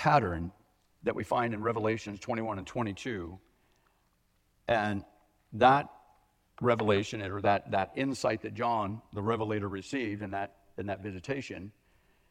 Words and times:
pattern 0.00 0.50
that 1.02 1.14
we 1.14 1.22
find 1.22 1.52
in 1.52 1.62
Revelations 1.62 2.18
21 2.20 2.56
and 2.56 2.66
22. 2.66 3.38
And 4.66 5.04
that 5.52 5.90
revelation 6.62 7.20
or 7.20 7.42
that, 7.42 7.70
that 7.70 7.92
insight 7.96 8.40
that 8.42 8.54
John, 8.54 9.02
the 9.12 9.20
revelator, 9.20 9.68
received 9.68 10.22
in 10.22 10.30
that, 10.30 10.56
in 10.78 10.86
that 10.86 11.02
visitation 11.02 11.70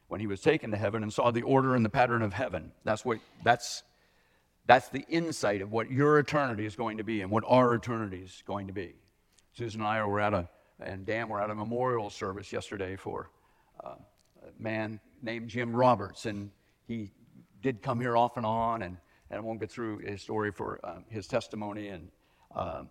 when 0.08 0.20
he 0.20 0.26
was 0.26 0.42
taken 0.42 0.72
to 0.72 0.78
heaven 0.78 1.04
and 1.04 1.14
saw 1.14 1.30
the 1.30 1.44
order 1.44 1.76
and 1.76 1.86
the 1.86 1.90
pattern 1.90 2.24
of 2.24 2.34
heaven. 2.34 2.72
That's, 2.86 3.06
what, 3.06 3.20
that's, 3.44 3.84
that's 4.66 4.90
the 4.90 5.06
insight 5.08 5.62
of 5.62 5.72
what 5.72 5.92
your 5.92 6.18
eternity 6.18 6.66
is 6.66 6.76
going 6.76 6.98
to 6.98 7.04
be 7.04 7.22
and 7.22 7.30
what 7.30 7.44
our 7.46 7.76
eternity 7.76 8.24
is 8.24 8.44
going 8.48 8.66
to 8.66 8.74
be. 8.74 8.96
Susan 9.54 9.82
and 9.82 9.88
I 9.88 10.04
were 10.04 10.20
at 10.20 10.34
a, 10.34 10.50
and 10.80 11.06
Dan 11.06 11.30
were 11.30 11.40
at 11.40 11.52
a 11.52 11.56
memorial 11.56 12.10
service 12.10 12.52
yesterday 12.52 12.96
for 12.96 13.30
uh, 13.84 13.94
a 14.42 14.62
man 14.62 15.00
named 15.22 15.50
Jim 15.50 15.76
Roberts, 15.76 16.26
and 16.26 16.50
he 16.88 17.12
did 17.62 17.82
come 17.82 18.00
here 18.00 18.16
off 18.16 18.38
and 18.38 18.46
on, 18.46 18.82
and, 18.82 18.98
and 19.30 19.38
I 19.38 19.42
won't 19.42 19.60
get 19.60 19.72
through 19.72 20.00
his 20.00 20.22
story 20.22 20.52
for 20.52 20.80
um, 20.84 21.06
his 21.10 21.28
testimony, 21.28 21.90
and 21.90 22.10
um, 22.56 22.90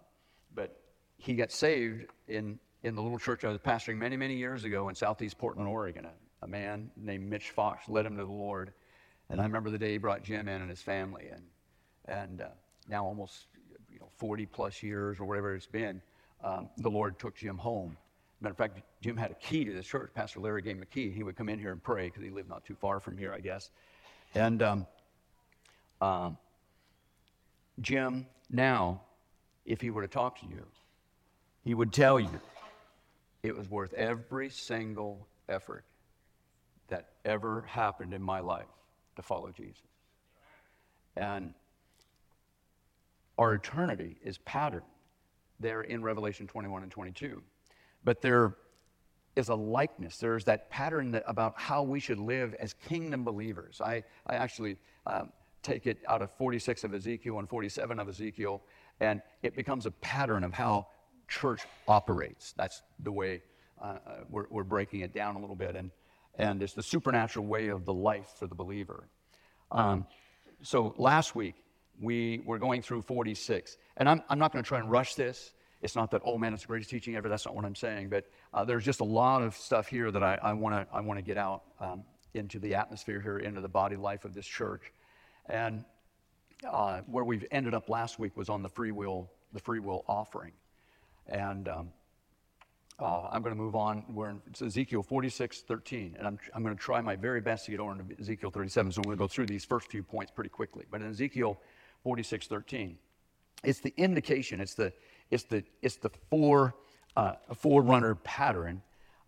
but 0.55 0.81
he 1.17 1.35
got 1.35 1.51
saved 1.51 2.07
in 2.29 2.59
in 2.85 2.95
the 2.95 3.03
little 3.03 3.19
church 3.19 3.45
I 3.45 3.49
was 3.49 3.59
pastoring 3.59 3.97
many 3.97 4.17
many 4.17 4.37
years 4.37 4.65
ago 4.65 4.89
in 4.89 4.95
Southeast 4.95 5.39
Portland, 5.39 5.69
Oregon. 5.69 6.07
A, 6.07 6.13
a 6.43 6.47
man 6.47 6.91
named 6.97 7.29
Mitch 7.29 7.51
Fox 7.51 7.89
led 7.89 8.07
him 8.07 8.17
to 8.17 8.25
the 8.25 8.31
Lord, 8.31 8.73
and 9.31 9.41
I 9.41 9.45
remember 9.45 9.71
the 9.71 9.79
day 9.79 9.93
he 9.93 9.99
brought 9.99 10.23
Jim 10.23 10.49
in 10.49 10.61
and 10.61 10.71
his 10.71 10.83
family, 10.83 11.29
and 11.33 11.43
and 12.07 12.41
uh, 12.43 12.49
now 12.89 13.05
almost 13.05 13.47
you 13.93 13.99
know 13.99 14.09
40 14.17 14.47
plus 14.47 14.83
years 14.83 15.19
or 15.19 15.25
whatever 15.25 15.55
it's 15.55 15.67
been, 15.67 16.01
um, 16.45 16.69
the 16.79 16.91
Lord 16.91 17.19
took 17.19 17.37
Jim 17.37 17.59
home. 17.59 17.97
Matter 18.41 18.53
of 18.53 18.59
fact, 18.59 18.81
Jim 19.01 19.17
had 19.17 19.33
a 19.33 19.35
key 19.35 19.65
to 19.65 19.73
the 19.73 19.83
church. 19.83 20.13
Pastor 20.15 20.39
Larry 20.39 20.63
gave 20.63 20.77
him 20.77 20.83
a 20.83 20.87
key. 20.87 21.11
He 21.11 21.25
would 21.25 21.37
come 21.37 21.49
in 21.49 21.59
here 21.59 21.73
and 21.73 21.83
pray 21.83 22.07
because 22.07 22.23
he 22.23 22.31
lived 22.31 22.49
not 22.49 22.65
too 22.65 22.77
far 22.77 23.01
from 23.01 23.19
here, 23.19 23.33
I 23.33 23.41
guess. 23.41 23.71
And 24.35 24.63
um, 24.63 24.87
uh, 26.01 26.31
Jim, 27.81 28.27
now, 28.51 29.03
if 29.65 29.81
he 29.81 29.91
were 29.91 30.03
to 30.03 30.09
talk 30.09 30.41
to 30.41 30.47
you, 30.47 30.65
he 31.65 31.75
would 31.75 31.93
tell 31.93 32.19
you 32.19 32.41
it 33.43 33.57
was 33.57 33.69
worth 33.71 33.93
every 33.95 34.51
single 34.51 35.27
effort 35.49 35.85
that 36.89 37.11
ever 37.25 37.63
happened 37.69 38.15
in 38.15 38.23
my 38.23 38.41
life 38.41 38.67
to 39.17 39.23
follow 39.23 39.51
Jesus. 39.51 39.83
And 41.17 41.53
our 43.37 43.55
eternity 43.55 44.17
is 44.23 44.39
patterned 44.39 44.83
there 45.61 45.83
in 45.83 46.03
Revelation 46.03 46.47
21 46.47 46.83
and 46.83 46.91
22. 46.91 47.43
But 48.05 48.21
there 48.21 48.57
is 49.39 49.49
a 49.49 49.55
likeness. 49.55 50.19
There's 50.19 50.45
that 50.45 50.69
pattern 50.69 51.13
that, 51.13 51.23
about 51.27 51.55
how 51.57 51.83
we 51.83 52.01
should 52.01 52.19
live 52.19 52.55
as 52.59 52.75
kingdom 52.89 53.25
believers. 53.25 53.81
I, 53.81 54.03
I 54.27 54.35
actually 54.35 54.77
um, 55.07 55.33
take 55.63 55.87
it 55.87 55.99
out 56.09 56.23
of 56.23 56.31
46 56.33 56.83
of 56.85 56.93
Ezekiel 56.93 57.39
and 57.39 57.49
47 57.49 58.01
of 58.01 58.09
Ezekiel, 58.09 58.63
and 59.01 59.23
it 59.43 59.55
becomes 59.55 59.87
a 59.87 59.93
pattern 59.93 60.43
of 60.43 60.53
how 60.53 60.89
church 61.29 61.63
operates. 61.87 62.53
That's 62.57 62.83
the 62.99 63.13
way 63.13 63.43
uh, 63.81 63.85
uh, 63.85 63.99
we're, 64.29 64.47
we're 64.51 64.65
breaking 64.65 65.01
it 65.01 65.15
down 65.15 65.37
a 65.37 65.39
little 65.39 65.55
bit. 65.55 65.77
And, 65.77 65.93
and 66.37 66.61
it's 66.61 66.73
the 66.73 66.83
supernatural 66.83 67.47
way 67.47 67.69
of 67.69 67.85
the 67.85 67.95
life 67.95 68.33
for 68.39 68.49
the 68.49 68.57
believer. 68.57 69.09
Um, 69.71 70.07
so 70.63 70.95
last 70.99 71.37
week, 71.37 71.55
we 72.01 72.43
were 72.45 72.59
going 72.59 72.83
through 72.83 73.03
46. 73.03 73.77
And 73.97 74.09
I'm, 74.09 74.23
I'm 74.29 74.39
not 74.39 74.53
going 74.53 74.65
to 74.65 74.69
try 74.69 74.81
and 74.81 74.91
rush 74.91 75.15
this. 75.15 75.53
It's 75.81 75.95
not 75.95 76.11
that, 76.11 76.23
oh 76.25 76.39
man, 76.39 76.53
it's 76.55 76.63
the 76.63 76.69
greatest 76.69 76.91
teaching 76.91 77.15
ever. 77.15 77.29
That's 77.29 77.47
not 77.47 77.55
what 77.55 77.65
I'm 77.65 77.75
saying. 77.75 78.09
But 78.09 78.27
uh, 78.53 78.65
there's 78.65 78.85
just 78.85 79.01
a 79.01 79.05
lot 79.05 79.43
of 79.43 79.55
stuff 79.55 79.87
here 79.87 80.11
that 80.11 80.23
I 80.23 80.53
want 80.53 80.75
to 80.75 80.87
I 80.95 81.01
want 81.01 81.19
to 81.19 81.23
get 81.23 81.37
out 81.37 81.63
um, 81.81 82.03
into 82.35 82.59
the 82.59 82.75
atmosphere 82.75 83.21
here, 83.21 83.39
into 83.39 83.61
the 83.61 83.69
body 83.69 83.97
life 83.97 84.25
of 84.25 84.35
this 84.35 84.47
church. 84.47 84.93
And 85.47 85.85
uh, 86.69 87.01
where 87.07 87.25
we've 87.25 87.45
ended 87.51 87.75
up 87.75 87.89
last 87.89 88.19
week 88.19 88.37
was 88.37 88.49
on 88.49 88.63
the 88.63 88.69
free 88.69 88.91
will, 88.91 89.31
the 89.53 89.61
free 89.61 89.79
will 89.79 90.05
offering. 90.09 90.53
And 91.27 91.69
um, 91.69 91.89
uh, 92.99 93.29
I'm 93.31 93.43
going 93.43 93.55
to 93.55 93.61
move 93.61 93.77
on. 93.77 94.05
We're 94.09 94.31
in 94.31 94.41
Ezekiel 94.61 95.03
46, 95.03 95.61
13. 95.61 96.17
And 96.19 96.27
I'm, 96.27 96.39
I'm 96.55 96.63
going 96.63 96.75
to 96.75 96.83
try 96.83 97.01
my 97.01 97.15
very 97.15 97.41
best 97.41 97.67
to 97.67 97.71
get 97.71 97.81
over 97.81 97.93
into 97.93 98.21
Ezekiel 98.21 98.51
37. 98.51 98.93
So 98.93 98.99
I'm 98.99 99.03
going 99.05 99.17
to 99.17 99.21
go 99.21 99.29
through 99.29 99.47
these 99.47 99.65
first 99.65 99.89
few 99.89 100.03
points 100.03 100.33
pretty 100.33 100.51
quickly. 100.51 100.85
But 100.91 101.01
in 101.01 101.11
Ezekiel 101.11 101.61
46, 102.03 102.47
13, 102.47 102.99
it's 103.65 103.81
the 103.81 103.93
indication, 103.97 104.61
it's 104.61 104.75
the, 104.75 104.93
it's 105.31 105.45
the, 105.45 105.65
it's 105.83 105.97
the 105.97 106.11
fore, 106.31 106.75
uh, 107.17 107.33
forerunner 107.55 108.15
pattern 108.17 108.83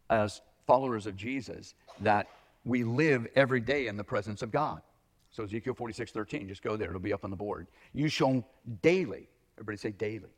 as 0.09 0.41
followers 0.67 1.07
of 1.07 1.17
Jesus 1.17 1.75
that 2.01 2.29
we 2.65 2.85
live 2.85 3.27
every 3.35 3.61
day 3.61 3.87
in 3.87 3.97
the 3.97 4.05
presence 4.05 4.43
of 4.43 4.51
God. 4.51 4.83
So 5.31 5.45
Ezekiel 5.45 5.75
46, 5.75 6.11
13, 6.11 6.49
just 6.49 6.63
go 6.63 6.77
there, 6.77 6.89
it'll 6.89 7.01
be 7.01 7.13
up 7.13 7.25
on 7.25 7.31
the 7.31 7.37
board. 7.37 7.69
You 7.93 8.09
shall 8.09 8.45
daily, 8.83 9.29
everybody 9.57 9.79
say 9.79 9.91
daily. 9.91 10.35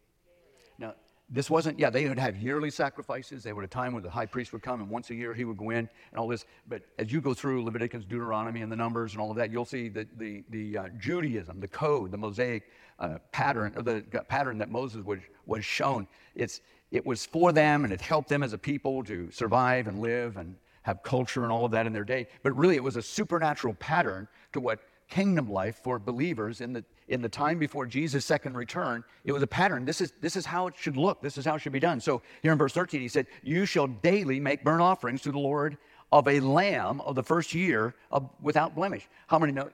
Now, 0.79 0.95
this 1.33 1.49
wasn't, 1.49 1.79
yeah, 1.79 1.89
they 1.89 2.07
would 2.07 2.19
have 2.19 2.37
yearly 2.37 2.71
sacrifices. 2.71 3.43
They 3.43 3.55
would 3.55 3.63
have 3.63 3.71
a 3.71 3.73
time 3.73 3.95
when 3.95 4.03
the 4.03 4.11
high 4.11 4.27
priest 4.27 4.53
would 4.53 4.63
come, 4.63 4.83
and 4.83 4.91
once 4.91 5.09
a 5.09 5.15
year 5.15 5.33
he 5.33 5.47
would 5.47 5.57
go 5.57 5.71
in 5.71 5.79
and 5.79 6.19
all 6.19 6.29
this. 6.29 6.45
But 6.69 6.83
as 6.99 7.11
you 7.11 7.23
go 7.23 7.33
through 7.33 7.65
Leviticus, 7.65 8.05
Deuteronomy, 8.05 8.61
and 8.61 8.71
the 8.71 8.77
Numbers 8.77 9.13
and 9.13 9.21
all 9.21 9.31
of 9.31 9.37
that, 9.39 9.51
you'll 9.51 9.65
see 9.65 9.89
the, 9.89 10.07
the, 10.19 10.45
the 10.51 10.79
uh, 10.79 10.89
Judaism, 10.99 11.59
the 11.59 11.69
code, 11.69 12.11
the 12.11 12.19
Mosaic 12.19 12.65
uh, 12.99 13.17
pattern, 13.33 13.73
or 13.77 13.83
the 13.83 14.03
pattern 14.29 14.59
that 14.59 14.71
Moses 14.71 15.05
was, 15.05 15.21
was 15.47 15.65
shown. 15.65 16.07
It's, 16.35 16.61
it 16.91 17.05
was 17.07 17.25
for 17.25 17.51
them, 17.51 17.85
and 17.85 17.93
it 17.95 18.03
helped 18.03 18.29
them 18.29 18.43
as 18.43 18.53
a 18.53 18.59
people 18.59 19.03
to 19.05 19.31
survive 19.31 19.87
and 19.89 20.01
live 20.01 20.37
and 20.37 20.55
have 20.83 21.03
culture 21.03 21.45
and 21.45 21.53
all 21.53 21.65
of 21.65 21.71
that 21.71 21.87
in 21.87 21.95
their 21.95 22.05
day. 22.05 22.29
But 22.43 22.55
really, 22.57 22.77
it 22.77 22.83
was 22.85 22.97
a 22.97 23.03
supernatural 23.03 23.75
pattern 23.75 24.29
to 24.53 24.61
what 24.61 24.81
kingdom 25.13 25.51
life 25.51 25.79
for 25.83 25.99
believers 25.99 26.63
in 26.63 26.73
the, 26.73 26.83
in 27.09 27.21
the 27.21 27.29
time 27.29 27.59
before 27.59 27.85
Jesus' 27.85 28.25
second 28.25 28.57
return, 28.57 29.05
it 29.25 29.33
was 29.33 29.43
a 29.43 29.47
pattern. 29.47 29.85
This 29.85 30.01
is, 30.01 30.15
this 30.23 30.37
is 30.37 30.47
how 30.47 30.69
it 30.69 30.75
should 30.79 30.97
look. 30.97 31.21
This 31.21 31.37
is 31.37 31.45
how 31.45 31.57
it 31.57 31.59
should 31.59 31.73
be 31.73 31.81
done. 31.81 32.01
So 32.01 32.23
here 32.41 32.51
in 32.51 32.57
verse 32.57 32.73
13, 32.73 32.99
he 33.03 33.09
said, 33.09 33.27
You 33.43 33.67
shall 33.67 33.87
daily 33.87 34.41
make 34.41 34.65
burnt 34.65 34.81
offerings 34.81 35.21
to 35.23 35.31
the 35.31 35.39
Lord 35.39 35.77
of 36.13 36.29
a 36.29 36.41
lamb 36.41 37.03
of 37.03 37.15
the 37.15 37.23
first 37.23 37.53
year 37.53 37.95
of, 38.11 38.31
without 38.41 38.75
blemish. 38.75 39.07
How 39.27 39.39
many 39.39 39.53
know? 39.53 39.69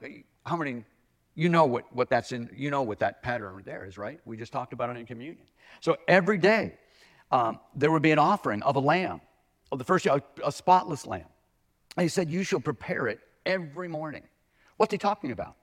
How 0.45 0.57
many? 0.57 0.83
You 1.35 1.47
know 1.47 1.65
what, 1.65 1.85
what 1.95 2.09
that's 2.09 2.33
in, 2.33 2.49
you 2.53 2.69
know 2.69 2.81
what 2.81 2.99
that 2.99 3.23
pattern 3.23 3.61
there 3.63 3.85
is, 3.85 3.97
right? 3.97 4.19
We 4.25 4.35
just 4.35 4.51
talked 4.51 4.73
about 4.73 4.89
it 4.89 4.97
in 4.97 5.05
communion. 5.05 5.45
So 5.79 5.95
every 6.05 6.37
day, 6.37 6.73
um, 7.31 7.61
there 7.73 7.91
would 7.91 8.01
be 8.01 8.11
an 8.11 8.19
offering 8.19 8.61
of 8.63 8.75
a 8.75 8.81
lamb, 8.81 9.21
of 9.71 9.77
the 9.77 9.85
first 9.85 10.03
year, 10.03 10.21
a 10.43 10.51
spotless 10.51 11.07
lamb. 11.07 11.29
And 11.95 12.03
he 12.03 12.09
said, 12.09 12.29
You 12.29 12.43
shall 12.43 12.59
prepare 12.59 13.07
it 13.07 13.21
every 13.45 13.87
morning. 13.87 14.23
What's 14.79 14.93
he 14.93 14.97
talking 14.97 15.31
about? 15.31 15.57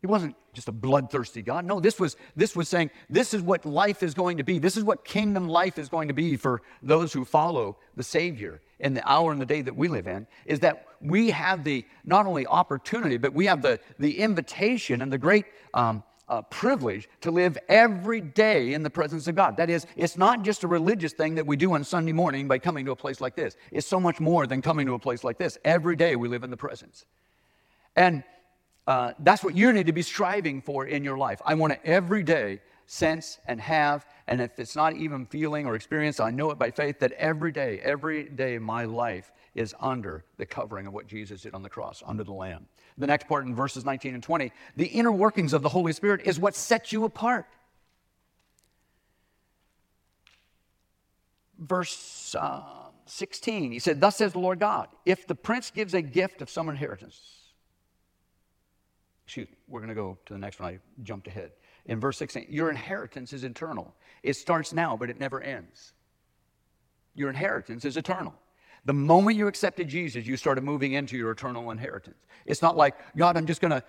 He 0.00 0.06
wasn't 0.06 0.34
just 0.54 0.66
a 0.66 0.72
bloodthirsty 0.72 1.42
God. 1.42 1.66
No, 1.66 1.78
this 1.78 2.00
was, 2.00 2.16
this 2.34 2.56
was 2.56 2.70
saying, 2.70 2.90
this 3.10 3.34
is 3.34 3.42
what 3.42 3.66
life 3.66 4.02
is 4.02 4.14
going 4.14 4.38
to 4.38 4.44
be. 4.44 4.58
This 4.58 4.78
is 4.78 4.82
what 4.82 5.04
kingdom 5.04 5.46
life 5.46 5.78
is 5.78 5.90
going 5.90 6.08
to 6.08 6.14
be 6.14 6.36
for 6.36 6.62
those 6.82 7.12
who 7.12 7.26
follow 7.26 7.76
the 7.96 8.02
Savior 8.02 8.62
in 8.80 8.94
the 8.94 9.06
hour 9.06 9.30
and 9.30 9.42
the 9.42 9.46
day 9.46 9.60
that 9.60 9.76
we 9.76 9.88
live 9.88 10.06
in, 10.06 10.26
is 10.46 10.60
that 10.60 10.86
we 11.02 11.28
have 11.30 11.64
the 11.64 11.84
not 12.06 12.24
only 12.24 12.46
opportunity, 12.46 13.18
but 13.18 13.34
we 13.34 13.44
have 13.44 13.60
the, 13.60 13.78
the 13.98 14.18
invitation 14.18 15.02
and 15.02 15.12
the 15.12 15.18
great 15.18 15.44
um, 15.74 16.02
uh, 16.26 16.40
privilege 16.40 17.10
to 17.20 17.30
live 17.30 17.58
every 17.68 18.22
day 18.22 18.72
in 18.72 18.82
the 18.82 18.90
presence 18.90 19.28
of 19.28 19.34
God. 19.34 19.58
That 19.58 19.68
is, 19.68 19.86
it's 19.96 20.16
not 20.16 20.42
just 20.42 20.64
a 20.64 20.66
religious 20.66 21.12
thing 21.12 21.34
that 21.34 21.46
we 21.46 21.56
do 21.56 21.74
on 21.74 21.84
Sunday 21.84 22.12
morning 22.12 22.48
by 22.48 22.58
coming 22.58 22.86
to 22.86 22.92
a 22.92 22.96
place 22.96 23.20
like 23.20 23.36
this. 23.36 23.54
It's 23.70 23.86
so 23.86 24.00
much 24.00 24.18
more 24.18 24.46
than 24.46 24.62
coming 24.62 24.86
to 24.86 24.94
a 24.94 24.98
place 24.98 25.24
like 25.24 25.36
this. 25.36 25.58
Every 25.62 25.94
day 25.94 26.16
we 26.16 26.28
live 26.28 26.42
in 26.42 26.50
the 26.50 26.56
presence. 26.56 27.04
And 27.94 28.24
uh, 28.86 29.12
that's 29.18 29.42
what 29.42 29.56
you 29.56 29.72
need 29.72 29.86
to 29.86 29.92
be 29.92 30.02
striving 30.02 30.62
for 30.62 30.86
in 30.86 31.02
your 31.02 31.18
life. 31.18 31.40
I 31.44 31.54
want 31.54 31.72
to 31.72 31.86
every 31.86 32.22
day 32.22 32.60
sense 32.86 33.38
and 33.46 33.60
have, 33.60 34.06
and 34.28 34.40
if 34.40 34.58
it's 34.58 34.76
not 34.76 34.94
even 34.94 35.26
feeling 35.26 35.66
or 35.66 35.74
experience, 35.74 36.20
I 36.20 36.30
know 36.30 36.50
it 36.50 36.58
by 36.58 36.70
faith 36.70 37.00
that 37.00 37.12
every 37.12 37.50
day, 37.50 37.80
every 37.82 38.24
day 38.24 38.58
my 38.58 38.84
life 38.84 39.32
is 39.54 39.74
under 39.80 40.24
the 40.36 40.46
covering 40.46 40.86
of 40.86 40.92
what 40.92 41.06
Jesus 41.06 41.42
did 41.42 41.54
on 41.54 41.62
the 41.62 41.68
cross, 41.68 42.02
under 42.06 42.22
the 42.22 42.32
Lamb. 42.32 42.66
The 42.98 43.06
next 43.06 43.26
part 43.26 43.44
in 43.44 43.54
verses 43.54 43.84
19 43.84 44.14
and 44.14 44.22
20 44.22 44.52
the 44.76 44.86
inner 44.86 45.12
workings 45.12 45.52
of 45.52 45.62
the 45.62 45.68
Holy 45.68 45.92
Spirit 45.92 46.22
is 46.24 46.38
what 46.38 46.54
sets 46.54 46.92
you 46.92 47.04
apart. 47.04 47.46
Verse 51.58 52.36
uh, 52.38 52.62
16, 53.06 53.72
he 53.72 53.78
said, 53.78 54.00
Thus 54.00 54.16
says 54.16 54.32
the 54.32 54.38
Lord 54.38 54.60
God, 54.60 54.88
if 55.04 55.26
the 55.26 55.34
prince 55.34 55.70
gives 55.70 55.94
a 55.94 56.02
gift 56.02 56.42
of 56.42 56.50
some 56.50 56.68
inheritance, 56.68 57.35
me, 59.36 59.46
we're 59.68 59.80
going 59.80 59.88
to 59.88 59.94
go 59.94 60.18
to 60.26 60.32
the 60.32 60.38
next 60.38 60.60
one. 60.60 60.74
I 60.74 60.78
jumped 61.02 61.26
ahead. 61.26 61.52
In 61.86 62.00
verse 62.00 62.18
16, 62.18 62.46
your 62.48 62.70
inheritance 62.70 63.32
is 63.32 63.44
eternal. 63.44 63.94
It 64.22 64.34
starts 64.34 64.72
now, 64.72 64.96
but 64.96 65.10
it 65.10 65.20
never 65.20 65.40
ends. 65.40 65.92
Your 67.14 67.30
inheritance 67.30 67.84
is 67.84 67.96
eternal. 67.96 68.34
The 68.84 68.92
moment 68.92 69.36
you 69.36 69.48
accepted 69.48 69.88
Jesus, 69.88 70.26
you 70.26 70.36
started 70.36 70.62
moving 70.62 70.92
into 70.92 71.16
your 71.16 71.32
eternal 71.32 71.72
inheritance. 71.72 72.18
It's 72.44 72.62
not 72.62 72.76
like, 72.76 72.94
God, 73.16 73.36
I'm 73.36 73.46
just 73.46 73.60
going 73.60 73.72
to, 73.72 73.82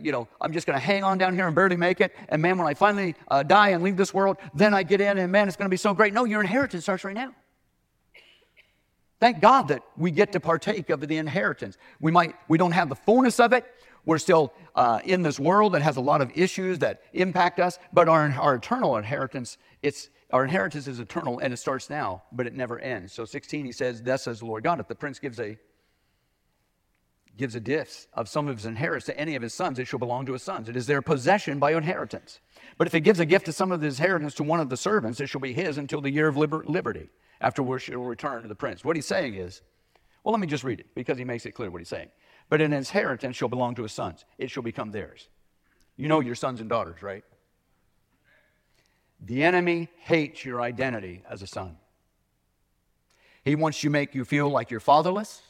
you 0.00 0.12
know, 0.12 0.28
I'm 0.40 0.52
just 0.52 0.64
going 0.64 0.78
to 0.78 0.84
hang 0.84 1.02
on 1.02 1.18
down 1.18 1.34
here 1.34 1.46
and 1.46 1.56
barely 1.56 1.76
make 1.76 2.00
it. 2.00 2.14
And 2.28 2.40
man, 2.40 2.56
when 2.56 2.66
I 2.68 2.74
finally 2.74 3.16
uh, 3.28 3.42
die 3.42 3.70
and 3.70 3.82
leave 3.82 3.96
this 3.96 4.14
world, 4.14 4.36
then 4.54 4.72
I 4.72 4.84
get 4.84 5.00
in 5.00 5.18
and 5.18 5.32
man, 5.32 5.48
it's 5.48 5.56
going 5.56 5.66
to 5.66 5.70
be 5.70 5.76
so 5.76 5.92
great. 5.92 6.14
No, 6.14 6.24
your 6.24 6.40
inheritance 6.40 6.84
starts 6.84 7.02
right 7.02 7.16
now. 7.16 7.34
Thank 9.18 9.40
God 9.40 9.68
that 9.68 9.82
we 9.96 10.12
get 10.12 10.32
to 10.32 10.40
partake 10.40 10.90
of 10.90 11.00
the 11.00 11.16
inheritance. 11.16 11.76
We 11.98 12.12
might, 12.12 12.34
we 12.46 12.58
don't 12.58 12.72
have 12.72 12.88
the 12.88 12.94
fullness 12.94 13.40
of 13.40 13.52
it. 13.52 13.64
We're 14.06 14.18
still 14.18 14.52
uh, 14.74 15.00
in 15.04 15.22
this 15.22 15.40
world 15.40 15.72
that 15.74 15.82
has 15.82 15.96
a 15.96 16.00
lot 16.00 16.20
of 16.20 16.30
issues 16.34 16.78
that 16.80 17.02
impact 17.12 17.58
us, 17.60 17.78
but 17.92 18.08
our, 18.08 18.30
our 18.38 18.56
eternal 18.56 18.96
inheritance, 18.96 19.56
it's, 19.82 20.10
our 20.30 20.44
inheritance 20.44 20.86
is 20.86 21.00
eternal 21.00 21.38
and 21.38 21.52
it 21.52 21.56
starts 21.56 21.88
now, 21.88 22.22
but 22.32 22.46
it 22.46 22.54
never 22.54 22.78
ends. 22.78 23.12
So 23.12 23.24
16, 23.24 23.64
he 23.64 23.72
says, 23.72 24.02
Thus 24.02 24.24
says 24.24 24.40
the 24.40 24.46
Lord 24.46 24.64
God. 24.64 24.80
If 24.80 24.88
the 24.88 24.94
prince 24.94 25.18
gives 25.18 25.40
a 25.40 25.56
gives 27.36 27.54
a 27.54 27.60
gift 27.60 28.06
of 28.14 28.28
some 28.28 28.48
of 28.48 28.56
his 28.56 28.66
inheritance 28.66 29.06
to 29.06 29.18
any 29.18 29.34
of 29.34 29.42
his 29.42 29.52
sons, 29.52 29.78
it 29.78 29.86
shall 29.86 29.98
belong 29.98 30.26
to 30.26 30.34
his 30.34 30.42
sons. 30.42 30.68
It 30.68 30.76
is 30.76 30.86
their 30.86 31.02
possession 31.02 31.58
by 31.58 31.72
inheritance. 31.72 32.40
But 32.78 32.86
if 32.86 32.92
he 32.92 33.00
gives 33.00 33.20
a 33.20 33.26
gift 33.26 33.46
to 33.46 33.52
some 33.52 33.72
of 33.72 33.80
his 33.80 33.98
inheritance 33.98 34.34
to 34.34 34.44
one 34.44 34.60
of 34.60 34.68
the 34.68 34.76
servants, 34.76 35.20
it 35.20 35.26
shall 35.26 35.40
be 35.40 35.52
his 35.52 35.78
until 35.78 36.00
the 36.00 36.10
year 36.10 36.28
of 36.28 36.36
liber- 36.36 36.64
liberty, 36.66 37.08
after 37.40 37.62
which 37.62 37.88
it 37.88 37.96
will 37.96 38.04
return 38.04 38.42
to 38.42 38.48
the 38.48 38.54
prince. 38.54 38.84
What 38.84 38.96
he's 38.96 39.06
saying 39.06 39.34
is, 39.34 39.62
well, 40.22 40.32
let 40.32 40.40
me 40.40 40.46
just 40.46 40.64
read 40.64 40.80
it 40.80 40.86
because 40.94 41.18
he 41.18 41.24
makes 41.24 41.44
it 41.44 41.52
clear 41.52 41.70
what 41.70 41.80
he's 41.80 41.88
saying. 41.88 42.08
But 42.48 42.60
an 42.60 42.72
inheritance 42.72 43.36
shall 43.36 43.48
belong 43.48 43.74
to 43.76 43.82
his 43.82 43.92
sons, 43.92 44.24
it 44.38 44.50
shall 44.50 44.62
become 44.62 44.90
theirs. 44.90 45.28
You 45.96 46.08
know 46.08 46.20
your 46.20 46.34
sons 46.34 46.60
and 46.60 46.68
daughters, 46.68 47.02
right? 47.02 47.24
The 49.20 49.42
enemy 49.42 49.88
hates 50.00 50.44
your 50.44 50.60
identity 50.60 51.22
as 51.28 51.42
a 51.42 51.46
son. 51.46 51.76
He 53.44 53.54
wants 53.54 53.80
to 53.80 53.90
make 53.90 54.14
you 54.14 54.24
feel 54.24 54.48
like 54.48 54.70
you're 54.70 54.80
fatherless. 54.80 55.42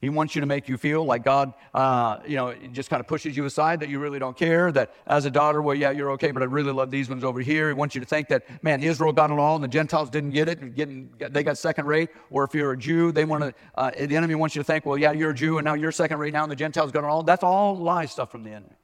He 0.00 0.10
wants 0.10 0.36
you 0.36 0.40
to 0.42 0.46
make 0.46 0.68
you 0.68 0.76
feel 0.76 1.04
like 1.04 1.24
God, 1.24 1.52
uh, 1.74 2.18
you 2.24 2.36
know, 2.36 2.54
just 2.70 2.88
kind 2.88 3.00
of 3.00 3.08
pushes 3.08 3.36
you 3.36 3.46
aside, 3.46 3.80
that 3.80 3.88
you 3.88 3.98
really 3.98 4.20
don't 4.20 4.36
care, 4.36 4.70
that 4.70 4.94
as 5.08 5.24
a 5.24 5.30
daughter, 5.30 5.60
well, 5.60 5.74
yeah, 5.74 5.90
you're 5.90 6.12
okay, 6.12 6.30
but 6.30 6.40
I 6.40 6.46
really 6.46 6.70
love 6.70 6.92
these 6.92 7.08
ones 7.08 7.24
over 7.24 7.40
here. 7.40 7.66
He 7.68 7.74
wants 7.74 7.96
you 7.96 8.00
to 8.00 8.06
think 8.06 8.28
that, 8.28 8.62
man, 8.62 8.80
Israel 8.80 9.12
got 9.12 9.32
it 9.32 9.38
all 9.40 9.56
and 9.56 9.64
the 9.64 9.68
Gentiles 9.68 10.08
didn't 10.08 10.30
get 10.30 10.48
it, 10.48 10.76
getting, 10.76 11.10
they 11.18 11.42
got 11.42 11.58
second 11.58 11.86
rate. 11.86 12.10
Or 12.30 12.44
if 12.44 12.54
you're 12.54 12.72
a 12.72 12.78
Jew, 12.78 13.10
they 13.10 13.24
want 13.24 13.42
to, 13.42 13.54
uh, 13.74 13.90
the 13.90 14.16
enemy 14.16 14.36
wants 14.36 14.54
you 14.54 14.60
to 14.60 14.64
think, 14.64 14.86
well, 14.86 14.96
yeah, 14.96 15.10
you're 15.10 15.30
a 15.30 15.34
Jew 15.34 15.58
and 15.58 15.64
now 15.64 15.74
you're 15.74 15.90
second 15.90 16.18
rate 16.18 16.32
now 16.32 16.44
and 16.44 16.52
the 16.52 16.56
Gentiles 16.56 16.92
got 16.92 17.02
it 17.02 17.08
all. 17.08 17.24
That's 17.24 17.42
all 17.42 17.76
lie 17.76 18.06
stuff 18.06 18.30
from 18.30 18.44
the 18.44 18.50
enemy. 18.50 18.76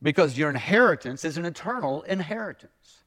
Because 0.00 0.38
your 0.38 0.48
inheritance 0.48 1.26
is 1.26 1.36
an 1.36 1.44
eternal 1.44 2.02
inheritance. 2.02 3.02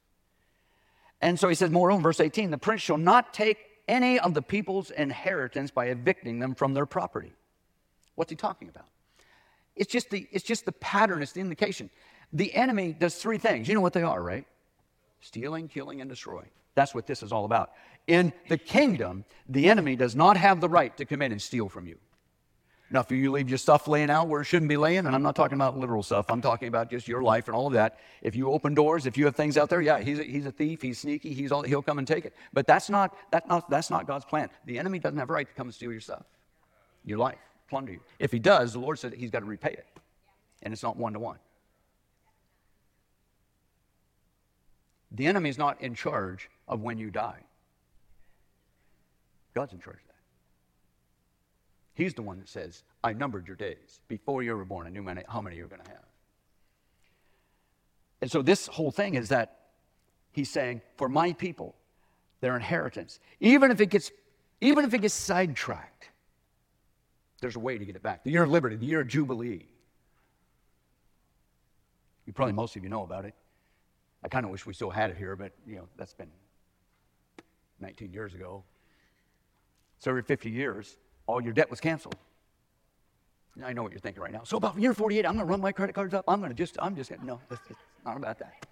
And 1.20 1.40
so 1.40 1.48
he 1.48 1.56
says, 1.56 1.70
moreover, 1.70 2.02
verse 2.02 2.20
18, 2.20 2.52
the 2.52 2.58
prince 2.58 2.82
shall 2.82 2.98
not 2.98 3.34
take 3.34 3.58
any 3.88 4.18
of 4.18 4.34
the 4.34 4.42
people's 4.42 4.90
inheritance 4.90 5.70
by 5.70 5.86
evicting 5.86 6.38
them 6.38 6.54
from 6.54 6.74
their 6.74 6.86
property. 6.86 7.32
What's 8.14 8.30
he 8.30 8.36
talking 8.36 8.68
about? 8.68 8.86
It's 9.76 9.92
just 9.92 10.10
the, 10.10 10.26
it's 10.32 10.44
just 10.44 10.64
the 10.64 10.72
pattern, 10.72 11.22
it's 11.22 11.32
the 11.32 11.40
indication. 11.40 11.90
The 12.32 12.54
enemy 12.54 12.92
does 12.92 13.16
three 13.16 13.38
things. 13.38 13.68
You 13.68 13.74
know 13.74 13.80
what 13.80 13.92
they 13.92 14.02
are, 14.02 14.22
right? 14.22 14.46
Stealing, 15.20 15.68
killing, 15.68 16.00
and 16.00 16.10
destroying. 16.10 16.48
That's 16.74 16.94
what 16.94 17.06
this 17.06 17.22
is 17.22 17.32
all 17.32 17.44
about. 17.44 17.72
In 18.06 18.32
the 18.48 18.58
kingdom, 18.58 19.24
the 19.48 19.68
enemy 19.68 19.96
does 19.96 20.14
not 20.14 20.36
have 20.36 20.60
the 20.60 20.68
right 20.68 20.96
to 20.96 21.04
come 21.04 21.22
in 21.22 21.32
and 21.32 21.40
steal 21.40 21.68
from 21.68 21.86
you. 21.86 21.98
Now, 22.88 23.00
if 23.00 23.10
you 23.10 23.32
leave 23.32 23.48
your 23.48 23.58
stuff 23.58 23.88
laying 23.88 24.10
out 24.10 24.28
where 24.28 24.42
it 24.42 24.44
shouldn't 24.44 24.68
be 24.68 24.76
laying, 24.76 25.06
and 25.06 25.08
I'm 25.08 25.22
not 25.22 25.34
talking 25.34 25.56
about 25.56 25.76
literal 25.76 26.04
stuff, 26.04 26.26
I'm 26.30 26.40
talking 26.40 26.68
about 26.68 26.88
just 26.88 27.08
your 27.08 27.20
life 27.20 27.48
and 27.48 27.56
all 27.56 27.66
of 27.66 27.72
that. 27.72 27.98
If 28.22 28.36
you 28.36 28.52
open 28.52 28.74
doors, 28.74 29.06
if 29.06 29.18
you 29.18 29.24
have 29.24 29.34
things 29.34 29.56
out 29.56 29.68
there, 29.68 29.80
yeah, 29.80 29.98
he's 29.98 30.20
a, 30.20 30.22
he's 30.22 30.46
a 30.46 30.52
thief, 30.52 30.82
he's 30.82 30.98
sneaky, 30.98 31.34
he's 31.34 31.50
all, 31.50 31.62
he'll 31.62 31.82
come 31.82 31.98
and 31.98 32.06
take 32.06 32.24
it. 32.24 32.34
But 32.52 32.68
that's 32.68 32.88
not, 32.88 33.16
that 33.32 33.48
not, 33.48 33.68
that's 33.68 33.90
not 33.90 34.06
God's 34.06 34.24
plan. 34.24 34.50
The 34.66 34.78
enemy 34.78 35.00
doesn't 35.00 35.18
have 35.18 35.30
a 35.30 35.32
right 35.32 35.48
to 35.48 35.54
come 35.54 35.66
and 35.66 35.74
steal 35.74 35.90
your 35.90 36.00
stuff, 36.00 36.24
your 37.04 37.18
life, 37.18 37.40
plunder 37.68 37.90
you. 37.90 38.00
If 38.20 38.30
he 38.30 38.38
does, 38.38 38.72
the 38.72 38.78
Lord 38.78 39.00
said 39.00 39.14
he's 39.14 39.30
got 39.30 39.40
to 39.40 39.46
repay 39.46 39.72
it. 39.72 39.86
And 40.62 40.72
it's 40.72 40.82
not 40.82 40.96
one 40.96 41.12
to 41.14 41.18
one. 41.18 41.38
The 45.10 45.26
enemy 45.26 45.50
is 45.50 45.58
not 45.58 45.80
in 45.80 45.96
charge 45.96 46.48
of 46.68 46.82
when 46.82 46.98
you 46.98 47.10
die, 47.10 47.40
God's 49.54 49.72
in 49.72 49.80
charge 49.80 50.05
He's 51.96 52.12
the 52.12 52.22
one 52.22 52.38
that 52.38 52.48
says, 52.48 52.84
I 53.02 53.14
numbered 53.14 53.46
your 53.46 53.56
days. 53.56 54.00
Before 54.06 54.42
you 54.42 54.54
were 54.54 54.66
born, 54.66 54.86
I 54.86 54.90
knew 54.90 55.02
how 55.26 55.40
many 55.40 55.56
you 55.56 55.62
were 55.62 55.68
going 55.68 55.82
to 55.82 55.88
have. 55.88 56.04
And 58.20 58.30
so 58.30 58.42
this 58.42 58.66
whole 58.66 58.90
thing 58.90 59.14
is 59.14 59.30
that 59.30 59.60
he's 60.30 60.50
saying, 60.50 60.82
for 60.98 61.08
my 61.08 61.32
people, 61.32 61.74
their 62.42 62.54
inheritance, 62.54 63.18
even 63.40 63.70
if 63.70 63.80
it 63.80 63.86
gets, 63.86 64.12
even 64.60 64.84
if 64.84 64.92
it 64.92 64.98
gets 64.98 65.14
sidetracked, 65.14 66.10
there's 67.40 67.56
a 67.56 67.60
way 67.60 67.78
to 67.78 67.84
get 67.84 67.96
it 67.96 68.02
back. 68.02 68.24
The 68.24 68.30
year 68.30 68.42
of 68.42 68.50
liberty, 68.50 68.76
the 68.76 68.86
year 68.86 69.00
of 69.00 69.08
Jubilee. 69.08 69.66
You 72.26 72.32
probably 72.34 72.52
most 72.52 72.76
of 72.76 72.82
you 72.82 72.90
know 72.90 73.04
about 73.04 73.24
it. 73.24 73.34
I 74.22 74.28
kind 74.28 74.44
of 74.44 74.50
wish 74.50 74.66
we 74.66 74.74
still 74.74 74.90
had 74.90 75.10
it 75.10 75.16
here, 75.16 75.34
but 75.34 75.52
you 75.66 75.76
know, 75.76 75.88
that's 75.96 76.12
been 76.12 76.30
19 77.80 78.12
years 78.12 78.34
ago. 78.34 78.64
So 79.98 80.10
every 80.10 80.22
50 80.22 80.50
years, 80.50 80.98
all 81.26 81.40
your 81.40 81.52
debt 81.52 81.70
was 81.70 81.80
canceled. 81.80 82.16
I 83.64 83.72
know 83.72 83.82
what 83.82 83.92
you're 83.92 84.00
thinking 84.00 84.22
right 84.22 84.32
now. 84.32 84.42
So 84.44 84.56
about 84.58 84.78
year 84.78 84.92
48, 84.92 85.24
I'm 85.24 85.32
going 85.32 85.46
to 85.46 85.50
run 85.50 85.60
my 85.60 85.72
credit 85.72 85.94
cards 85.94 86.12
up. 86.12 86.24
I'm 86.28 86.40
going 86.40 86.50
to 86.50 86.56
just, 86.56 86.76
I'm 86.78 86.94
just, 86.94 87.10
no, 87.22 87.40
it's, 87.50 87.60
not 88.04 88.16
about 88.16 88.38
that. 88.38 88.66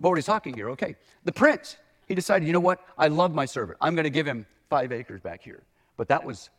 But 0.00 0.14
he's 0.14 0.24
talking 0.24 0.54
here, 0.54 0.70
okay. 0.70 0.96
The 1.24 1.32
prince, 1.32 1.76
he 2.08 2.14
decided, 2.14 2.46
you 2.46 2.52
know 2.52 2.60
what? 2.60 2.80
I 2.98 3.08
love 3.08 3.34
my 3.34 3.44
servant. 3.44 3.78
I'm 3.80 3.94
going 3.94 4.04
to 4.04 4.10
give 4.10 4.26
him 4.26 4.46
five 4.70 4.90
acres 4.90 5.20
back 5.20 5.42
here. 5.42 5.62
But 5.96 6.08
that 6.08 6.24
was, 6.24 6.50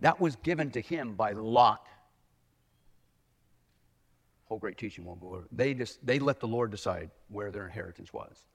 that 0.00 0.20
was 0.20 0.36
given 0.36 0.70
to 0.70 0.80
him 0.80 1.14
by 1.14 1.32
lot. 1.32 1.86
Whole 4.46 4.58
great 4.58 4.78
teaching 4.78 5.04
won't 5.04 5.20
go 5.20 5.28
over. 5.28 5.44
They 5.52 5.74
just, 5.74 6.04
they 6.04 6.18
let 6.18 6.40
the 6.40 6.48
Lord 6.48 6.70
decide 6.70 7.10
where 7.28 7.50
their 7.50 7.66
inheritance 7.66 8.12
was. 8.12 8.46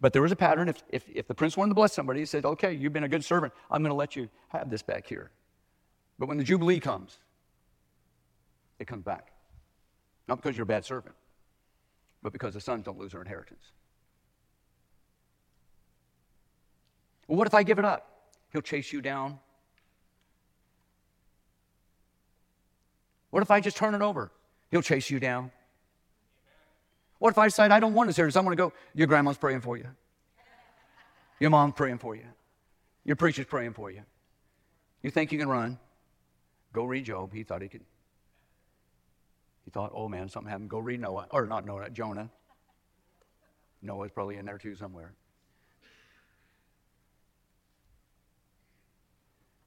But 0.00 0.12
there 0.12 0.22
was 0.22 0.32
a 0.32 0.36
pattern. 0.36 0.68
If, 0.68 0.82
if, 0.90 1.04
if 1.08 1.26
the 1.26 1.34
prince 1.34 1.56
wanted 1.56 1.70
to 1.70 1.74
bless 1.74 1.92
somebody, 1.92 2.20
he 2.20 2.26
said, 2.26 2.44
Okay, 2.44 2.72
you've 2.72 2.92
been 2.92 3.04
a 3.04 3.08
good 3.08 3.24
servant. 3.24 3.52
I'm 3.70 3.82
going 3.82 3.90
to 3.90 3.96
let 3.96 4.16
you 4.16 4.28
have 4.48 4.70
this 4.70 4.82
back 4.82 5.06
here. 5.06 5.30
But 6.18 6.28
when 6.28 6.38
the 6.38 6.44
Jubilee 6.44 6.80
comes, 6.80 7.18
it 8.78 8.86
comes 8.86 9.04
back. 9.04 9.32
Not 10.28 10.42
because 10.42 10.56
you're 10.56 10.64
a 10.64 10.66
bad 10.66 10.84
servant, 10.84 11.14
but 12.22 12.32
because 12.32 12.54
the 12.54 12.60
sons 12.60 12.84
don't 12.84 12.98
lose 12.98 13.12
their 13.12 13.20
inheritance. 13.20 13.64
Well, 17.28 17.38
what 17.38 17.46
if 17.46 17.54
I 17.54 17.62
give 17.62 17.78
it 17.78 17.84
up? 17.84 18.32
He'll 18.52 18.62
chase 18.62 18.92
you 18.92 19.00
down. 19.00 19.38
What 23.30 23.42
if 23.42 23.50
I 23.50 23.60
just 23.60 23.76
turn 23.76 23.94
it 23.94 24.02
over? 24.02 24.32
He'll 24.70 24.82
chase 24.82 25.10
you 25.10 25.20
down. 25.20 25.50
What 27.26 27.32
if 27.32 27.38
I 27.38 27.46
decide 27.48 27.72
I 27.72 27.80
don't 27.80 27.92
want 27.92 28.06
this 28.06 28.14
service? 28.14 28.36
I 28.36 28.40
want 28.40 28.52
to 28.52 28.56
go, 28.56 28.72
your 28.94 29.08
grandma's 29.08 29.36
praying 29.36 29.60
for 29.60 29.76
you. 29.76 29.88
Your 31.40 31.50
mom's 31.50 31.74
praying 31.74 31.98
for 31.98 32.14
you. 32.14 32.22
Your 33.04 33.16
preacher's 33.16 33.46
praying 33.46 33.72
for 33.72 33.90
you. 33.90 34.02
You 35.02 35.10
think 35.10 35.32
you 35.32 35.38
can 35.40 35.48
run? 35.48 35.76
Go 36.72 36.84
read 36.84 37.04
Job. 37.04 37.32
He 37.34 37.42
thought 37.42 37.62
he 37.62 37.68
could. 37.68 37.82
He 39.64 39.72
thought, 39.72 39.90
oh 39.92 40.08
man, 40.08 40.28
something 40.28 40.48
happened. 40.48 40.70
Go 40.70 40.78
read 40.78 41.00
Noah. 41.00 41.26
Or 41.32 41.46
not 41.46 41.66
Noah, 41.66 41.90
Jonah. 41.90 42.30
Noah's 43.82 44.12
probably 44.12 44.36
in 44.36 44.46
there 44.46 44.58
too 44.58 44.76
somewhere. 44.76 45.12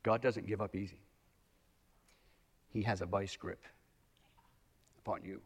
God 0.03 0.21
doesn't 0.21 0.47
give 0.47 0.61
up 0.61 0.77
easy. 0.77 1.01
He 2.71 2.83
has 2.83 3.01
a 3.01 3.05
vice 3.05 3.35
grip 3.35 3.65
upon 4.99 5.25
you. 5.25 5.41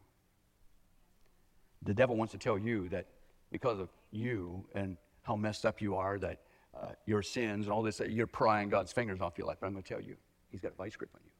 The 1.84 1.94
devil 1.94 2.16
wants 2.16 2.32
to 2.32 2.38
tell 2.38 2.58
you 2.58 2.88
that 2.88 3.06
because 3.50 3.78
of 3.78 3.88
you 4.10 4.64
and 4.74 4.96
how 5.22 5.36
messed 5.36 5.64
up 5.66 5.80
you 5.80 5.96
are, 5.96 6.18
that 6.18 6.40
uh, 6.74 6.88
your 7.06 7.22
sins 7.22 7.66
and 7.66 7.72
all 7.72 7.82
this, 7.82 7.98
that 7.98 8.10
you're 8.10 8.26
prying 8.26 8.68
God's 8.68 8.92
fingers 8.92 9.20
off 9.20 9.38
your 9.38 9.46
life. 9.46 9.58
But 9.60 9.68
I'm 9.68 9.72
going 9.72 9.82
to 9.82 9.88
tell 9.88 10.02
you, 10.02 10.16
He's 10.50 10.60
got 10.60 10.72
a 10.72 10.76
vice 10.76 10.96
grip 10.96 11.10
on 11.14 11.20
you. 11.24 11.30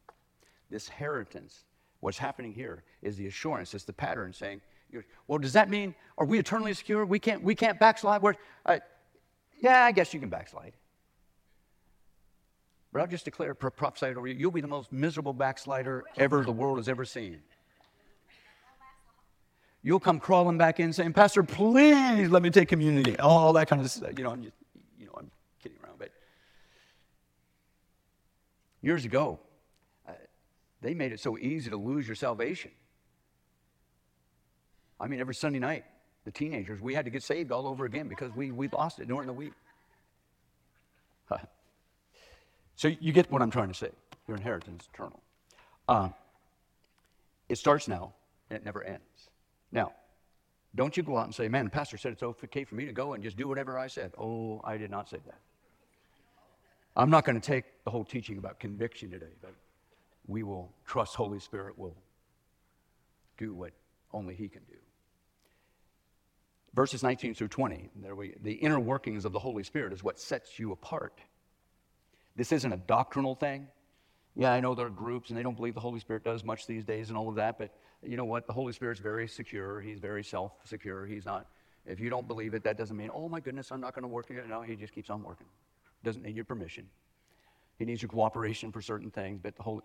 This 0.71 0.89
inheritance, 0.89 1.65
what's 2.01 2.19
happening 2.19 2.53
here 2.53 2.83
is 3.03 3.17
the 3.17 3.27
assurance, 3.27 3.75
it's 3.75 3.85
the 3.85 3.93
pattern 3.93 4.33
saying, 4.33 4.61
well, 5.27 5.39
does 5.39 5.53
that 5.55 5.69
mean, 5.69 5.95
are 6.19 6.27
we 6.27 6.39
eternally 6.39 6.73
secure? 6.75 7.05
We 7.05 7.19
can't, 7.19 7.43
we 7.43 7.55
can't 7.55 7.79
backslide? 7.81 8.23
We're, 8.23 8.35
uh, 8.67 8.79
yeah, 9.61 9.85
I 9.85 9.93
guess 9.93 10.15
you 10.15 10.21
can 10.21 10.29
backslide. 10.29 10.73
But 12.93 13.01
I'll 13.01 13.09
just 13.09 13.25
declare, 13.25 13.55
prophesy 13.55 14.07
over 14.07 14.27
you, 14.29 14.35
you'll 14.35 14.53
be 14.53 14.61
the 14.61 14.69
most 14.69 14.93
miserable 14.93 15.33
backslider 15.33 16.05
ever 16.17 16.45
the 16.45 16.53
world 16.53 16.79
has 16.79 16.89
ever 16.89 17.05
seen 17.05 17.41
you'll 19.85 20.00
come 20.00 20.19
crawling 20.19 20.59
back 20.59 20.81
in 20.81 20.93
saying, 20.93 21.12
Pastor, 21.12 21.45
please 21.45 22.31
let 22.31 22.43
me 22.43 22.50
take 22.50 22.69
community. 22.69 23.17
All 23.19 23.53
that 23.53 23.69
kind 23.69 23.81
of 23.81 23.91
stuff. 23.91 24.12
You 24.17 24.25
know, 24.25 24.31
I'm 24.31 24.43
just, 24.43 24.57
you 24.99 25.07
know, 25.07 25.12
I'm 25.17 25.31
kidding 25.62 25.79
around. 25.85 25.99
But 25.99 26.11
years 28.83 29.05
ago, 29.05 29.38
uh, 30.09 30.12
they 30.81 30.95
made 30.95 31.12
it 31.12 31.21
so 31.21 31.38
easy 31.38 31.71
to 31.71 31.76
lose 31.76 32.09
your 32.09 32.17
salvation. 32.17 32.73
I 34.99 35.07
mean, 35.07 35.21
every 35.21 35.35
Sunday 35.35 35.59
night, 35.59 35.85
the 36.25 36.33
teenagers, 36.33 36.81
we 36.81 36.95
had 36.95 37.05
to 37.05 37.11
get 37.11 37.23
saved 37.23 37.53
all 37.53 37.67
over 37.67 37.85
again 37.85 38.09
because 38.09 38.35
we, 38.35 38.50
we 38.50 38.69
lost 38.69 38.99
it 38.99 39.07
during 39.07 39.26
the 39.26 39.33
week. 39.35 39.53
so 42.75 42.88
you 42.88 43.12
get 43.12 43.31
what 43.31 43.43
I'm 43.43 43.50
trying 43.50 43.69
to 43.69 43.75
say. 43.75 43.91
Your 44.26 44.38
inheritance 44.38 44.85
is 44.85 44.88
eternal. 44.95 45.21
Uh, 45.87 46.09
it 47.50 47.59
starts 47.59 47.87
now 47.87 48.14
and 48.49 48.57
it 48.57 48.64
never 48.64 48.83
ends. 48.83 49.03
Now, 49.75 49.93
don't 50.75 50.97
you 50.97 51.02
go 51.02 51.19
out 51.19 51.26
and 51.26 51.35
say, 51.35 51.49
man, 51.49 51.64
the 51.64 51.71
pastor 51.71 51.99
said 51.99 52.12
it's 52.12 52.23
okay 52.23 52.64
for 52.64 52.76
me 52.76 52.87
to 52.87 52.93
go 52.93 53.12
and 53.12 53.23
just 53.23 53.37
do 53.37 53.47
whatever 53.47 53.78
I 53.78 53.88
said. 53.88 54.12
Oh, 54.16 54.61
I 54.64 54.78
did 54.78 54.90
not 54.90 55.11
say 55.11 55.19
that. 55.26 55.40
I'm 56.97 57.11
not 57.11 57.25
going 57.25 57.38
to 57.38 57.47
take 57.47 57.64
the 57.85 57.90
whole 57.90 58.04
teaching 58.04 58.38
about 58.38 58.61
conviction 58.61 59.11
today, 59.11 59.35
but 59.43 59.52
we 60.26 60.45
will 60.45 60.73
trust 60.87 61.16
Holy 61.16 61.40
Spirit 61.40 61.76
will 61.76 61.97
do 63.37 63.52
what 63.52 63.73
only 64.12 64.35
He 64.35 64.49
can 64.49 64.62
do. 64.71 64.76
Verses 66.73 67.02
19 67.02 67.35
through 67.35 67.49
20, 67.49 67.90
there 67.97 68.14
we, 68.14 68.35
the 68.43 68.52
inner 68.52 68.81
workings 68.81 69.25
of 69.25 69.33
the 69.33 69.38
Holy 69.38 69.64
Spirit 69.64 69.93
is 69.93 70.02
what 70.02 70.19
sets 70.19 70.59
you 70.59 70.73
apart. 70.73 71.21
This 72.37 72.52
isn't 72.52 72.73
a 72.73 72.76
doctrinal 72.76 73.35
thing. 73.35 73.69
Yeah, 74.37 74.52
I 74.52 74.61
know 74.61 74.75
there 74.75 74.87
are 74.87 74.90
groups 74.90 75.31
and 75.31 75.38
they 75.38 75.43
don't 75.43 75.57
believe 75.57 75.75
the 75.75 75.81
Holy 75.81 76.00
Spirit 76.00 76.25
does 76.25 76.43
much 76.43 76.66
these 76.66 76.85
days 76.85 77.09
and 77.09 77.19
all 77.19 77.28
of 77.28 77.37
that, 77.37 77.59
but 77.59 77.71
you 78.06 78.16
know 78.16 78.25
what? 78.25 78.46
The 78.46 78.52
Holy 78.52 78.73
Spirit's 78.73 79.00
very 79.00 79.28
secure. 79.28 79.80
He's 79.80 79.99
very 79.99 80.25
self 80.25 80.52
secure. 80.64 81.06
He's 81.06 81.25
not, 81.25 81.46
if 81.87 82.00
you 82.00 82.11
don't 82.11 82.26
believe 82.26 82.54
it, 82.54 82.64
that 82.64 82.76
doesn't 82.76 82.96
mean, 82.96 83.11
oh 83.12 83.28
my 83.28 83.40
goodness, 83.40 83.70
I'm 83.70 83.80
not 83.80 83.94
going 83.94 84.02
to 84.02 84.08
work 84.08 84.30
it. 84.30 84.49
No, 84.49 84.62
He 84.62 84.76
just 84.76 84.94
keeps 84.94 85.11
on 85.11 85.23
working. 85.23 85.46
Doesn't 86.02 86.23
need 86.23 86.37
your 86.37 86.44
permission. 86.44 86.87
He 87.78 87.84
needs 87.84 88.02
your 88.02 88.08
cooperation 88.08 88.70
for 88.70 88.80
certain 88.80 89.11
things, 89.11 89.40
but 89.42 89.56
the 89.56 89.62
Holy, 89.62 89.82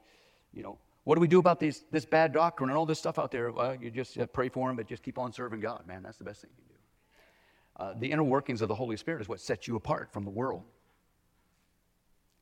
you 0.53 0.63
know, 0.63 0.77
what 1.03 1.15
do 1.15 1.21
we 1.21 1.27
do 1.27 1.39
about 1.39 1.59
these, 1.59 1.85
this 1.91 2.05
bad 2.05 2.33
doctrine 2.33 2.69
and 2.69 2.77
all 2.77 2.85
this 2.85 2.99
stuff 2.99 3.17
out 3.17 3.31
there? 3.31 3.51
Well, 3.51 3.75
you 3.81 3.89
just 3.89 4.17
uh, 4.17 4.25
pray 4.27 4.49
for 4.49 4.69
him, 4.69 4.75
but 4.75 4.87
just 4.87 5.01
keep 5.01 5.17
on 5.17 5.31
serving 5.31 5.59
God, 5.59 5.87
man. 5.87 6.03
That's 6.03 6.17
the 6.17 6.23
best 6.23 6.41
thing 6.41 6.51
you 6.57 6.63
can 6.63 6.75
do. 6.75 7.91
Uh, 7.91 7.99
the 7.99 8.11
inner 8.11 8.23
workings 8.23 8.61
of 8.61 8.67
the 8.67 8.75
Holy 8.75 8.97
Spirit 8.97 9.21
is 9.21 9.29
what 9.29 9.39
sets 9.39 9.67
you 9.67 9.75
apart 9.75 10.11
from 10.11 10.23
the 10.23 10.29
world. 10.29 10.63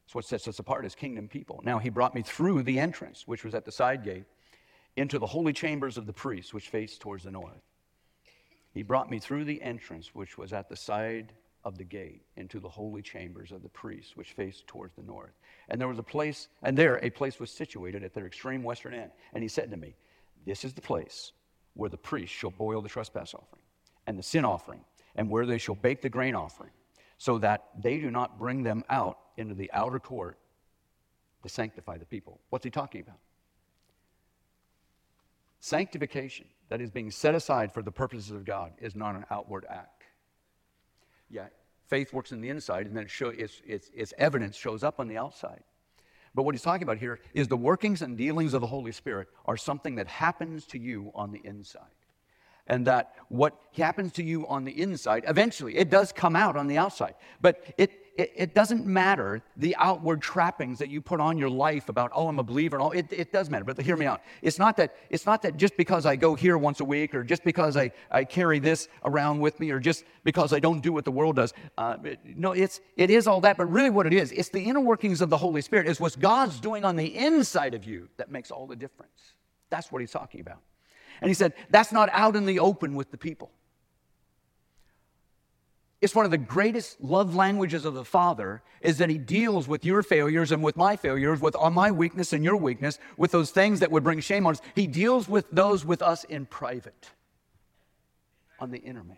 It's 0.05 0.15
what 0.15 0.25
sets 0.25 0.47
us 0.47 0.59
apart 0.59 0.85
as 0.85 0.95
kingdom 0.95 1.27
people. 1.27 1.61
Now, 1.63 1.79
he 1.79 1.89
brought 1.89 2.15
me 2.15 2.21
through 2.21 2.63
the 2.63 2.79
entrance, 2.79 3.27
which 3.27 3.43
was 3.43 3.53
at 3.53 3.65
the 3.65 3.71
side 3.71 4.03
gate, 4.03 4.23
into 4.97 5.19
the 5.19 5.27
holy 5.27 5.53
chambers 5.53 5.97
of 5.97 6.07
the 6.07 6.13
priests, 6.13 6.53
which 6.53 6.69
faced 6.69 6.99
towards 6.99 7.23
the 7.23 7.31
north. 7.31 7.61
He 8.73 8.83
brought 8.83 9.09
me 9.09 9.19
through 9.19 9.45
the 9.45 9.61
entrance, 9.61 10.13
which 10.13 10.37
was 10.37 10.53
at 10.53 10.69
the 10.69 10.75
side 10.75 11.33
of 11.63 11.77
the 11.77 11.83
gate, 11.83 12.23
into 12.35 12.59
the 12.59 12.69
holy 12.69 13.01
chambers 13.01 13.51
of 13.51 13.61
the 13.61 13.69
priests, 13.69 14.15
which 14.17 14.33
faced 14.33 14.67
towards 14.67 14.95
the 14.95 15.03
north. 15.03 15.33
And 15.69 15.79
there 15.79 15.87
was 15.87 15.99
a 15.99 16.03
place, 16.03 16.47
and 16.63 16.77
there 16.77 16.99
a 17.03 17.09
place 17.09 17.39
was 17.39 17.51
situated 17.51 18.03
at 18.03 18.13
their 18.13 18.25
extreme 18.25 18.63
western 18.63 18.93
end. 18.93 19.11
And 19.33 19.43
he 19.43 19.49
said 19.49 19.69
to 19.71 19.77
me, 19.77 19.95
This 20.45 20.65
is 20.65 20.73
the 20.73 20.81
place 20.81 21.31
where 21.75 21.89
the 21.89 21.97
priests 21.97 22.35
shall 22.35 22.51
boil 22.51 22.81
the 22.81 22.89
trespass 22.89 23.33
offering 23.33 23.61
and 24.07 24.17
the 24.17 24.23
sin 24.23 24.45
offering, 24.45 24.81
and 25.15 25.29
where 25.29 25.45
they 25.45 25.57
shall 25.57 25.75
bake 25.75 26.01
the 26.01 26.09
grain 26.09 26.33
offering, 26.33 26.71
so 27.17 27.37
that 27.39 27.65
they 27.79 27.99
do 27.99 28.09
not 28.09 28.39
bring 28.39 28.63
them 28.63 28.83
out 28.89 29.19
into 29.37 29.53
the 29.53 29.69
outer 29.73 29.99
court 29.99 30.37
to 31.43 31.49
sanctify 31.49 31.97
the 31.97 32.05
people. 32.05 32.39
What's 32.49 32.63
he 32.63 32.71
talking 32.71 33.01
about? 33.01 33.17
Sanctification, 35.59 36.45
that 36.69 36.81
is 36.81 36.91
being 36.91 37.11
set 37.11 37.35
aside 37.35 37.73
for 37.73 37.81
the 37.81 37.91
purposes 37.91 38.31
of 38.31 38.45
God, 38.45 38.73
is 38.79 38.95
not 38.95 39.15
an 39.15 39.25
outward 39.31 39.65
act. 39.69 40.03
Yeah, 41.29 41.47
faith 41.87 42.13
works 42.13 42.31
in 42.31 42.41
the 42.41 42.49
inside, 42.49 42.85
and 42.85 42.95
then 42.95 43.03
it 43.03 43.09
show, 43.09 43.29
its, 43.29 43.61
its, 43.65 43.89
its 43.93 44.13
evidence 44.17 44.55
shows 44.55 44.83
up 44.83 44.99
on 44.99 45.07
the 45.07 45.17
outside. 45.17 45.63
But 46.35 46.43
what 46.43 46.53
he's 46.53 46.61
talking 46.61 46.83
about 46.83 46.99
here 46.99 47.19
is 47.33 47.47
the 47.47 47.57
workings 47.57 48.01
and 48.01 48.15
dealings 48.15 48.53
of 48.53 48.61
the 48.61 48.67
Holy 48.67 48.91
Spirit 48.91 49.27
are 49.45 49.57
something 49.57 49.95
that 49.95 50.07
happens 50.07 50.65
to 50.67 50.77
you 50.77 51.11
on 51.15 51.31
the 51.31 51.41
inside. 51.43 51.81
And 52.67 52.85
that 52.87 53.15
what 53.29 53.59
happens 53.75 54.13
to 54.13 54.23
you 54.23 54.47
on 54.47 54.63
the 54.63 54.81
inside, 54.81 55.23
eventually, 55.27 55.77
it 55.77 55.89
does 55.89 56.11
come 56.11 56.35
out 56.35 56.55
on 56.55 56.67
the 56.67 56.77
outside. 56.77 57.15
But 57.41 57.63
it, 57.77 57.91
it, 58.17 58.33
it, 58.35 58.53
doesn't 58.55 58.85
matter 58.85 59.43
the 59.57 59.75
outward 59.77 60.21
trappings 60.21 60.79
that 60.79 60.89
you 60.89 61.01
put 61.01 61.19
on 61.19 61.37
your 61.37 61.49
life 61.49 61.87
about, 61.87 62.11
oh, 62.15 62.27
I'm 62.27 62.39
a 62.39 62.43
believer 62.43 62.75
and 62.75 62.83
all. 62.83 62.91
It, 62.91 63.05
it 63.11 63.31
does 63.31 63.49
matter, 63.49 63.63
but 63.63 63.79
hear 63.79 63.95
me 63.95 64.05
out. 64.05 64.21
It's 64.41 64.57
not 64.57 64.75
that 64.77 64.95
it's 65.09 65.25
not 65.25 65.43
that 65.43 65.57
just 65.57 65.77
because 65.77 66.05
I 66.05 66.15
go 66.15 66.33
here 66.33 66.57
once 66.57 66.79
a 66.79 66.85
week 66.85 67.13
or 67.13 67.23
just 67.23 67.43
because 67.43 67.77
I, 67.77 67.91
I 68.09 68.23
carry 68.23 68.59
this 68.59 68.87
around 69.05 69.39
with 69.39 69.59
me 69.59 69.69
or 69.69 69.79
just 69.79 70.03
because 70.23 70.51
I 70.51 70.59
don't 70.59 70.81
do 70.81 70.91
what 70.91 71.05
the 71.05 71.11
world 71.11 71.35
does. 71.35 71.53
Uh, 71.77 71.97
it, 72.03 72.19
no, 72.25 72.53
it's 72.53 72.81
it 72.95 73.11
is 73.11 73.27
all 73.27 73.41
that, 73.41 73.55
but 73.55 73.71
really 73.71 73.91
what 73.91 74.07
it 74.07 74.13
is, 74.13 74.31
it's 74.31 74.49
the 74.49 74.63
inner 74.63 74.81
workings 74.81 75.21
of 75.21 75.29
the 75.29 75.37
Holy 75.37 75.61
Spirit. 75.61 75.87
It's 75.87 75.99
what 75.99 76.19
God's 76.19 76.59
doing 76.59 76.85
on 76.85 76.95
the 76.95 77.15
inside 77.15 77.75
of 77.75 77.85
you 77.85 78.09
that 78.17 78.31
makes 78.31 78.49
all 78.49 78.65
the 78.65 78.75
difference. 78.75 79.33
That's 79.69 79.91
what 79.91 80.01
he's 80.01 80.11
talking 80.11 80.41
about. 80.41 80.61
And 81.21 81.29
he 81.29 81.33
said, 81.33 81.53
that's 81.69 81.91
not 81.91 82.09
out 82.11 82.35
in 82.35 82.45
the 82.45 82.59
open 82.59 82.95
with 82.95 83.11
the 83.11 83.17
people. 83.17 83.51
It's 85.99 86.13
one 86.13 86.25
of 86.25 86.31
the 86.31 86.37
greatest 86.37 87.01
love 87.01 87.35
languages 87.35 87.83
of 87.83 87.95
the 87.95 88.05
Father 88.05 88.61
is 88.81 88.99
that 88.99 89.09
He 89.09 89.17
deals 89.17 89.67
with 89.67 89.83
your 89.83 90.03
failures 90.03 90.51
and 90.51 90.61
with 90.61 90.77
my 90.77 90.95
failures, 90.95 91.41
with 91.41 91.55
all 91.55 91.71
my 91.71 91.89
weakness 91.89 92.33
and 92.33 92.43
your 92.43 92.55
weakness, 92.55 92.99
with 93.17 93.31
those 93.31 93.49
things 93.49 93.79
that 93.79 93.89
would 93.89 94.03
bring 94.03 94.19
shame 94.19 94.45
on 94.45 94.53
us. 94.53 94.61
He 94.75 94.85
deals 94.85 95.27
with 95.27 95.49
those 95.51 95.85
with 95.85 96.03
us 96.03 96.23
in 96.23 96.45
private, 96.45 97.09
on 98.59 98.69
the 98.69 98.77
inner 98.77 99.03
man. 99.03 99.17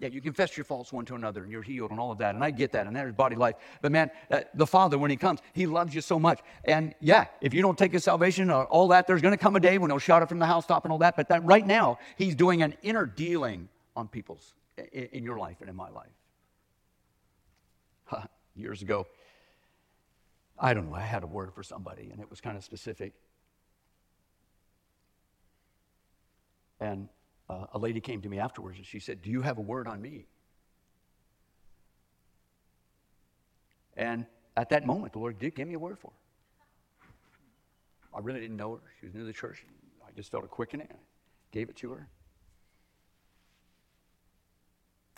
Yeah, 0.00 0.08
you 0.08 0.20
confess 0.20 0.56
your 0.56 0.64
faults 0.64 0.92
one 0.92 1.04
to 1.06 1.16
another 1.16 1.42
and 1.42 1.50
you're 1.50 1.62
healed 1.62 1.90
and 1.90 1.98
all 1.98 2.12
of 2.12 2.18
that. 2.18 2.36
And 2.36 2.44
I 2.44 2.52
get 2.52 2.70
that. 2.72 2.86
And 2.86 2.94
that 2.94 3.06
is 3.08 3.14
body 3.14 3.34
life. 3.34 3.56
But 3.82 3.90
man, 3.90 4.10
uh, 4.30 4.42
the 4.54 4.66
Father, 4.66 4.96
when 4.96 5.10
He 5.10 5.16
comes, 5.16 5.40
He 5.52 5.66
loves 5.66 5.92
you 5.92 6.00
so 6.00 6.20
much. 6.20 6.40
And 6.64 6.94
yeah, 7.00 7.26
if 7.40 7.52
you 7.52 7.62
don't 7.62 7.76
take 7.76 7.92
His 7.92 8.04
salvation 8.04 8.48
all 8.50 8.88
that, 8.88 9.08
there's 9.08 9.22
going 9.22 9.36
to 9.36 9.42
come 9.42 9.56
a 9.56 9.60
day 9.60 9.76
when 9.76 9.90
He'll 9.90 9.98
shout 9.98 10.22
it 10.22 10.28
from 10.28 10.38
the 10.38 10.46
housetop 10.46 10.84
and 10.84 10.92
all 10.92 10.98
that. 10.98 11.16
But 11.16 11.28
that 11.30 11.44
right 11.44 11.66
now, 11.66 11.98
He's 12.16 12.36
doing 12.36 12.62
an 12.62 12.74
inner 12.82 13.06
dealing 13.06 13.68
on 13.96 14.06
people's 14.06 14.54
in, 14.92 15.08
in 15.12 15.24
your 15.24 15.38
life 15.38 15.56
and 15.60 15.68
in 15.68 15.74
my 15.74 15.88
life. 15.90 16.06
Years 18.54 18.82
ago, 18.82 19.06
I 20.58 20.74
don't 20.74 20.90
know, 20.90 20.94
I 20.94 21.00
had 21.00 21.22
a 21.22 21.26
word 21.26 21.52
for 21.54 21.62
somebody 21.62 22.10
and 22.10 22.20
it 22.20 22.30
was 22.30 22.40
kind 22.40 22.56
of 22.56 22.64
specific. 22.64 23.12
And 26.80 27.08
uh, 27.48 27.66
a 27.72 27.78
lady 27.78 28.00
came 28.00 28.20
to 28.22 28.28
me 28.28 28.38
afterwards 28.38 28.76
and 28.76 28.86
she 28.86 29.00
said, 29.00 29.22
Do 29.22 29.30
you 29.30 29.42
have 29.42 29.58
a 29.58 29.62
word 29.62 29.86
on 29.86 30.00
me? 30.02 30.26
And 33.96 34.26
at 34.56 34.68
that 34.70 34.86
moment, 34.86 35.12
the 35.12 35.18
Lord 35.18 35.38
did 35.38 35.54
give 35.54 35.66
me 35.66 35.74
a 35.74 35.78
word 35.78 35.98
for 35.98 36.08
her. 36.10 37.08
I 38.14 38.20
really 38.20 38.40
didn't 38.40 38.56
know 38.56 38.74
her. 38.74 38.80
She 39.00 39.06
was 39.06 39.14
new 39.14 39.20
to 39.20 39.26
the 39.26 39.32
church. 39.32 39.64
I 40.06 40.10
just 40.16 40.30
felt 40.30 40.44
a 40.44 40.48
quickening. 40.48 40.88
I 40.90 40.96
gave 41.52 41.68
it 41.68 41.76
to 41.76 41.90
her. 41.92 42.08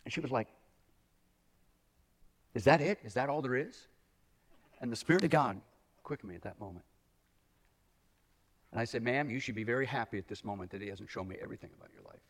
And 0.04 0.12
she 0.12 0.20
was 0.20 0.30
like, 0.30 0.48
Is 2.54 2.64
that 2.64 2.80
it? 2.80 2.98
Is 3.04 3.14
that 3.14 3.28
all 3.28 3.42
there 3.42 3.56
is? 3.56 3.86
And 4.80 4.90
the 4.90 4.96
Spirit 4.96 5.24
of 5.24 5.30
God 5.30 5.60
quickened 6.02 6.30
me 6.30 6.36
at 6.36 6.42
that 6.42 6.58
moment. 6.58 6.84
And 8.72 8.80
I 8.80 8.84
said, 8.84 9.02
Ma'am, 9.02 9.28
you 9.30 9.40
should 9.40 9.56
be 9.56 9.64
very 9.64 9.86
happy 9.86 10.18
at 10.18 10.28
this 10.28 10.44
moment 10.44 10.70
that 10.70 10.80
He 10.80 10.88
hasn't 10.88 11.10
shown 11.10 11.26
me 11.28 11.36
everything 11.42 11.70
about 11.76 11.90
your 11.92 12.04
life. 12.04 12.20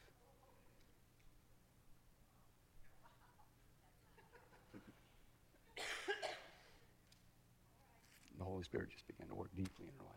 the 8.39 8.45
Holy 8.45 8.65
Spirit 8.65 8.89
just 8.91 9.07
began 9.07 9.29
to 9.29 9.35
work 9.35 9.51
deeply 9.55 9.87
in 9.87 9.93
her 9.99 10.05
life. 10.05 10.15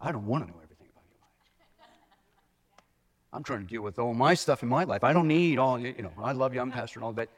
I 0.00 0.10
don't 0.10 0.26
want 0.26 0.44
to 0.44 0.50
know 0.50 0.58
everything 0.62 0.88
about 0.92 1.04
your 1.08 1.20
life. 1.20 1.30
I'm 3.32 3.44
trying 3.44 3.60
to 3.60 3.66
deal 3.66 3.82
with 3.82 4.00
all 4.00 4.14
my 4.14 4.34
stuff 4.34 4.64
in 4.64 4.68
my 4.68 4.82
life. 4.82 5.04
I 5.04 5.12
don't 5.12 5.28
need 5.28 5.58
all, 5.58 5.78
you 5.78 6.02
know, 6.02 6.12
I 6.20 6.32
love 6.32 6.52
you, 6.54 6.60
I'm 6.60 6.70
a 6.70 6.72
pastor 6.72 6.98
and 6.98 7.04
all, 7.04 7.12
but 7.12 7.28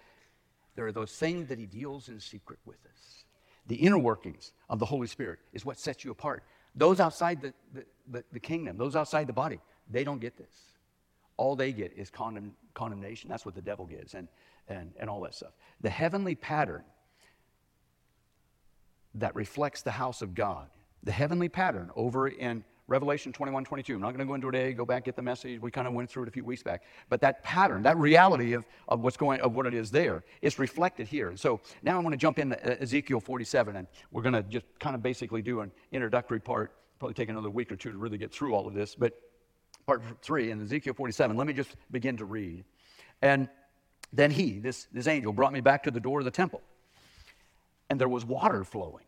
there 0.76 0.86
are 0.86 0.92
those 0.92 1.12
things 1.12 1.48
that 1.48 1.58
he 1.58 1.66
deals 1.66 2.08
in 2.08 2.20
secret 2.20 2.58
with 2.64 2.78
us. 2.86 3.24
The 3.66 3.76
inner 3.76 3.98
workings 3.98 4.52
of 4.70 4.78
the 4.78 4.86
Holy 4.86 5.08
Spirit 5.08 5.40
is 5.52 5.64
what 5.64 5.78
sets 5.78 6.04
you 6.04 6.10
apart. 6.10 6.42
Those 6.74 7.00
outside 7.00 7.40
the, 7.40 7.52
the, 7.74 7.84
the, 8.10 8.24
the 8.32 8.40
kingdom, 8.40 8.76
those 8.76 8.96
outside 8.96 9.26
the 9.26 9.32
body, 9.32 9.60
they 9.90 10.04
don't 10.04 10.20
get 10.20 10.36
this. 10.36 10.72
All 11.36 11.56
they 11.56 11.72
get 11.72 11.92
is 11.96 12.10
condemn, 12.10 12.52
condemnation. 12.74 13.30
That's 13.30 13.46
what 13.46 13.54
the 13.54 13.62
devil 13.62 13.86
gets, 13.86 14.14
and, 14.14 14.28
and, 14.68 14.92
and 14.98 15.08
all 15.08 15.20
that 15.22 15.34
stuff. 15.34 15.52
The 15.80 15.90
heavenly 15.90 16.34
pattern 16.34 16.84
that 19.14 19.34
reflects 19.34 19.82
the 19.82 19.90
house 19.92 20.22
of 20.22 20.34
God. 20.34 20.68
The 21.02 21.12
heavenly 21.12 21.48
pattern 21.48 21.90
over 21.96 22.28
in 22.28 22.64
Revelation 22.88 23.32
21, 23.32 23.64
22. 23.64 23.94
I'm 23.94 24.00
not 24.00 24.08
going 24.08 24.18
to 24.18 24.24
go 24.24 24.34
into 24.34 24.48
it 24.48 24.52
today, 24.52 24.72
go 24.72 24.84
back, 24.84 25.04
get 25.04 25.14
the 25.14 25.22
message. 25.22 25.60
We 25.60 25.70
kind 25.70 25.86
of 25.86 25.94
went 25.94 26.10
through 26.10 26.24
it 26.24 26.28
a 26.28 26.32
few 26.32 26.44
weeks 26.44 26.62
back. 26.62 26.82
But 27.08 27.20
that 27.20 27.44
pattern, 27.44 27.82
that 27.82 27.96
reality 27.96 28.54
of, 28.54 28.64
of 28.88 29.00
what's 29.00 29.16
going, 29.16 29.40
of 29.42 29.54
what 29.54 29.66
it 29.66 29.74
is 29.74 29.90
there, 29.90 30.24
is 30.42 30.58
reflected 30.58 31.06
here. 31.06 31.28
And 31.28 31.38
so 31.38 31.60
now 31.82 31.96
I 31.96 32.00
want 32.00 32.14
to 32.14 32.18
jump 32.18 32.38
into 32.38 32.82
Ezekiel 32.82 33.20
47, 33.20 33.76
and 33.76 33.86
we're 34.10 34.22
going 34.22 34.34
to 34.34 34.42
just 34.42 34.66
kind 34.80 34.96
of 34.96 35.02
basically 35.02 35.42
do 35.42 35.60
an 35.60 35.70
introductory 35.92 36.40
part. 36.40 36.72
Probably 36.98 37.14
take 37.14 37.28
another 37.28 37.50
week 37.50 37.70
or 37.70 37.76
two 37.76 37.92
to 37.92 37.98
really 37.98 38.18
get 38.18 38.32
through 38.32 38.54
all 38.54 38.66
of 38.66 38.74
this. 38.74 38.94
But 38.94 39.12
part 39.86 40.02
three 40.22 40.50
in 40.50 40.60
Ezekiel 40.62 40.94
47, 40.94 41.36
let 41.36 41.46
me 41.46 41.52
just 41.52 41.76
begin 41.90 42.16
to 42.16 42.24
read. 42.24 42.64
And 43.22 43.48
then 44.12 44.30
he, 44.30 44.58
this, 44.58 44.88
this 44.92 45.06
angel, 45.06 45.32
brought 45.32 45.52
me 45.52 45.60
back 45.60 45.84
to 45.84 45.90
the 45.90 46.00
door 46.00 46.18
of 46.18 46.24
the 46.24 46.30
temple 46.30 46.62
and 47.90 48.00
there 48.00 48.08
was 48.08 48.24
water 48.24 48.64
flowing, 48.64 49.04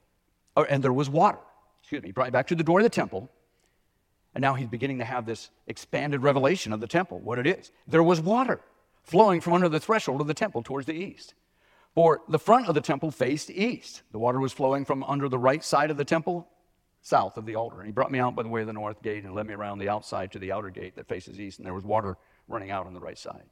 or, 0.56 0.64
and 0.64 0.82
there 0.82 0.92
was 0.92 1.10
water. 1.10 1.38
excuse 1.82 2.02
me, 2.02 2.12
brought 2.12 2.26
me 2.26 2.30
back 2.30 2.46
to 2.49 2.54
the 2.54 2.64
door 2.64 2.80
of 2.80 2.84
the 2.84 2.90
temple. 2.90 3.28
And 4.34 4.42
now 4.42 4.54
he's 4.54 4.68
beginning 4.68 4.99
to 4.99 5.04
have 5.04 5.26
this 5.26 5.50
expanded 5.66 6.22
revelation 6.22 6.72
of 6.72 6.80
the 6.80 6.87
temple, 6.87 7.18
what 7.20 7.38
it 7.38 7.46
is. 7.46 7.72
There 7.87 8.02
was 8.02 8.20
water 8.20 8.60
flowing 9.02 9.40
from 9.40 9.54
under 9.54 9.68
the 9.68 9.80
threshold 9.80 10.20
of 10.20 10.26
the 10.26 10.34
temple 10.34 10.62
towards 10.62 10.87
the 10.87 10.94
east. 10.94 11.34
For 11.94 12.20
the 12.28 12.38
front 12.38 12.68
of 12.68 12.75
the 12.75 12.80
temple 12.80 13.10
faced 13.10 13.50
east. 13.50 14.02
The 14.12 14.18
water 14.18 14.38
was 14.38 14.52
flowing 14.52 14.84
from 14.84 15.02
under 15.04 15.28
the 15.28 15.38
right 15.38 15.64
side 15.64 15.90
of 15.90 15.96
the 15.96 16.04
temple, 16.04 16.49
south 17.02 17.37
of 17.37 17.46
the 17.46 17.56
altar. 17.56 17.78
And 17.78 17.87
he 17.87 17.92
brought 17.92 18.12
me 18.12 18.20
out 18.20 18.37
by 18.37 18.44
the 18.44 18.49
way 18.49 18.60
of 18.60 18.68
the 18.68 18.72
north 18.72 19.02
gate 19.02 19.25
and 19.25 19.34
led 19.34 19.46
me 19.46 19.54
around 19.54 19.78
the 19.78 19.88
outside 19.88 20.30
to 20.32 20.38
the 20.38 20.52
outer 20.52 20.70
gate 20.70 20.94
that 20.94 21.08
faces 21.08 21.40
east, 21.40 21.58
and 21.58 21.66
there 21.66 21.75
was 21.75 21.84
water 21.84 22.16
running 22.46 22.70
out 22.70 22.87
on 22.87 22.94
the 22.94 23.00
right 23.00 23.18
side. 23.18 23.44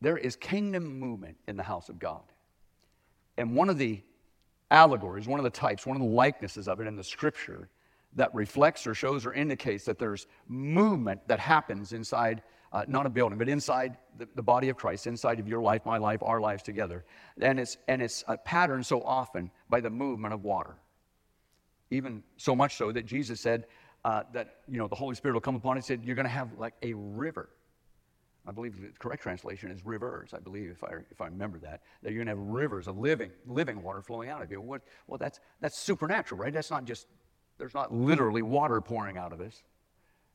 There 0.00 0.18
is 0.18 0.34
kingdom 0.34 0.98
movement 0.98 1.36
in 1.46 1.56
the 1.56 1.62
house 1.62 1.88
of 1.88 2.00
God. 2.00 2.22
And 3.36 3.56
one 3.56 3.68
of 3.68 3.78
the 3.78 4.02
allegories, 4.70 5.26
one 5.26 5.38
of 5.38 5.44
the 5.44 5.50
types, 5.50 5.86
one 5.86 5.96
of 5.96 6.02
the 6.02 6.08
likenesses 6.08 6.68
of 6.68 6.80
it 6.80 6.86
in 6.86 6.96
the 6.96 7.04
scripture 7.04 7.68
that 8.14 8.34
reflects 8.34 8.86
or 8.86 8.94
shows 8.94 9.24
or 9.24 9.32
indicates 9.32 9.84
that 9.84 9.98
there's 9.98 10.26
movement 10.48 11.20
that 11.28 11.38
happens 11.38 11.92
inside, 11.92 12.42
uh, 12.72 12.84
not 12.86 13.06
a 13.06 13.10
building, 13.10 13.38
but 13.38 13.48
inside 13.48 13.96
the, 14.18 14.28
the, 14.34 14.42
body 14.42 14.68
of 14.68 14.76
Christ, 14.76 15.06
inside 15.06 15.40
of 15.40 15.48
your 15.48 15.62
life, 15.62 15.86
my 15.86 15.98
life, 15.98 16.22
our 16.22 16.40
lives 16.40 16.62
together. 16.62 17.04
And 17.40 17.58
it's, 17.58 17.78
and 17.88 18.02
it's 18.02 18.22
a 18.28 18.36
pattern 18.36 18.84
so 18.84 19.02
often 19.02 19.50
by 19.68 19.80
the 19.80 19.90
movement 19.90 20.34
of 20.34 20.44
water. 20.44 20.74
Even 21.90 22.22
so 22.36 22.54
much 22.54 22.76
so 22.76 22.92
that 22.92 23.06
Jesus 23.06 23.40
said 23.40 23.66
uh, 24.04 24.22
that, 24.32 24.56
you 24.68 24.78
know, 24.78 24.88
the 24.88 24.94
Holy 24.94 25.14
Spirit 25.14 25.34
will 25.34 25.40
come 25.40 25.56
upon 25.56 25.76
it. 25.76 25.80
He 25.80 25.86
said, 25.86 26.04
you're 26.04 26.16
going 26.16 26.24
to 26.24 26.30
have 26.30 26.58
like 26.58 26.74
a 26.82 26.92
river 26.94 27.48
I 28.46 28.50
believe 28.50 28.80
the 28.80 28.88
correct 28.98 29.22
translation 29.22 29.70
is 29.70 29.86
rivers, 29.86 30.34
I 30.34 30.40
believe, 30.40 30.70
if 30.70 30.82
I, 30.82 30.94
if 31.10 31.20
I 31.20 31.26
remember 31.26 31.58
that. 31.58 31.80
That 32.02 32.12
you're 32.12 32.24
going 32.24 32.36
to 32.36 32.40
have 32.40 32.52
rivers 32.52 32.88
of 32.88 32.98
living, 32.98 33.30
living 33.46 33.82
water 33.82 34.02
flowing 34.02 34.30
out 34.30 34.42
of 34.42 34.50
you. 34.50 34.60
What, 34.60 34.82
well, 35.06 35.18
that's, 35.18 35.38
that's 35.60 35.78
supernatural, 35.78 36.40
right? 36.40 36.52
That's 36.52 36.70
not 36.70 36.84
just, 36.84 37.06
there's 37.58 37.74
not 37.74 37.94
literally 37.94 38.42
water 38.42 38.80
pouring 38.80 39.16
out 39.16 39.32
of 39.32 39.40
us. 39.40 39.62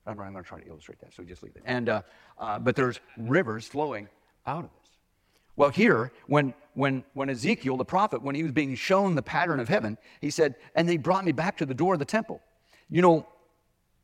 I'm, 0.06 0.16
going 0.16 0.34
to 0.34 0.42
try 0.42 0.62
to 0.62 0.68
illustrate 0.68 1.00
that, 1.02 1.14
so 1.14 1.24
just 1.24 1.44
leave 1.44 1.56
it. 1.58 1.64
And, 1.66 1.90
uh, 1.90 2.02
uh, 2.38 2.60
but 2.60 2.78
there's 2.78 3.02
rivers 3.18 3.68
flowing 3.68 4.08
out 4.46 4.64
of 4.64 4.70
us. 4.82 4.88
Well, 5.58 5.70
here, 5.70 6.14
when, 6.28 6.54
when, 6.76 7.04
when 7.14 7.30
Ezekiel, 7.30 7.76
the 7.76 7.84
prophet, 7.84 8.22
when 8.22 8.36
he 8.36 8.44
was 8.44 8.54
being 8.54 8.74
shown 8.76 9.16
the 9.16 9.22
pattern 9.22 9.60
of 9.60 9.68
heaven, 9.68 9.98
he 10.22 10.30
said, 10.30 10.56
and 10.76 10.88
they 10.88 10.96
brought 10.96 11.26
me 11.26 11.34
back 11.34 11.58
to 11.58 11.66
the 11.66 11.74
door 11.74 11.94
of 11.94 12.00
the 12.00 12.06
temple. 12.06 12.42
You 12.90 13.02
know, 13.02 13.28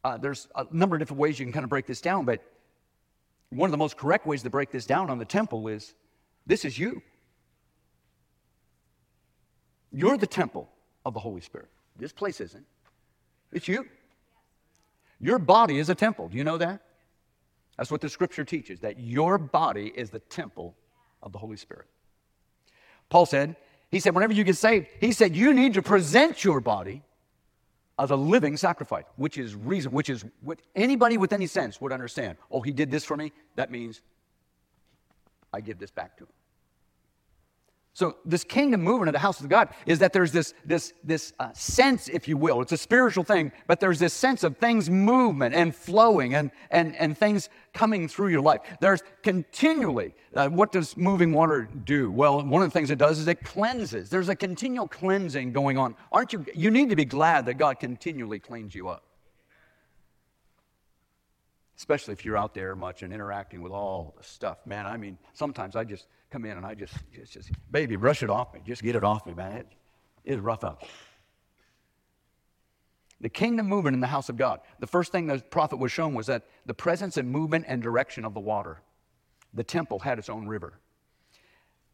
uh, 0.04 0.18
there's 0.18 0.50
a 0.56 0.66
number 0.72 0.98
of 0.98 1.00
different 1.00 1.22
ways 1.22 1.40
you 1.40 1.46
can 1.46 1.54
kind 1.54 1.64
of 1.64 1.70
break 1.70 1.86
this 1.86 2.02
down, 2.02 2.26
but 2.26 2.44
one 3.56 3.68
of 3.68 3.72
the 3.72 3.78
most 3.78 3.98
correct 3.98 4.26
ways 4.26 4.44
to 4.44 4.50
break 4.50 4.72
this 4.72 4.86
down 4.86 5.10
on 5.10 5.18
the 5.18 5.26
temple 5.26 5.68
is 5.68 5.94
this 6.46 6.66
is 6.66 6.78
you. 6.78 7.02
You're 9.92 10.18
the 10.18 10.28
temple 10.28 10.70
of 11.06 11.14
the 11.14 11.20
Holy 11.20 11.42
Spirit. 11.42 11.70
This 11.98 12.12
place 12.12 12.42
isn't. 12.42 12.66
It's 13.52 13.68
you. 13.68 13.86
Your 15.20 15.40
body 15.40 15.78
is 15.78 15.90
a 15.90 15.96
temple. 15.96 16.30
Do 16.30 16.38
you 16.38 16.44
know 16.44 16.58
that? 16.58 16.82
That's 17.78 17.92
what 17.92 18.02
the 18.02 18.10
scripture 18.10 18.44
teaches, 18.44 18.80
that 18.82 19.00
your 19.00 19.38
body 19.38 19.92
is 19.96 20.10
the 20.10 20.20
temple 20.20 20.76
of 21.22 21.32
the 21.32 21.38
Holy 21.38 21.58
Spirit. 21.58 21.86
Paul 23.10 23.26
said, 23.26 23.56
he 23.90 24.00
said, 24.00 24.16
whenever 24.16 24.34
you 24.34 24.44
get 24.44 24.58
saved, 24.58 24.88
he 25.00 25.12
said, 25.12 25.36
you 25.36 25.54
need 25.54 25.76
to 25.76 25.82
present 25.82 26.44
your 26.44 26.60
body 26.60 27.04
as 28.00 28.12
a 28.12 28.16
living 28.16 28.58
sacrifice, 28.58 29.06
which 29.16 29.38
is 29.38 29.56
reason, 29.56 29.92
which 29.92 30.10
is 30.10 30.26
what 30.42 30.60
anybody 30.76 31.18
with 31.18 31.32
any 31.34 31.48
sense 31.48 31.80
would 31.80 31.92
understand. 31.92 32.38
Oh, 32.52 32.62
he 32.62 32.72
did 32.72 32.90
this 32.90 33.06
for 33.06 33.16
me. 33.16 33.32
That 33.56 33.72
means 33.72 34.02
I 35.54 35.62
give 35.62 35.78
this 35.78 35.92
back 35.92 36.18
to 36.18 36.24
him. 36.24 36.30
So 37.96 38.18
this 38.26 38.44
kingdom 38.44 38.82
movement 38.82 39.10
of 39.10 39.14
the 39.14 39.20
house 39.20 39.40
of 39.40 39.50
God 39.50 39.70
is 39.86 40.00
that 40.00 40.14
there's 40.14 40.32
this, 40.32 40.56
this, 40.66 40.94
this 41.04 41.32
uh, 41.40 41.54
sense, 41.54 42.08
if 42.08 42.28
you 42.28 42.38
will. 42.38 42.60
It's 42.62 42.72
a 42.72 42.78
spiritual 42.78 43.24
thing, 43.24 43.52
but 43.68 43.80
there's 43.80 44.00
this 44.00 44.14
sense 44.16 44.44
of 44.44 44.58
things 44.58 44.90
movement 44.90 45.54
and 45.54 45.76
flowing 45.76 46.34
and, 46.34 46.50
and, 46.72 46.96
and 46.96 47.16
things 47.16 47.50
coming 47.72 48.08
through 48.08 48.30
your 48.30 48.42
life. 48.42 48.62
There's 48.82 49.04
continually, 49.22 50.16
uh, 50.36 50.50
what 50.50 50.72
does 50.72 50.98
moving 50.98 51.34
water 51.34 51.70
do? 51.86 52.10
Well, 52.10 52.44
one 52.44 52.64
of 52.64 52.68
the 52.68 52.74
things 52.74 52.90
it 52.90 52.98
does 52.98 53.20
is 53.20 53.28
it 53.28 53.44
cleanses. 53.44 54.10
There's 54.10 54.30
a 54.30 54.36
continual 54.36 54.88
cleansing 54.88 55.54
going 55.54 55.78
on. 55.78 55.96
Aren't 56.12 56.34
you? 56.34 56.44
You 56.56 56.72
need 56.72 56.90
to 56.90 56.96
be 56.96 57.06
glad 57.06 57.46
that 57.46 57.60
God 57.60 57.80
continually 57.80 58.40
cleans 58.40 58.74
you 58.74 58.90
up 58.90 59.04
especially 61.78 62.14
if 62.14 62.24
you're 62.24 62.38
out 62.38 62.54
there 62.54 62.76
much 62.76 63.04
and 63.04 63.14
interacting 63.14 63.62
with 63.62 63.72
all 63.72 64.14
the 64.18 64.24
stuff. 64.24 64.60
Man, 64.66 64.86
I 64.86 64.98
mean, 64.98 65.18
sometimes 65.34 65.76
I 65.76 65.84
just 65.84 66.08
come 66.30 66.46
in 66.46 66.58
and 66.58 66.66
I 66.66 66.76
just, 66.76 66.94
just, 67.14 67.34
just 67.34 67.52
baby, 67.72 67.96
brush 67.96 68.24
it 68.24 68.30
off 68.30 68.54
me. 68.54 68.62
Just 68.66 68.84
get 68.84 68.96
it 68.96 69.04
off 69.04 69.26
me, 69.26 69.34
man. 69.34 69.58
It 69.58 69.68
is 70.26 70.40
rough 70.40 70.64
out. 70.64 70.82
there. 70.82 70.90
The 73.22 73.30
kingdom 73.30 73.68
movement 73.68 73.96
in 73.96 74.02
the 74.02 74.08
house 74.08 74.30
of 74.30 74.38
God. 74.38 74.60
The 74.80 74.88
first 74.88 75.12
thing 75.12 75.28
the 75.28 75.40
prophet 75.40 75.78
was 75.78 75.92
shown 75.92 76.14
was 76.14 76.28
that 76.28 76.44
the 76.66 76.74
presence 76.74 77.18
and 77.18 77.30
movement 77.30 77.66
and 77.68 77.82
direction 77.82 78.26
of 78.26 78.34
the 78.34 78.40
water. 78.40 78.82
The 79.54 79.64
temple 79.64 80.00
had 80.00 80.20
its 80.20 80.30
own 80.30 80.48
river. 80.48 80.74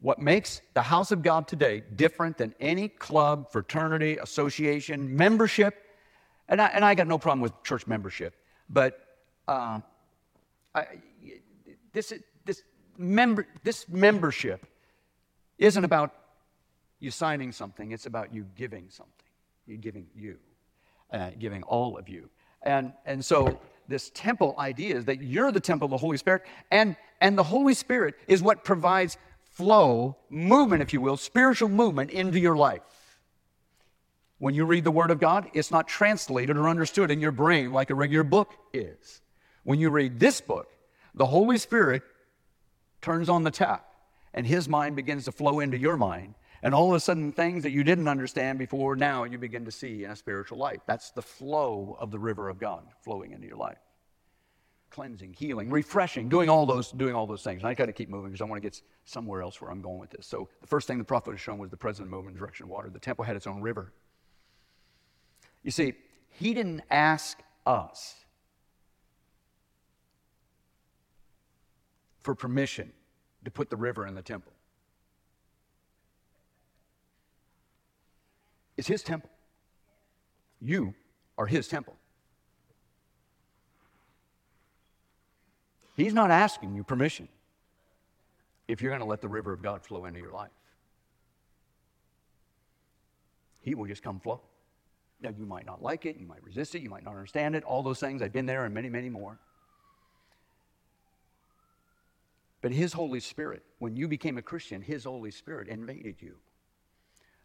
What 0.01 0.19
makes 0.19 0.61
the 0.73 0.81
house 0.81 1.11
of 1.11 1.21
God 1.21 1.47
today 1.47 1.83
different 1.95 2.37
than 2.37 2.55
any 2.59 2.87
club, 2.87 3.51
fraternity, 3.51 4.17
association, 4.17 5.15
membership, 5.15 5.75
and 6.47 6.61
I, 6.61 6.67
and 6.67 6.83
I 6.83 6.95
got 6.95 7.05
no 7.05 7.19
problem 7.19 7.41
with 7.41 7.51
church 7.63 7.85
membership, 7.85 8.33
but 8.69 8.99
uh, 9.49 9.79
I, 10.75 10.85
this, 11.91 12.13
this, 12.45 12.61
member, 12.97 13.47
this 13.63 13.89
membership 13.89 14.65
isn't 15.57 15.83
about 15.83 16.13
you 16.99 17.09
signing 17.09 17.51
something, 17.51 17.91
it's 17.91 18.05
about 18.05 18.33
you 18.33 18.45
giving 18.55 18.89
something. 18.89 19.13
You 19.65 19.77
giving 19.77 20.07
you, 20.15 20.37
uh, 21.11 21.31
giving 21.39 21.63
all 21.63 21.97
of 21.97 22.07
you. 22.09 22.29
And, 22.61 22.93
and 23.05 23.23
so 23.23 23.59
this 23.87 24.11
temple 24.13 24.55
idea 24.59 24.95
is 24.95 25.05
that 25.05 25.21
you're 25.23 25.51
the 25.51 25.59
temple 25.59 25.85
of 25.85 25.91
the 25.91 25.97
Holy 25.97 26.17
Spirit, 26.17 26.43
and, 26.69 26.95
and 27.19 27.37
the 27.37 27.43
Holy 27.43 27.73
Spirit 27.73 28.15
is 28.27 28.43
what 28.43 28.63
provides 28.63 29.17
flow, 29.41 30.15
movement, 30.29 30.83
if 30.83 30.93
you 30.93 31.01
will, 31.01 31.17
spiritual 31.17 31.69
movement 31.69 32.11
into 32.11 32.39
your 32.39 32.55
life. 32.55 32.81
When 34.37 34.53
you 34.53 34.65
read 34.65 34.83
the 34.83 34.91
Word 34.91 35.11
of 35.11 35.19
God, 35.19 35.49
it's 35.53 35.71
not 35.71 35.87
translated 35.87 36.55
or 36.55 36.69
understood 36.69 37.09
in 37.09 37.19
your 37.19 37.31
brain 37.31 37.73
like 37.73 37.89
a 37.89 37.95
regular 37.95 38.23
book 38.23 38.53
is. 38.73 39.21
When 39.69 39.79
you 39.79 39.91
read 39.91 40.19
this 40.19 40.41
book, 40.41 40.75
the 41.13 41.27
Holy 41.27 41.59
Spirit 41.59 42.01
turns 43.03 43.29
on 43.29 43.43
the 43.43 43.51
tap 43.51 43.85
and 44.33 44.47
his 44.47 44.67
mind 44.67 44.95
begins 44.95 45.25
to 45.25 45.31
flow 45.31 45.59
into 45.59 45.77
your 45.77 45.95
mind. 45.95 46.33
And 46.63 46.73
all 46.73 46.89
of 46.89 46.95
a 46.95 46.99
sudden, 46.99 47.31
things 47.31 47.61
that 47.61 47.69
you 47.69 47.83
didn't 47.83 48.07
understand 48.07 48.57
before, 48.57 48.95
now 48.95 49.25
you 49.25 49.37
begin 49.37 49.65
to 49.65 49.71
see 49.71 50.05
in 50.05 50.09
a 50.09 50.15
spiritual 50.15 50.57
life. 50.57 50.79
That's 50.87 51.11
the 51.11 51.21
flow 51.21 51.95
of 51.99 52.09
the 52.09 52.17
river 52.17 52.49
of 52.49 52.59
God 52.59 52.81
flowing 53.03 53.31
into 53.31 53.45
your 53.45 53.57
life. 53.57 53.77
Cleansing, 54.89 55.33
healing, 55.33 55.69
refreshing, 55.69 56.29
doing 56.29 56.49
all 56.49 56.65
those, 56.65 56.89
doing 56.89 57.13
all 57.13 57.27
those 57.27 57.43
things. 57.43 57.61
And 57.61 57.69
I 57.69 57.75
got 57.75 57.85
to 57.85 57.93
keep 57.93 58.09
moving 58.09 58.31
because 58.31 58.41
I 58.41 58.45
want 58.45 58.63
to 58.63 58.67
get 58.67 58.81
somewhere 59.05 59.43
else 59.43 59.61
where 59.61 59.69
I'm 59.69 59.83
going 59.83 59.99
with 59.99 60.09
this. 60.09 60.25
So 60.25 60.49
the 60.61 60.67
first 60.67 60.87
thing 60.87 60.97
the 60.97 61.03
prophet 61.03 61.29
was 61.29 61.41
shown 61.41 61.59
was 61.59 61.69
the 61.69 61.77
present 61.77 62.09
movement 62.09 62.35
in 62.35 62.39
direction 62.39 62.63
of 62.63 62.71
water. 62.71 62.89
The 62.89 62.97
temple 62.97 63.23
had 63.23 63.35
its 63.35 63.45
own 63.45 63.61
river. 63.61 63.93
You 65.61 65.69
see, 65.69 65.93
he 66.27 66.55
didn't 66.55 66.81
ask 66.89 67.37
us 67.67 68.15
for 72.21 72.35
permission 72.35 72.91
to 73.45 73.51
put 73.51 73.69
the 73.69 73.77
river 73.77 74.05
in 74.05 74.15
the 74.15 74.21
temple. 74.21 74.51
It's 78.77 78.87
his 78.87 79.03
temple. 79.03 79.29
You 80.61 80.93
are 81.37 81.45
his 81.45 81.67
temple. 81.67 81.95
He's 85.95 86.13
not 86.13 86.31
asking 86.31 86.75
you 86.75 86.83
permission 86.83 87.27
if 88.69 88.81
you're 88.81 88.91
going 88.91 89.01
to 89.01 89.07
let 89.07 89.19
the 89.19 89.27
river 89.27 89.51
of 89.51 89.61
God 89.61 89.83
flow 89.83 90.05
into 90.05 90.19
your 90.19 90.31
life. 90.31 90.51
He 93.61 93.75
will 93.75 93.85
just 93.85 94.01
come 94.01 94.19
flow. 94.19 94.41
Now, 95.21 95.31
you 95.37 95.45
might 95.45 95.65
not 95.65 95.83
like 95.83 96.05
it, 96.05 96.15
you 96.17 96.25
might 96.25 96.41
resist 96.43 96.75
it, 96.75 96.81
you 96.81 96.89
might 96.89 97.03
not 97.03 97.11
understand 97.11 97.55
it, 97.55 97.63
all 97.63 97.83
those 97.83 97.99
things. 97.99 98.21
I've 98.21 98.31
been 98.31 98.45
there 98.45 98.63
and 98.63 98.73
many, 98.73 98.89
many 98.89 99.09
more. 99.09 99.37
But 102.61 102.71
His 102.71 102.93
Holy 102.93 103.19
Spirit, 103.19 103.63
when 103.79 103.95
you 103.95 104.07
became 104.07 104.37
a 104.37 104.41
Christian, 104.41 104.81
His 104.81 105.05
Holy 105.05 105.31
Spirit 105.31 105.67
invaded 105.67 106.15
you. 106.19 106.35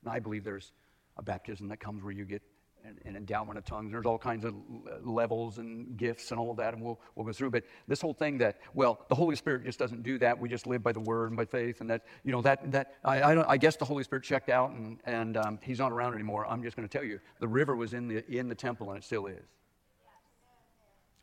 And 0.03 0.12
I 0.12 0.18
believe 0.18 0.44
there's 0.44 0.72
a 1.16 1.22
baptism 1.22 1.68
that 1.68 1.79
comes 1.79 2.03
where 2.03 2.12
you 2.12 2.24
get 2.24 2.42
an, 2.85 2.98
an 3.05 3.16
endowment 3.16 3.57
of 3.57 3.64
tongues. 3.64 3.92
There's 3.92 4.07
all 4.07 4.18
kinds 4.18 4.44
of 4.44 4.55
levels 5.03 5.59
and 5.59 5.96
gifts 5.96 6.31
and 6.31 6.40
all 6.40 6.50
of 6.50 6.57
that, 6.59 6.74
and 6.74 6.83
we'll, 6.83 7.00
we'll 7.14 7.24
go 7.24 7.33
through. 7.33 7.50
But 7.50 7.64
this 7.88 8.00
whole 8.00 8.12
thing 8.12 8.38
that, 8.38 8.61
well, 8.74 9.00
the 9.09 9.14
Holy 9.14 9.37
Spirit 9.37 9.64
just 9.64 9.79
doesn't 9.79 10.03
do 10.03 10.18
that. 10.18 10.38
We 10.38 10.48
just 10.48 10.66
live 10.66 10.83
by 10.83 10.92
the 10.92 11.00
Word 11.00 11.31
and 11.31 11.37
by 11.37 11.44
faith, 11.44 11.81
and 11.81 11.88
that, 11.90 12.03
you 12.24 12.33
know, 12.33 12.42
that, 12.42 12.70
that 12.72 12.94
I, 13.05 13.20
I, 13.20 13.53
I 13.53 13.57
guess 13.57 13.77
the 13.77 13.85
Holy 13.85 14.05
Spirit 14.05 14.24
checked 14.24 14.50
out 14.50 14.70
and, 14.72 14.98
and 15.05 15.37
um, 15.37 15.59
He's 15.62 15.79
not 15.79 15.92
around 15.92 16.14
anymore. 16.14 16.46
I'm 16.46 16.62
just 16.62 16.77
going 16.77 16.88
to 16.88 16.92
tell 16.92 17.07
you, 17.07 17.20
the 17.40 17.48
river 17.48 17.77
was 17.77 17.94
in 17.94 18.09
the, 18.09 18.24
in 18.31 18.48
the 18.48 18.55
temple, 18.55 18.90
and 18.90 18.98
it 18.98 19.05
still 19.05 19.27
is. 19.27 19.44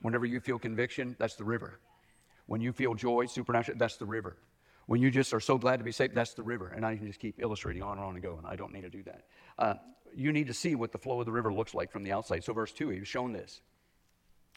Whenever 0.01 0.25
you 0.25 0.39
feel 0.39 0.57
conviction, 0.57 1.15
that's 1.19 1.35
the 1.35 1.43
river. 1.43 1.79
When 2.45 2.61
you 2.61 2.73
feel 2.73 2.93
joy, 2.93 3.25
supernatural, 3.25 3.77
that's 3.77 3.97
the 3.97 4.05
river. 4.05 4.37
when 4.87 5.01
you 5.01 5.09
just 5.09 5.33
are 5.33 5.39
so 5.39 5.57
glad 5.57 5.77
to 5.77 5.83
be 5.83 5.91
saved, 5.91 6.15
that's 6.15 6.33
the 6.33 6.43
river. 6.43 6.69
And 6.75 6.85
I 6.85 6.97
can 6.97 7.07
just 7.07 7.19
keep 7.19 7.41
illustrating 7.41 7.81
on 7.81 7.97
and 7.97 8.05
on 8.05 8.15
and 8.15 8.23
go, 8.23 8.37
and 8.37 8.45
I 8.45 8.55
don't 8.55 8.73
need 8.73 8.81
to 8.81 8.89
do 8.89 9.03
that. 9.03 9.23
Uh, 9.57 9.75
you 10.13 10.33
need 10.33 10.47
to 10.47 10.53
see 10.53 10.75
what 10.75 10.91
the 10.91 10.97
flow 10.97 11.19
of 11.19 11.25
the 11.25 11.31
river 11.31 11.53
looks 11.53 11.73
like 11.73 11.91
from 11.91 12.03
the 12.03 12.11
outside. 12.11 12.43
So, 12.43 12.51
verse 12.53 12.73
2, 12.73 12.89
he 12.89 12.99
was 12.99 13.07
shown 13.07 13.31
this. 13.31 13.61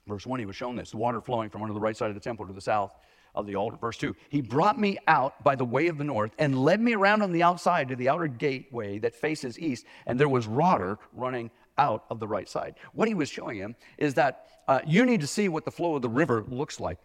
Verse 0.07 0.27
1, 0.27 0.41
he 0.41 0.47
was 0.47 0.57
shown 0.57 0.77
this 0.77 0.91
the 0.91 0.97
water 0.97 1.21
flowing 1.21 1.51
from 1.51 1.63
under 1.63 1.75
the 1.75 1.81
right 1.81 1.97
side 1.97 2.09
of 2.09 2.15
the 2.15 2.21
temple 2.21 2.47
to 2.47 2.53
the 2.53 2.61
south 2.61 2.95
of 3.35 3.47
the 3.47 3.57
altar. 3.57 3.77
Verse 3.77 3.97
2, 3.97 4.15
he 4.29 4.41
brought 4.41 4.79
me 4.79 4.99
out 5.07 5.43
by 5.43 5.57
the 5.57 5.65
way 5.65 5.89
of 5.89 5.99
the 5.99 6.05
north 6.05 6.33
and 6.39 6.63
led 6.63 6.81
me 6.81 6.95
around 6.95 7.23
on 7.23 7.33
the 7.33 7.43
outside 7.43 7.89
to 7.89 7.97
the 7.97 8.09
outer 8.09 8.27
gateway 8.27 8.99
that 8.99 9.15
faces 9.15 9.59
east, 9.59 9.87
and 10.07 10.19
there 10.19 10.29
was 10.29 10.47
water 10.47 10.99
running 11.13 11.51
out 11.79 12.05
of 12.11 12.21
the 12.21 12.29
right 12.29 12.49
side. 12.49 12.75
What 12.93 13.09
he 13.09 13.15
was 13.15 13.29
showing 13.29 13.57
him 13.57 13.75
is 13.99 14.15
that 14.15 14.47
uh, 14.69 14.81
you 14.87 15.05
need 15.05 15.21
to 15.21 15.27
see 15.27 15.49
what 15.49 15.65
the 15.65 15.71
flow 15.71 15.97
of 15.97 16.03
the 16.03 16.09
river 16.09 16.45
looks 16.49 16.79
like 16.79 16.99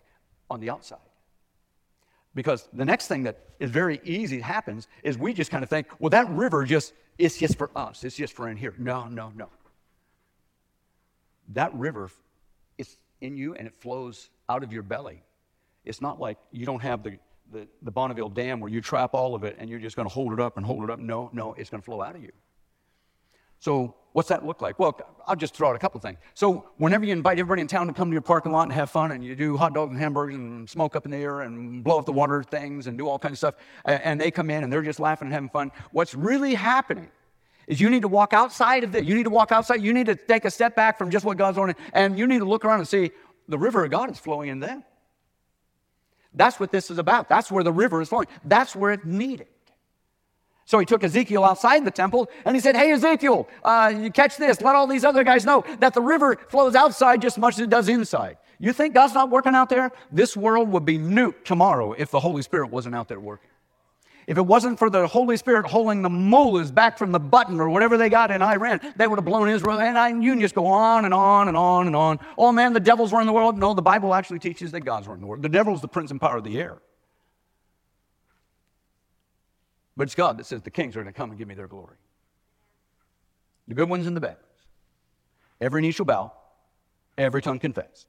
on 0.50 0.60
the 0.60 0.70
outside. 0.70 1.00
Because 2.36 2.68
the 2.74 2.86
next 2.86 3.08
thing 3.08 3.24
that 3.24 3.40
is 3.60 3.72
very 3.72 4.00
easy 4.04 4.40
happens 4.40 4.88
is 5.04 5.18
we 5.18 5.34
just 5.34 5.52
kind 5.52 5.64
of 5.64 5.70
think, 5.70 5.88
well, 6.00 6.10
that 6.12 6.30
river 6.30 6.64
just 6.64 6.94
it's 7.18 7.38
just 7.38 7.58
for 7.58 7.70
us. 7.76 8.04
It's 8.04 8.16
just 8.16 8.34
for 8.34 8.48
in 8.48 8.56
here. 8.56 8.74
No, 8.78 9.08
no, 9.08 9.32
no. 9.36 9.50
That 11.50 11.74
river 11.74 12.10
is 12.78 12.98
in 13.20 13.36
you 13.36 13.56
and 13.56 13.68
it 13.68 13.76
flows 13.76 14.30
out 14.48 14.64
of 14.64 14.72
your 14.72 14.84
belly. 14.84 15.22
It's 15.84 16.02
not 16.02 16.20
like 16.20 16.38
you 16.52 16.66
don't 16.66 16.82
have 16.82 17.04
the, 17.04 17.18
the, 17.52 17.68
the 17.82 17.92
Bonneville 17.92 18.30
Dam 18.30 18.62
where 18.62 18.72
you 18.72 18.80
trap 18.80 19.14
all 19.14 19.36
of 19.36 19.44
it 19.44 19.58
and 19.60 19.70
you're 19.70 19.80
just 19.80 19.98
going 19.98 20.08
to 20.08 20.14
hold 20.14 20.32
it 20.32 20.40
up 20.40 20.56
and 20.56 20.66
hold 20.66 20.84
it 20.84 20.90
up. 20.90 21.00
No, 21.00 21.30
no, 21.34 21.54
it's 21.54 21.70
going 21.70 21.82
to 21.82 21.86
flow 21.86 22.02
out 22.02 22.16
of 22.16 22.24
you. 22.24 22.32
So, 23.60 23.96
what's 24.14 24.30
that 24.30 24.46
look 24.46 24.62
like? 24.62 24.80
Well, 24.80 25.00
I'll 25.28 25.36
just 25.36 25.54
throw 25.54 25.70
out 25.70 25.76
a 25.76 25.80
couple 25.80 25.98
of 25.98 26.02
things. 26.02 26.18
So, 26.34 26.70
whenever 26.78 27.06
you 27.06 27.14
invite 27.14 27.40
everybody 27.40 27.62
in 27.62 27.68
town 27.68 27.88
to 27.88 27.94
come 27.94 28.10
to 28.10 28.14
your 28.14 28.22
parking 28.22 28.52
lot 28.52 28.64
and 28.64 28.74
have 28.74 28.90
fun, 28.90 29.12
and 29.12 29.24
you 29.24 29.36
do 29.36 29.58
hot 29.58 29.74
dogs 29.74 29.92
and 29.92 30.00
hamburgers 30.00 30.36
and 30.36 30.70
smoke 30.70 30.96
up 30.96 31.06
in 31.06 31.12
the 31.12 31.18
air 31.18 31.42
and 31.42 31.84
blow 31.84 32.00
up 32.00 32.06
the 32.06 32.14
water 32.14 32.42
things 32.42 32.88
and 32.88 32.98
do 32.98 33.08
all 33.08 33.20
kinds 33.20 33.34
of 33.34 33.38
stuff, 33.38 33.56
and 33.86 34.20
they 34.20 34.32
come 34.32 34.50
in 34.50 34.64
and 34.64 34.72
they're 34.72 34.82
just 34.82 35.00
laughing 35.00 35.28
and 35.28 35.34
having 35.34 35.50
fun, 35.50 35.72
what's 35.92 36.16
really 36.16 36.56
happening 36.56 37.10
is 37.68 37.80
you 37.80 37.90
need 37.90 38.02
to 38.02 38.08
walk 38.08 38.34
outside 38.34 38.84
of 38.84 38.96
it. 38.96 39.06
You 39.06 39.14
need 39.14 39.24
to 39.24 39.30
walk 39.30 39.52
outside. 39.52 39.82
You 39.84 39.94
need 39.94 40.08
to 40.08 40.16
take 40.16 40.44
a 40.44 40.52
step 40.52 40.76
back 40.76 40.98
from 40.98 41.12
just 41.12 41.24
what 41.24 41.38
God's 41.38 41.58
doing, 41.58 41.76
and 41.94 42.18
you 42.18 42.28
need 42.28 42.40
to 42.40 42.46
look 42.46 42.66
around 42.66 42.80
and 42.80 42.88
see 42.88 43.12
the 43.48 43.58
river 43.58 43.84
of 43.84 43.92
God 43.92 44.10
is 44.10 44.18
flowing 44.18 44.50
in 44.50 44.60
them. 44.60 44.84
That's 46.34 46.60
what 46.60 46.72
this 46.72 46.92
is 46.92 46.98
about. 46.98 47.30
That's 47.30 47.52
where 47.52 47.64
the 47.64 47.72
river 47.72 48.02
is 48.02 48.10
flowing. 48.10 48.28
That's 48.46 48.76
where 48.76 48.92
it's 48.92 49.06
needed. 49.06 49.48
So 50.70 50.78
he 50.78 50.86
took 50.86 51.04
Ezekiel 51.04 51.44
outside 51.46 51.84
the 51.84 51.90
temple 51.90 52.30
and 52.46 52.56
he 52.56 52.60
said, 52.60 52.76
Hey, 52.76 52.92
Ezekiel, 52.92 53.48
uh, 53.64 53.92
you 53.98 54.12
catch 54.12 54.38
this. 54.38 54.62
Let 54.62 54.76
all 54.76 54.86
these 54.86 55.04
other 55.04 55.24
guys 55.24 55.44
know 55.44 55.64
that 55.80 55.96
the 55.96 56.02
river 56.02 56.38
flows 56.48 56.76
outside 56.76 57.24
just 57.24 57.38
as 57.38 57.42
much 57.42 57.56
as 57.56 57.62
it 57.62 57.72
does 57.72 57.90
inside. 57.90 58.38
You 58.60 58.72
think 58.72 58.94
God's 58.94 59.16
not 59.16 59.32
working 59.32 59.56
out 59.56 59.70
there? 59.70 59.92
This 60.12 60.38
world 60.38 60.70
would 60.70 60.86
be 60.86 61.00
nuked 61.00 61.44
tomorrow 61.44 61.94
if 61.94 62.12
the 62.12 62.20
Holy 62.20 62.44
Spirit 62.44 62.70
wasn't 62.70 62.94
out 62.94 63.08
there 63.08 63.20
working. 63.20 63.50
If 64.28 64.38
it 64.38 64.46
wasn't 64.46 64.78
for 64.78 64.92
the 64.92 65.08
Holy 65.08 65.38
Spirit 65.38 65.66
holding 65.66 66.04
the 66.04 66.10
mullahs 66.10 66.70
back 66.70 67.00
from 67.00 67.12
the 67.12 67.20
button 67.20 67.60
or 67.60 67.68
whatever 67.72 67.98
they 67.98 68.10
got 68.10 68.30
in 68.30 68.44
Iran, 68.44 68.80
they 68.96 69.08
would 69.08 69.18
have 69.18 69.26
blown 69.26 69.50
Israel. 69.50 69.80
And 69.80 69.98
I, 69.98 70.10
you 70.10 70.34
can 70.34 70.40
just 70.40 70.54
go 70.54 70.68
on 70.68 71.06
and 71.06 71.16
on 71.16 71.48
and 71.48 71.58
on 71.58 71.88
and 71.88 71.96
on. 71.96 72.20
Oh 72.38 72.52
man, 72.52 72.74
the 72.74 72.80
devil's 72.80 73.12
running 73.12 73.26
the 73.26 73.34
world. 73.34 73.58
No, 73.58 73.74
the 73.74 73.82
Bible 73.82 74.14
actually 74.14 74.38
teaches 74.38 74.70
that 74.74 74.82
God's 74.82 75.08
running 75.08 75.22
the 75.22 75.28
world. 75.28 75.42
The 75.42 75.50
devil's 75.50 75.82
the 75.82 75.88
prince 75.88 76.12
and 76.12 76.22
power 76.22 76.38
of 76.38 76.44
the 76.44 76.60
air. 76.60 76.78
But 80.00 80.08
it's 80.08 80.16
God 80.16 80.38
that 80.38 80.46
says 80.46 80.62
the 80.62 80.72
kings 80.72 80.96
are 80.96 81.02
going 81.02 81.14
to 81.14 81.18
come 81.18 81.30
and 81.30 81.38
give 81.38 81.50
me 81.50 81.56
their 81.56 81.68
glory. 81.68 81.98
The 83.68 83.74
good 83.74 83.90
ones 83.90 84.08
and 84.08 84.16
the 84.16 84.22
bad 84.22 84.38
ones. 84.38 84.68
Every 85.60 85.82
knee 85.82 85.92
shall 85.92 86.06
bow, 86.06 86.32
every 87.18 87.42
tongue 87.42 87.60
confess. 87.60 88.06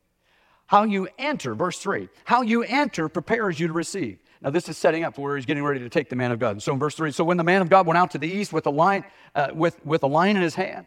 How 0.69 0.85
you 0.85 1.09
enter, 1.19 1.53
verse 1.53 1.81
3, 1.81 2.09
how 2.23 2.43
you 2.43 2.63
enter 2.63 3.09
prepares 3.09 3.59
you 3.59 3.67
to 3.67 3.73
receive. 3.73 4.21
Now, 4.41 4.51
this 4.51 4.69
is 4.69 4.79
setting 4.79 5.03
up 5.03 5.19
where 5.19 5.35
he's 5.35 5.47
getting 5.47 5.65
ready 5.65 5.81
to 5.81 5.89
take 5.89 6.09
the 6.09 6.15
man 6.15 6.31
of 6.31 6.39
God. 6.39 6.53
And 6.53 6.63
so 6.63 6.73
in 6.73 6.79
verse 6.79 6.95
3, 6.95 7.11
so 7.11 7.25
when 7.25 7.39
the 7.39 7.43
man 7.43 7.61
of 7.61 7.69
God 7.69 7.89
went 7.89 7.99
out 7.99 8.13
to 8.13 8.19
the 8.19 8.29
east 8.29 8.53
with 8.53 8.67
a 8.67 8.71
line, 8.71 9.03
uh, 9.35 9.49
with, 9.53 9.85
with 9.85 10.05
a 10.05 10.07
line 10.07 10.37
in 10.37 10.43
his 10.43 10.55
hand, 10.55 10.87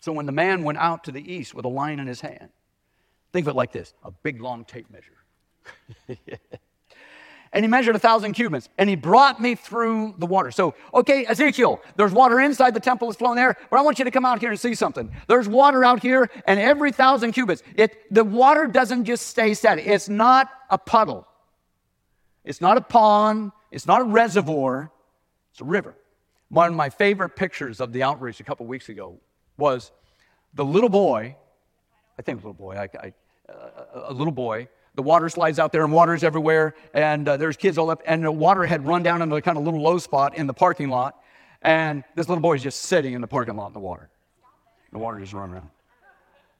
so 0.00 0.12
when 0.12 0.26
the 0.26 0.32
man 0.32 0.62
went 0.62 0.76
out 0.76 1.04
to 1.04 1.10
the 1.10 1.32
east 1.32 1.54
with 1.54 1.64
a 1.64 1.70
line 1.70 2.00
in 2.00 2.06
his 2.06 2.20
hand, 2.20 2.50
think 3.32 3.46
of 3.46 3.52
it 3.52 3.56
like 3.56 3.72
this 3.72 3.94
a 4.04 4.10
big 4.10 4.42
long 4.42 4.66
tape 4.66 4.88
measure. 4.90 6.18
and 7.52 7.64
he 7.64 7.68
measured 7.68 7.96
a 7.96 7.98
thousand 7.98 8.32
cubits, 8.32 8.68
and 8.78 8.88
he 8.88 8.96
brought 8.96 9.40
me 9.40 9.54
through 9.54 10.14
the 10.18 10.26
water. 10.26 10.50
So, 10.50 10.74
okay, 10.92 11.24
Ezekiel, 11.26 11.80
there's 11.96 12.12
water 12.12 12.40
inside 12.40 12.74
the 12.74 12.80
temple, 12.80 13.08
it's 13.08 13.18
flowing 13.18 13.36
there, 13.36 13.56
but 13.70 13.78
I 13.78 13.82
want 13.82 13.98
you 13.98 14.04
to 14.04 14.10
come 14.10 14.24
out 14.24 14.40
here 14.40 14.50
and 14.50 14.60
see 14.60 14.74
something. 14.74 15.10
There's 15.26 15.48
water 15.48 15.84
out 15.84 16.02
here, 16.02 16.30
and 16.46 16.60
every 16.60 16.92
thousand 16.92 17.32
cubits, 17.32 17.62
it, 17.74 18.12
the 18.12 18.24
water 18.24 18.66
doesn't 18.66 19.04
just 19.04 19.26
stay 19.26 19.54
static. 19.54 19.86
It's 19.86 20.08
not 20.08 20.50
a 20.70 20.78
puddle, 20.78 21.26
it's 22.44 22.60
not 22.60 22.76
a 22.76 22.82
pond, 22.82 23.52
it's 23.70 23.86
not 23.86 24.00
a 24.00 24.04
reservoir, 24.04 24.90
it's 25.50 25.60
a 25.60 25.64
river. 25.64 25.94
One 26.50 26.68
of 26.68 26.74
my 26.74 26.88
favorite 26.90 27.30
pictures 27.30 27.80
of 27.80 27.92
the 27.92 28.02
outreach 28.02 28.40
a 28.40 28.44
couple 28.44 28.66
weeks 28.66 28.88
ago 28.88 29.18
was 29.58 29.92
the 30.54 30.64
little 30.64 30.88
boy, 30.88 31.36
I 32.18 32.22
think 32.22 32.38
little 32.38 32.54
boy, 32.54 32.74
I, 32.74 32.88
I, 32.98 33.12
uh, 33.52 34.08
a 34.08 34.12
little 34.12 34.32
boy 34.32 34.68
the 34.98 35.02
water 35.02 35.28
slides 35.28 35.60
out 35.60 35.70
there 35.70 35.84
and 35.84 35.92
water's 35.92 36.24
everywhere 36.24 36.74
and 36.92 37.28
uh, 37.28 37.36
there's 37.36 37.56
kids 37.56 37.78
all 37.78 37.88
up 37.88 38.02
and 38.04 38.24
the 38.24 38.32
water 38.32 38.66
had 38.66 38.84
run 38.84 39.00
down 39.00 39.22
into 39.22 39.36
a 39.36 39.40
kind 39.40 39.56
of 39.56 39.62
little 39.62 39.80
low 39.80 39.96
spot 39.96 40.36
in 40.36 40.48
the 40.48 40.52
parking 40.52 40.88
lot 40.88 41.22
and 41.62 42.02
this 42.16 42.28
little 42.28 42.42
boy 42.42 42.54
is 42.54 42.64
just 42.64 42.82
sitting 42.82 43.14
in 43.14 43.20
the 43.20 43.28
parking 43.28 43.54
lot 43.54 43.68
in 43.68 43.74
the 43.74 43.78
water. 43.78 44.10
The 44.90 44.98
water 44.98 45.20
just 45.20 45.32
running 45.32 45.54
around. 45.54 45.70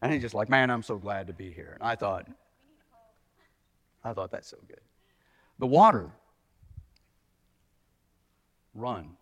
And 0.01 0.13
he's 0.13 0.23
just 0.23 0.37
like 0.37 0.49
man 0.49 0.71
i'm 0.71 0.85
so 0.85 0.99
glad 0.99 1.27
to 1.27 1.33
be 1.33 1.51
here. 1.51 1.73
And 1.75 1.83
i 1.83 1.97
thought 1.97 2.29
i 4.05 4.13
thought 4.13 4.31
that's 4.31 4.49
so 4.49 4.59
good. 4.69 4.83
The 5.59 5.67
water 5.67 6.09
runs 8.73 9.19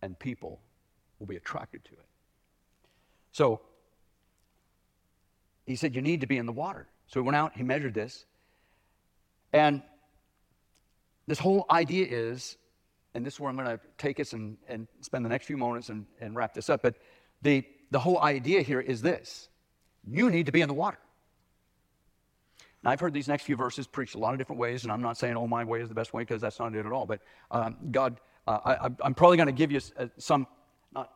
and 0.00 0.18
people 0.18 0.60
will 1.18 1.26
be 1.26 1.36
attracted 1.36 1.84
to 1.84 1.92
it. 1.92 2.06
So 3.32 3.60
he 5.66 5.76
said 5.76 5.94
you 5.94 6.00
need 6.00 6.22
to 6.22 6.26
be 6.26 6.38
in 6.38 6.46
the 6.46 6.52
water 6.52 6.88
so 7.12 7.20
he 7.20 7.24
went 7.24 7.36
out, 7.36 7.52
he 7.54 7.62
measured 7.62 7.92
this. 7.92 8.24
And 9.52 9.82
this 11.26 11.38
whole 11.38 11.66
idea 11.70 12.06
is, 12.08 12.56
and 13.14 13.24
this 13.24 13.34
is 13.34 13.40
where 13.40 13.50
I'm 13.50 13.56
going 13.56 13.68
to 13.68 13.80
take 13.98 14.18
us 14.18 14.32
and, 14.32 14.56
and 14.66 14.88
spend 15.02 15.24
the 15.24 15.28
next 15.28 15.46
few 15.46 15.58
moments 15.58 15.90
and, 15.90 16.06
and 16.20 16.34
wrap 16.34 16.54
this 16.54 16.70
up, 16.70 16.82
but 16.82 16.94
the, 17.42 17.64
the 17.90 17.98
whole 17.98 18.18
idea 18.20 18.62
here 18.62 18.80
is 18.80 19.02
this 19.02 19.48
you 20.10 20.30
need 20.30 20.46
to 20.46 20.52
be 20.52 20.62
in 20.62 20.68
the 20.68 20.74
water. 20.74 20.98
Now, 22.82 22.90
I've 22.90 22.98
heard 22.98 23.12
these 23.12 23.28
next 23.28 23.44
few 23.44 23.54
verses 23.54 23.86
preached 23.86 24.16
a 24.16 24.18
lot 24.18 24.32
of 24.32 24.38
different 24.38 24.58
ways, 24.58 24.82
and 24.82 24.90
I'm 24.90 25.02
not 25.02 25.16
saying, 25.16 25.36
oh, 25.36 25.46
my 25.46 25.62
way 25.62 25.80
is 25.80 25.88
the 25.88 25.94
best 25.94 26.12
way, 26.12 26.22
because 26.22 26.40
that's 26.40 26.58
not 26.58 26.74
it 26.74 26.84
at 26.84 26.90
all. 26.90 27.06
But 27.06 27.20
um, 27.52 27.76
God, 27.92 28.20
uh, 28.48 28.58
I, 28.64 29.06
am 29.06 29.14
probably 29.14 29.36
going 29.36 29.46
to 29.46 29.52
give 29.52 29.70
you 29.70 29.80
uh, 29.96 30.06
some, 30.18 30.48
not, 30.92 31.12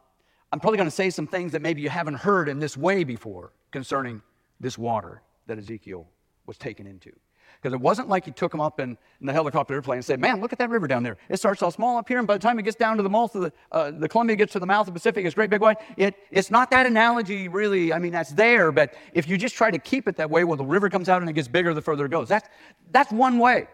I'm 0.52 0.60
probably 0.60 0.76
going 0.76 0.88
to 0.88 0.94
say 0.94 1.10
some 1.10 1.26
things 1.26 1.50
that 1.52 1.62
maybe 1.62 1.82
you 1.82 1.88
haven't 1.88 2.14
heard 2.14 2.48
in 2.48 2.60
this 2.60 2.76
way 2.76 3.02
before 3.02 3.52
concerning 3.72 4.22
this 4.60 4.78
water 4.78 5.22
that 5.46 5.58
Ezekiel 5.58 6.06
was 6.46 6.58
taken 6.58 6.86
into. 6.86 7.12
Because 7.60 7.72
it 7.72 7.80
wasn't 7.80 8.08
like 8.08 8.24
he 8.24 8.32
took 8.32 8.52
him 8.52 8.60
up 8.60 8.80
in, 8.80 8.98
in, 9.20 9.26
the 9.26 9.32
helicopter 9.32 9.74
airplane 9.74 9.98
and 9.98 10.04
said, 10.04 10.20
Man, 10.20 10.40
look 10.40 10.52
at 10.52 10.58
that 10.58 10.68
river 10.68 10.86
down 10.86 11.02
there. 11.02 11.16
It 11.28 11.38
starts 11.38 11.62
all 11.62 11.70
small 11.70 11.96
up 11.96 12.08
here, 12.08 12.18
and 12.18 12.26
by 12.26 12.34
the 12.34 12.40
time 12.40 12.58
it 12.58 12.62
gets 12.62 12.76
down 12.76 12.96
to 12.98 13.02
the 13.02 13.10
mouth 13.10 13.34
of 13.34 13.42
the, 13.42 13.52
uh, 13.72 13.90
the 13.92 14.08
Columbia 14.08 14.36
gets 14.36 14.52
to 14.52 14.58
the 14.58 14.66
mouth 14.66 14.86
of 14.86 14.86
the 14.86 14.92
Pacific, 14.92 15.24
it's 15.24 15.34
great 15.34 15.48
big 15.48 15.60
wide. 15.60 15.78
It, 15.96 16.14
it's 16.30 16.50
not 16.50 16.70
that 16.70 16.86
analogy, 16.86 17.48
really. 17.48 17.92
I 17.92 17.98
mean, 17.98 18.12
that's 18.12 18.32
there, 18.32 18.72
but 18.72 18.94
if 19.14 19.28
you 19.28 19.38
just 19.38 19.54
try 19.54 19.70
to 19.70 19.78
keep 19.78 20.06
it 20.06 20.16
that 20.16 20.30
way, 20.30 20.44
well, 20.44 20.56
the 20.56 20.64
river 20.64 20.90
comes 20.90 21.08
out 21.08 21.22
and 21.22 21.30
it 21.30 21.32
gets 21.32 21.48
bigger 21.48 21.72
the 21.72 21.82
further 21.82 22.06
it 22.06 22.10
goes. 22.10 22.28
That's, 22.28 22.48
that's 22.90 23.10
one 23.10 23.38
way. 23.38 23.68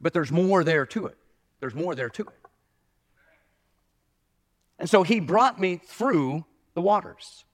But 0.00 0.12
there's 0.12 0.30
more 0.30 0.62
there 0.62 0.86
to 0.86 1.06
it. 1.06 1.16
There's 1.60 1.74
more 1.74 1.94
there 1.94 2.10
to 2.10 2.22
it. 2.22 2.28
And 4.78 4.88
so 4.88 5.02
he 5.02 5.20
brought 5.20 5.58
me 5.58 5.80
through 5.84 6.44
the 6.74 6.82
waters. 6.82 7.44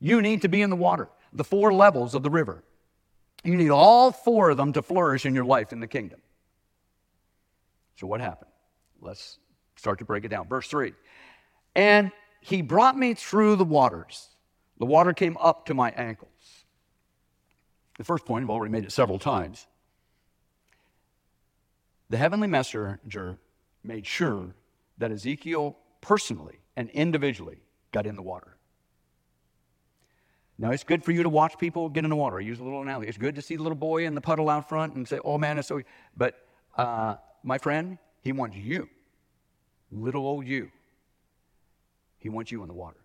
You 0.00 0.20
need 0.20 0.42
to 0.42 0.48
be 0.48 0.62
in 0.62 0.70
the 0.70 0.76
water, 0.76 1.08
the 1.32 1.44
four 1.44 1.72
levels 1.72 2.14
of 2.14 2.22
the 2.22 2.30
river. 2.30 2.64
You 3.44 3.56
need 3.56 3.70
all 3.70 4.12
four 4.12 4.50
of 4.50 4.56
them 4.56 4.72
to 4.74 4.82
flourish 4.82 5.24
in 5.24 5.34
your 5.34 5.44
life 5.44 5.72
in 5.72 5.80
the 5.80 5.86
kingdom. 5.86 6.20
So, 7.96 8.06
what 8.06 8.20
happened? 8.20 8.50
Let's 9.00 9.38
start 9.76 9.98
to 10.00 10.04
break 10.04 10.24
it 10.24 10.28
down. 10.28 10.48
Verse 10.48 10.68
3 10.68 10.92
And 11.74 12.12
he 12.40 12.62
brought 12.62 12.96
me 12.96 13.14
through 13.14 13.56
the 13.56 13.64
waters. 13.64 14.28
The 14.78 14.86
water 14.86 15.12
came 15.12 15.36
up 15.38 15.66
to 15.66 15.74
my 15.74 15.90
ankles. 15.90 16.30
The 17.98 18.04
first 18.04 18.24
point, 18.24 18.44
I've 18.44 18.50
already 18.50 18.72
made 18.72 18.84
it 18.84 18.92
several 18.92 19.18
times. 19.18 19.66
The 22.08 22.16
heavenly 22.16 22.48
messenger 22.48 23.38
made 23.84 24.06
sure 24.06 24.54
that 24.98 25.12
Ezekiel 25.12 25.76
personally 26.00 26.60
and 26.76 26.88
individually 26.90 27.58
got 27.92 28.06
in 28.06 28.16
the 28.16 28.22
water. 28.22 28.56
Now, 30.60 30.72
it's 30.72 30.84
good 30.84 31.02
for 31.02 31.12
you 31.12 31.22
to 31.22 31.30
watch 31.30 31.56
people 31.56 31.88
get 31.88 32.04
in 32.04 32.10
the 32.10 32.16
water. 32.16 32.38
Use 32.38 32.60
a 32.60 32.62
little 32.62 32.82
analogy. 32.82 33.08
It's 33.08 33.16
good 33.16 33.34
to 33.36 33.40
see 33.40 33.56
the 33.56 33.62
little 33.62 33.78
boy 33.78 34.04
in 34.04 34.14
the 34.14 34.20
puddle 34.20 34.50
out 34.50 34.68
front 34.68 34.94
and 34.94 35.08
say, 35.08 35.18
oh 35.24 35.38
man, 35.38 35.58
it's 35.58 35.68
so. 35.68 35.80
But 36.14 36.34
uh, 36.76 37.14
my 37.42 37.56
friend, 37.56 37.96
he 38.20 38.32
wants 38.32 38.58
you, 38.58 38.86
little 39.90 40.26
old 40.26 40.46
you. 40.46 40.70
He 42.18 42.28
wants 42.28 42.52
you 42.52 42.60
in 42.60 42.68
the 42.68 42.74
water. 42.74 42.98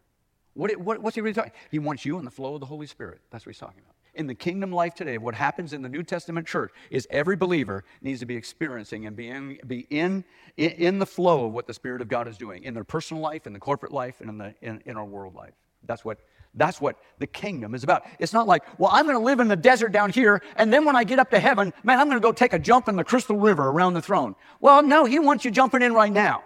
What, 0.54 0.76
what, 0.76 1.02
what's 1.02 1.16
he 1.16 1.22
really 1.22 1.34
talking? 1.34 1.54
He 1.72 1.80
wants 1.80 2.04
you 2.04 2.20
in 2.20 2.26
the 2.26 2.32
flow 2.32 2.56
of 2.56 2.60
the 2.60 2.66
Holy 2.66 2.88
Spirit. 2.88 3.22
That's 3.32 3.46
what 3.46 3.56
he's 3.56 3.60
talking 3.60 3.80
about. 3.80 3.96
in 4.16 4.28
the 4.28 4.36
kingdom 4.36 4.72
life 4.72 4.96
today, 4.96 5.18
what 5.18 5.36
happens 5.36 5.74
in 5.74 5.82
the 5.82 5.90
New 5.90 6.04
Testament 6.04 6.48
church 6.48 6.72
is 6.90 7.08
every 7.10 7.36
believer 7.36 7.84
needs 8.02 8.20
to 8.22 8.26
be 8.26 8.36
experiencing 8.36 9.06
and 9.06 9.16
be 9.16 9.30
in, 9.30 9.60
be 9.68 9.88
in, 9.90 10.24
in 10.58 11.00
the 11.00 11.06
flow 11.06 11.46
of 11.46 11.54
what 11.54 11.68
the 11.68 11.74
Spirit 11.74 12.02
of 12.02 12.08
God 12.08 12.28
is 12.28 12.38
doing 12.38 12.64
in 12.64 12.74
their 12.74 12.84
personal 12.84 13.22
life, 13.22 13.46
in 13.46 13.54
the 13.54 13.60
corporate 13.60 13.92
life, 13.92 14.22
and 14.22 14.30
in, 14.30 14.38
the, 14.38 14.56
in, 14.62 14.82
in 14.86 14.98
our 14.98 15.06
world 15.06 15.36
life. 15.36 15.54
That's 15.84 16.04
what, 16.04 16.20
that's 16.56 16.80
what 16.80 16.98
the 17.20 17.28
kingdom 17.28 17.76
is 17.76 17.84
about. 17.84 18.04
It's 18.20 18.34
not 18.34 18.48
like, 18.48 18.64
well, 18.80 18.90
I'm 18.94 19.06
going 19.06 19.18
to 19.18 19.24
live 19.24 19.40
in 19.40 19.48
the 19.48 19.56
desert 19.56 19.92
down 19.92 20.12
here, 20.12 20.42
and 20.56 20.72
then 20.72 20.86
when 20.86 20.96
I 20.96 21.04
get 21.04 21.20
up 21.20 21.30
to 21.32 21.40
heaven, 21.40 21.74
man, 21.84 22.00
I'm 22.00 22.08
going 22.08 22.20
to 22.20 22.26
go 22.26 22.32
take 22.32 22.54
a 22.54 22.60
jump 22.60 22.88
in 22.88 22.96
the 22.96 23.04
crystal 23.04 23.38
river 23.38 23.68
around 23.70 23.94
the 23.94 24.02
throne. 24.02 24.36
Well, 24.60 24.82
no, 24.82 25.06
he 25.06 25.20
wants 25.20 25.46
you 25.46 25.52
jumping 25.52 25.82
in 25.82 25.94
right 25.94 26.12
now. 26.12 26.44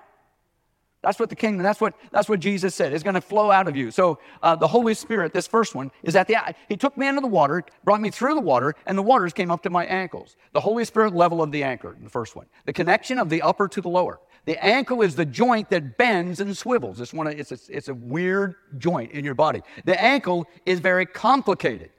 That's 1.02 1.18
what 1.18 1.30
the 1.30 1.36
kingdom, 1.36 1.64
that's 1.64 1.80
what, 1.80 1.94
that's 2.12 2.28
what 2.28 2.42
Jesus 2.42 2.76
said. 2.76 2.92
It's 2.92 3.04
going 3.04 3.14
to 3.14 3.22
flow 3.22 3.52
out 3.52 3.70
of 3.70 3.78
you. 3.78 3.90
So 3.90 4.20
uh, 4.44 4.58
the 4.58 4.68
Holy 4.68 4.94
Spirit, 4.94 5.32
this 5.32 5.48
first 5.48 5.74
one, 5.74 5.92
is 6.04 6.14
at 6.18 6.28
the, 6.28 6.36
he 6.68 6.76
took 6.76 6.98
me 6.98 7.08
into 7.08 7.22
the 7.22 7.28
water, 7.28 7.64
brought 7.86 8.02
me 8.02 8.10
through 8.10 8.36
the 8.36 8.42
water, 8.42 8.76
and 8.86 8.98
the 8.98 9.02
waters 9.02 9.32
came 9.32 9.50
up 9.50 9.64
to 9.64 9.70
my 9.70 9.86
ankles. 9.86 10.36
The 10.52 10.60
Holy 10.60 10.84
Spirit 10.84 11.16
level 11.16 11.42
of 11.42 11.54
the 11.54 11.64
anchor, 11.64 11.96
the 12.02 12.10
first 12.10 12.36
one. 12.36 12.48
The 12.66 12.74
connection 12.74 13.18
of 13.18 13.30
the 13.30 13.42
upper 13.42 13.70
to 13.70 13.82
the 13.82 13.88
lower. 13.88 14.20
The 14.46 14.64
ankle 14.64 15.02
is 15.02 15.16
the 15.16 15.26
joint 15.26 15.70
that 15.70 15.98
bends 15.98 16.40
and 16.40 16.56
swivels. 16.58 17.00
It's, 17.02 17.14
one 17.14 17.28
of, 17.28 17.40
it's, 17.40 17.52
a, 17.52 17.60
it's 17.70 17.88
a 17.88 17.94
weird 17.94 18.56
joint 18.78 19.12
in 19.12 19.26
your 19.26 19.36
body. 19.36 19.62
The 19.86 20.02
ankle 20.02 20.48
is 20.66 20.80
very 20.80 21.06
complicated 21.06 21.92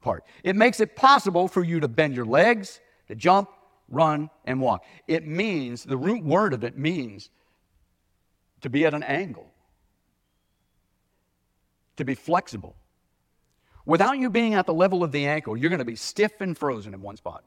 part. 0.00 0.24
It 0.44 0.56
makes 0.56 0.80
it 0.80 0.96
possible 0.96 1.48
for 1.48 1.64
you 1.64 1.80
to 1.80 1.88
bend 1.88 2.14
your 2.14 2.24
legs, 2.24 2.80
to 3.08 3.14
jump, 3.14 3.48
run, 3.88 4.30
and 4.44 4.60
walk. 4.60 4.84
It 5.06 5.26
means, 5.26 5.84
the 5.84 5.96
root 5.96 6.24
word 6.24 6.52
of 6.52 6.62
it 6.62 6.78
means 6.78 7.30
to 8.60 8.70
be 8.70 8.84
at 8.84 8.94
an 8.94 9.02
angle, 9.02 9.50
to 11.96 12.04
be 12.04 12.14
flexible. 12.14 12.76
Without 13.86 14.18
you 14.18 14.28
being 14.28 14.54
at 14.54 14.66
the 14.66 14.74
level 14.74 15.02
of 15.02 15.12
the 15.12 15.26
ankle, 15.26 15.56
you're 15.56 15.70
going 15.70 15.78
to 15.78 15.84
be 15.84 15.96
stiff 15.96 16.40
and 16.40 16.56
frozen 16.56 16.92
in 16.92 17.00
one 17.00 17.16
spot 17.16 17.44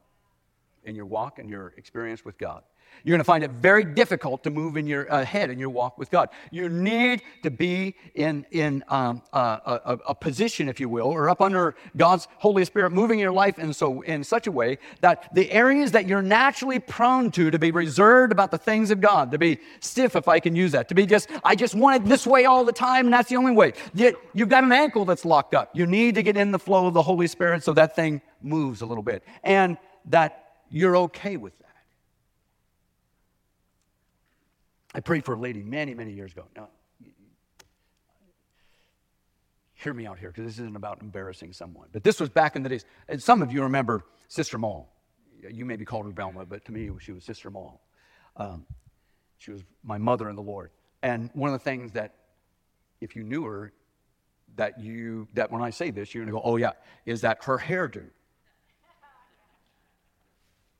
in 0.84 0.96
your 0.96 1.06
walk 1.06 1.38
and 1.38 1.48
your 1.48 1.72
experience 1.76 2.24
with 2.24 2.36
God. 2.38 2.62
You're 3.04 3.14
going 3.14 3.20
to 3.20 3.24
find 3.24 3.42
it 3.42 3.50
very 3.50 3.84
difficult 3.84 4.44
to 4.44 4.50
move 4.50 4.76
in 4.76 4.86
your 4.86 5.12
uh, 5.12 5.24
head 5.24 5.50
in 5.50 5.58
your 5.58 5.70
walk 5.70 5.98
with 5.98 6.10
God. 6.10 6.28
You 6.50 6.68
need 6.68 7.22
to 7.42 7.50
be 7.50 7.94
in, 8.14 8.46
in 8.50 8.84
um, 8.88 9.22
a, 9.32 9.98
a, 10.08 10.14
position, 10.14 10.68
if 10.68 10.78
you 10.78 10.88
will, 10.88 11.06
or 11.06 11.28
up 11.28 11.40
under 11.40 11.74
God's 11.96 12.28
Holy 12.38 12.64
Spirit 12.64 12.92
moving 12.92 13.18
your 13.18 13.32
life 13.32 13.58
in, 13.58 13.72
so, 13.72 14.02
in 14.02 14.22
such 14.22 14.46
a 14.46 14.52
way 14.52 14.78
that 15.00 15.34
the 15.34 15.50
areas 15.50 15.92
that 15.92 16.06
you're 16.06 16.22
naturally 16.22 16.78
prone 16.78 17.30
to, 17.32 17.50
to 17.50 17.58
be 17.58 17.70
reserved 17.70 18.32
about 18.32 18.50
the 18.50 18.58
things 18.58 18.90
of 18.90 19.00
God, 19.00 19.30
to 19.32 19.38
be 19.38 19.58
stiff, 19.80 20.14
if 20.14 20.28
I 20.28 20.38
can 20.38 20.54
use 20.54 20.72
that, 20.72 20.88
to 20.88 20.94
be 20.94 21.06
just, 21.06 21.28
I 21.44 21.56
just 21.56 21.74
want 21.74 22.02
it 22.02 22.08
this 22.08 22.26
way 22.26 22.44
all 22.44 22.64
the 22.64 22.72
time, 22.72 23.06
and 23.06 23.12
that's 23.12 23.28
the 23.28 23.36
only 23.36 23.52
way. 23.52 23.72
Yet 23.94 24.14
you've 24.34 24.48
got 24.48 24.64
an 24.64 24.72
ankle 24.72 25.04
that's 25.04 25.24
locked 25.24 25.54
up. 25.54 25.70
You 25.74 25.86
need 25.86 26.14
to 26.14 26.22
get 26.22 26.36
in 26.36 26.52
the 26.52 26.58
flow 26.58 26.86
of 26.86 26.94
the 26.94 27.02
Holy 27.02 27.26
Spirit 27.26 27.64
so 27.64 27.72
that 27.72 27.96
thing 27.96 28.20
moves 28.42 28.82
a 28.82 28.86
little 28.86 29.02
bit. 29.02 29.24
And 29.42 29.76
that 30.06 30.54
you're 30.70 30.96
okay 30.96 31.36
with 31.36 31.58
that. 31.58 31.61
I 34.94 35.00
prayed 35.00 35.24
for 35.24 35.34
a 35.34 35.38
lady 35.38 35.62
many, 35.62 35.94
many 35.94 36.12
years 36.12 36.32
ago. 36.32 36.44
Now, 36.54 36.68
hear 39.74 39.94
me 39.94 40.06
out 40.06 40.18
here 40.18 40.28
because 40.28 40.44
this 40.44 40.54
isn't 40.54 40.76
about 40.76 41.00
embarrassing 41.02 41.52
someone. 41.52 41.88
But 41.92 42.04
this 42.04 42.20
was 42.20 42.28
back 42.28 42.56
in 42.56 42.62
the 42.62 42.68
days. 42.68 42.84
And 43.08 43.22
some 43.22 43.42
of 43.42 43.52
you 43.52 43.62
remember 43.62 44.04
Sister 44.28 44.58
Mall. 44.58 44.92
You 45.50 45.64
may 45.64 45.76
be 45.76 45.84
called 45.84 46.06
her 46.06 46.12
Velma, 46.12 46.46
but 46.46 46.64
to 46.66 46.72
me, 46.72 46.90
she 47.00 47.12
was 47.12 47.24
Sister 47.24 47.50
Mall. 47.50 47.82
Um, 48.36 48.64
she 49.38 49.50
was 49.50 49.62
my 49.82 49.98
mother 49.98 50.28
in 50.28 50.36
the 50.36 50.42
Lord. 50.42 50.70
And 51.02 51.30
one 51.34 51.52
of 51.52 51.58
the 51.58 51.64
things 51.64 51.92
that, 51.92 52.14
if 53.00 53.16
you 53.16 53.24
knew 53.24 53.44
her, 53.44 53.72
that 54.56 54.78
you 54.80 55.26
that 55.34 55.50
when 55.50 55.62
I 55.62 55.70
say 55.70 55.90
this, 55.90 56.14
you're 56.14 56.24
gonna 56.24 56.32
go, 56.32 56.42
oh 56.44 56.56
yeah, 56.56 56.72
is 57.06 57.22
that 57.22 57.42
her 57.44 57.58
hairdo. 57.58 58.04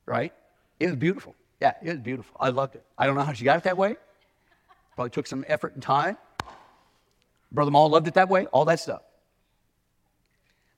Right? 0.05 0.33
It 0.79 0.87
was 0.87 0.95
beautiful. 0.95 1.35
Yeah, 1.63 1.75
it 1.81 1.91
was 1.91 1.99
beautiful. 1.99 2.35
I 2.41 2.49
loved 2.49 2.75
it. 2.75 2.83
I 2.97 3.05
don't 3.05 3.15
know 3.15 3.21
how 3.21 3.31
she 3.31 3.45
got 3.45 3.55
it 3.55 3.63
that 3.63 3.77
way. 3.77 3.95
Probably 4.95 5.11
took 5.11 5.25
some 5.25 5.45
effort 5.47 5.73
and 5.75 5.81
time. 5.81 6.17
Brother 7.53 7.71
Maul 7.71 7.89
loved 7.89 8.05
it 8.09 8.15
that 8.15 8.27
way, 8.27 8.47
all 8.47 8.65
that 8.65 8.81
stuff. 8.81 9.01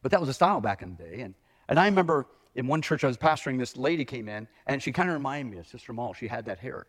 But 0.03 0.11
that 0.11 0.19
was 0.19 0.29
a 0.29 0.33
style 0.33 0.61
back 0.61 0.83
in 0.83 0.95
the 0.95 1.03
day. 1.03 1.21
And, 1.21 1.33
and 1.67 1.79
I 1.79 1.87
remember 1.87 2.27
in 2.53 2.67
one 2.67 2.83
church 2.83 3.03
I 3.03 3.07
was 3.07 3.17
pastoring, 3.17 3.57
this 3.57 3.75
lady 3.75 4.05
came 4.05 4.29
in, 4.29 4.47
and 4.67 4.79
she 4.79 4.91
kind 4.91 5.09
of 5.09 5.15
reminded 5.15 5.51
me 5.51 5.57
of 5.57 5.65
Sister 5.65 5.91
Maul. 5.91 6.13
She 6.13 6.27
had 6.27 6.45
that 6.45 6.59
hair. 6.59 6.85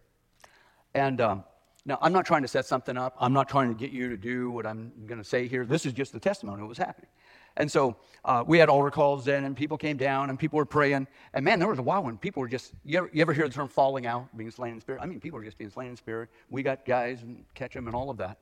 And 0.93 1.19
um, 1.23 1.45
now, 1.87 1.99
I'm 2.03 2.13
not 2.13 2.27
trying 2.27 2.43
to 2.43 2.49
set 2.49 2.67
something 2.67 2.99
up. 2.99 3.17
I'm 3.19 3.33
not 3.33 3.49
trying 3.49 3.69
to 3.69 3.75
get 3.75 3.93
you 3.93 4.11
to 4.11 4.19
do 4.19 4.51
what 4.51 4.67
I'm 4.67 4.93
going 5.07 5.23
to 5.23 5.27
say 5.27 5.49
here. 5.49 5.65
This 5.65 5.87
is 5.87 5.95
just 5.95 6.13
the 6.13 6.21
testimony 6.21 6.57
of 6.57 6.65
what 6.65 6.69
was 6.69 6.79
happening. 6.79 7.09
And 7.57 7.71
so 7.71 7.97
uh, 8.25 8.45
we 8.47 8.59
had 8.59 8.69
altar 8.69 8.91
calls 8.91 9.25
then, 9.25 9.45
and 9.45 9.57
people 9.57 9.79
came 9.79 9.97
down, 9.97 10.31
and 10.31 10.39
people 10.39 10.57
were 10.57 10.67
praying. 10.67 11.07
And 11.33 11.45
man, 11.45 11.59
there 11.59 11.69
was 11.69 11.79
a 11.79 11.83
while 11.83 12.03
when 12.03 12.19
people 12.19 12.41
were 12.41 12.49
just, 12.49 12.73
you 12.85 12.99
ever, 12.99 13.11
you 13.13 13.23
ever 13.23 13.33
hear 13.33 13.49
the 13.49 13.55
term 13.55 13.69
falling 13.69 14.07
out, 14.07 14.37
being 14.37 14.51
slain 14.51 14.75
in 14.75 14.81
spirit? 14.81 15.01
I 15.03 15.07
mean, 15.07 15.21
people 15.21 15.39
were 15.39 15.45
just 15.45 15.57
being 15.57 15.71
slain 15.71 15.91
in 15.91 15.97
spirit. 15.97 16.29
We 16.51 16.63
got 16.63 16.85
guys 16.85 17.23
and 17.23 17.45
catch 17.55 17.73
them 17.75 17.87
and 17.87 17.97
all 17.97 18.11
of 18.11 18.19
that. 18.19 18.39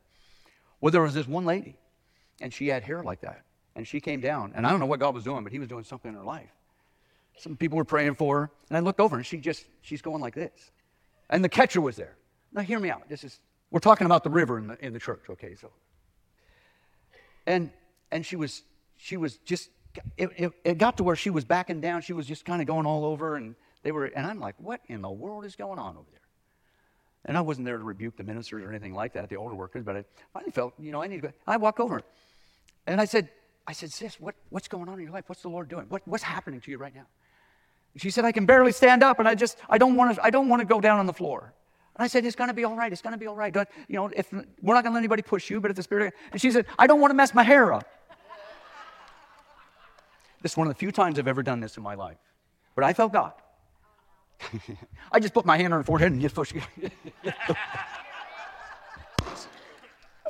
Well, 0.80 0.90
there 0.90 1.02
was 1.02 1.14
this 1.14 1.28
one 1.28 1.44
lady, 1.44 1.76
and 2.40 2.52
she 2.52 2.68
had 2.68 2.82
hair 2.82 3.02
like 3.02 3.20
that. 3.20 3.42
And 3.76 3.86
she 3.86 4.00
came 4.00 4.20
down, 4.20 4.52
and 4.54 4.66
I 4.66 4.70
don't 4.70 4.80
know 4.80 4.86
what 4.86 5.00
God 5.00 5.14
was 5.14 5.24
doing, 5.24 5.44
but 5.44 5.52
He 5.52 5.58
was 5.58 5.68
doing 5.68 5.84
something 5.84 6.08
in 6.08 6.16
her 6.16 6.24
life. 6.24 6.50
Some 7.36 7.56
people 7.56 7.76
were 7.76 7.84
praying 7.84 8.14
for 8.14 8.40
her, 8.40 8.50
and 8.68 8.76
I 8.76 8.80
looked 8.80 9.00
over, 9.00 9.16
and 9.16 9.26
she 9.26 9.38
just, 9.38 9.64
she's 9.82 10.00
going 10.02 10.20
like 10.20 10.34
this. 10.34 10.70
And 11.30 11.42
the 11.42 11.48
catcher 11.48 11.80
was 11.80 11.96
there. 11.96 12.16
Now, 12.52 12.62
hear 12.62 12.78
me 12.78 12.90
out. 12.90 13.08
This 13.08 13.24
is, 13.24 13.40
we're 13.70 13.80
talking 13.80 14.06
about 14.06 14.22
the 14.22 14.30
river 14.30 14.58
in 14.58 14.68
the, 14.68 14.84
in 14.84 14.92
the 14.92 15.00
church, 15.00 15.22
okay? 15.30 15.56
So, 15.56 15.70
and, 17.46 17.70
and 18.12 18.24
she 18.24 18.36
was 18.36 18.62
she 19.04 19.18
was 19.18 19.36
just, 19.44 19.68
it, 20.16 20.30
it, 20.34 20.52
it 20.64 20.78
got 20.78 20.96
to 20.96 21.04
where 21.04 21.14
she 21.14 21.28
was 21.28 21.44
backing 21.44 21.82
down. 21.82 22.00
She 22.00 22.14
was 22.14 22.26
just 22.26 22.46
kind 22.46 22.62
of 22.62 22.66
going 22.66 22.86
all 22.86 23.04
over, 23.04 23.36
and 23.36 23.54
they 23.82 23.92
were, 23.92 24.06
and 24.06 24.26
I'm 24.26 24.40
like, 24.40 24.54
what 24.56 24.80
in 24.88 25.02
the 25.02 25.10
world 25.10 25.44
is 25.44 25.56
going 25.56 25.78
on 25.78 25.98
over 25.98 26.06
there? 26.10 26.20
And 27.26 27.36
I 27.36 27.42
wasn't 27.42 27.66
there 27.66 27.76
to 27.76 27.84
rebuke 27.84 28.16
the 28.16 28.24
ministers 28.24 28.64
or 28.64 28.70
anything 28.70 28.94
like 28.94 29.12
that, 29.12 29.28
the 29.28 29.36
older 29.36 29.54
workers, 29.54 29.84
but 29.84 29.94
I 29.94 30.04
finally 30.32 30.52
felt, 30.52 30.72
you 30.78 30.90
know, 30.90 31.02
I 31.02 31.06
need 31.06 31.20
to 31.20 31.28
go. 31.28 31.32
I 31.46 31.58
walk 31.58 31.80
over, 31.80 32.00
and 32.86 32.98
I 32.98 33.04
said, 33.04 33.28
I 33.66 33.74
said, 33.74 33.92
sis, 33.92 34.18
what, 34.18 34.36
what's 34.48 34.68
going 34.68 34.88
on 34.88 34.94
in 34.94 35.04
your 35.04 35.12
life? 35.12 35.24
What's 35.26 35.42
the 35.42 35.50
Lord 35.50 35.68
doing? 35.68 35.84
What, 35.90 36.00
what's 36.08 36.24
happening 36.24 36.62
to 36.62 36.70
you 36.70 36.78
right 36.78 36.94
now? 36.94 37.06
She 37.96 38.08
said, 38.08 38.24
I 38.24 38.32
can 38.32 38.46
barely 38.46 38.72
stand 38.72 39.02
up, 39.02 39.18
and 39.18 39.28
I 39.28 39.34
just, 39.34 39.58
I 39.68 39.76
don't 39.76 39.96
want 39.96 40.16
to, 40.16 40.24
I 40.24 40.30
don't 40.30 40.48
want 40.48 40.60
to 40.60 40.66
go 40.66 40.80
down 40.80 40.98
on 40.98 41.04
the 41.04 41.12
floor. 41.12 41.52
And 41.94 42.02
I 42.02 42.06
said, 42.06 42.24
it's 42.24 42.36
going 42.36 42.48
to 42.48 42.54
be 42.54 42.64
all 42.64 42.74
right. 42.74 42.90
It's 42.90 43.02
going 43.02 43.12
to 43.12 43.18
be 43.18 43.26
all 43.26 43.36
right. 43.36 43.52
Don't, 43.52 43.68
you 43.86 43.96
know, 43.96 44.10
if 44.16 44.32
we're 44.32 44.74
not 44.74 44.82
going 44.82 44.84
to 44.84 44.90
let 44.92 44.98
anybody 44.98 45.22
push 45.22 45.50
you, 45.50 45.60
but 45.60 45.70
if 45.70 45.76
the 45.76 45.82
Spirit, 45.82 46.14
and 46.32 46.40
she 46.40 46.50
said, 46.50 46.64
I 46.78 46.86
don't 46.86 47.00
want 47.00 47.10
to 47.10 47.14
mess 47.14 47.34
my 47.34 47.42
hair 47.42 47.72
up. 47.72 47.86
This 50.44 50.52
is 50.52 50.56
one 50.58 50.66
of 50.66 50.74
the 50.74 50.78
few 50.78 50.92
times 50.92 51.18
I've 51.18 51.26
ever 51.26 51.42
done 51.42 51.60
this 51.60 51.78
in 51.78 51.82
my 51.82 51.94
life. 51.94 52.18
But 52.74 52.84
I 52.84 52.92
felt 52.92 53.14
God. 53.14 53.32
I 55.10 55.18
just 55.18 55.32
put 55.32 55.46
my 55.46 55.56
hand 55.56 55.72
on 55.72 55.80
her 55.80 55.84
forehead 55.84 56.12
and 56.12 56.20
just 56.20 56.34
pushed. 56.34 56.52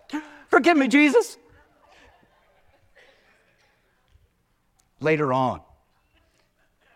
Forgive 0.49 0.77
me, 0.77 0.87
Jesus. 0.87 1.37
Later 5.01 5.33
on, 5.33 5.63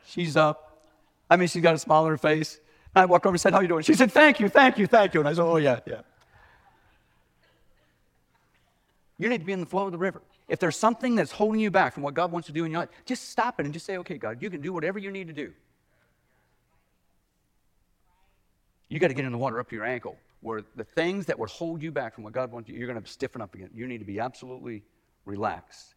she's 0.06 0.36
up. 0.36 0.86
I 1.28 1.34
mean, 1.34 1.48
she's 1.48 1.64
got 1.64 1.74
a 1.74 1.78
smile 1.78 2.04
on 2.04 2.10
her 2.10 2.18
face. 2.18 2.60
I 2.94 3.04
walked 3.06 3.26
over 3.26 3.34
and 3.34 3.40
said, 3.40 3.52
How 3.52 3.58
you 3.58 3.66
doing? 3.66 3.82
She 3.82 3.94
said, 3.94 4.12
Thank 4.12 4.38
you, 4.38 4.48
thank 4.48 4.78
you, 4.78 4.86
thank 4.86 5.12
you. 5.14 5.18
And 5.18 5.28
I 5.28 5.32
said, 5.32 5.42
Oh, 5.42 5.56
yeah, 5.56 5.80
yeah. 5.88 6.02
You 9.18 9.28
need 9.28 9.38
to 9.38 9.44
be 9.44 9.52
in 9.52 9.58
the 9.58 9.66
flow 9.66 9.86
of 9.86 9.92
the 9.92 9.98
river. 9.98 10.22
If 10.48 10.58
there's 10.58 10.76
something 10.76 11.14
that's 11.14 11.30
holding 11.30 11.60
you 11.60 11.70
back 11.70 11.92
from 11.92 12.02
what 12.02 12.14
God 12.14 12.32
wants 12.32 12.46
to 12.46 12.52
do 12.52 12.64
in 12.64 12.70
your 12.70 12.80
life, 12.80 12.88
just 13.04 13.28
stop 13.28 13.60
it 13.60 13.66
and 13.66 13.72
just 13.72 13.84
say, 13.84 13.98
okay, 13.98 14.16
God, 14.16 14.42
you 14.42 14.48
can 14.48 14.60
do 14.60 14.72
whatever 14.72 14.98
you 14.98 15.10
need 15.10 15.26
to 15.28 15.34
do. 15.34 15.52
You 18.88 18.98
got 18.98 19.08
to 19.08 19.14
get 19.14 19.26
in 19.26 19.32
the 19.32 19.38
water 19.38 19.60
up 19.60 19.68
to 19.68 19.76
your 19.76 19.84
ankle 19.84 20.16
where 20.40 20.62
the 20.76 20.84
things 20.84 21.26
that 21.26 21.38
would 21.38 21.50
hold 21.50 21.82
you 21.82 21.90
back 21.90 22.14
from 22.14 22.24
what 22.24 22.32
God 22.32 22.50
wants 22.50 22.68
you, 22.68 22.76
you're 22.76 22.88
going 22.88 23.00
to 23.00 23.08
stiffen 23.08 23.42
up 23.42 23.54
again. 23.54 23.70
You 23.74 23.86
need 23.86 23.98
to 23.98 24.04
be 24.04 24.20
absolutely 24.20 24.82
relaxed. 25.24 25.94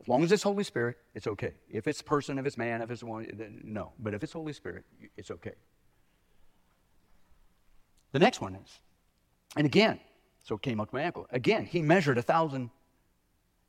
As 0.00 0.08
long 0.08 0.22
as 0.22 0.30
it's 0.30 0.42
Holy 0.42 0.62
Spirit, 0.62 0.98
it's 1.14 1.26
okay. 1.26 1.54
If 1.70 1.88
it's 1.88 2.02
person, 2.02 2.38
if 2.38 2.46
it's 2.46 2.58
man, 2.58 2.82
if 2.82 2.90
it's 2.90 3.02
one, 3.02 3.26
no. 3.64 3.92
But 3.98 4.14
if 4.14 4.22
it's 4.22 4.32
Holy 4.32 4.52
Spirit, 4.52 4.84
it's 5.16 5.30
okay. 5.30 5.54
The 8.12 8.18
next 8.18 8.40
one 8.40 8.54
is, 8.54 8.78
and 9.56 9.66
again, 9.66 9.98
so 10.44 10.56
it 10.56 10.62
came 10.62 10.80
up 10.80 10.90
to 10.90 10.94
my 10.94 11.02
ankle. 11.02 11.26
Again, 11.30 11.64
he 11.64 11.82
measured 11.82 12.18
a 12.18 12.22
thousand 12.22 12.70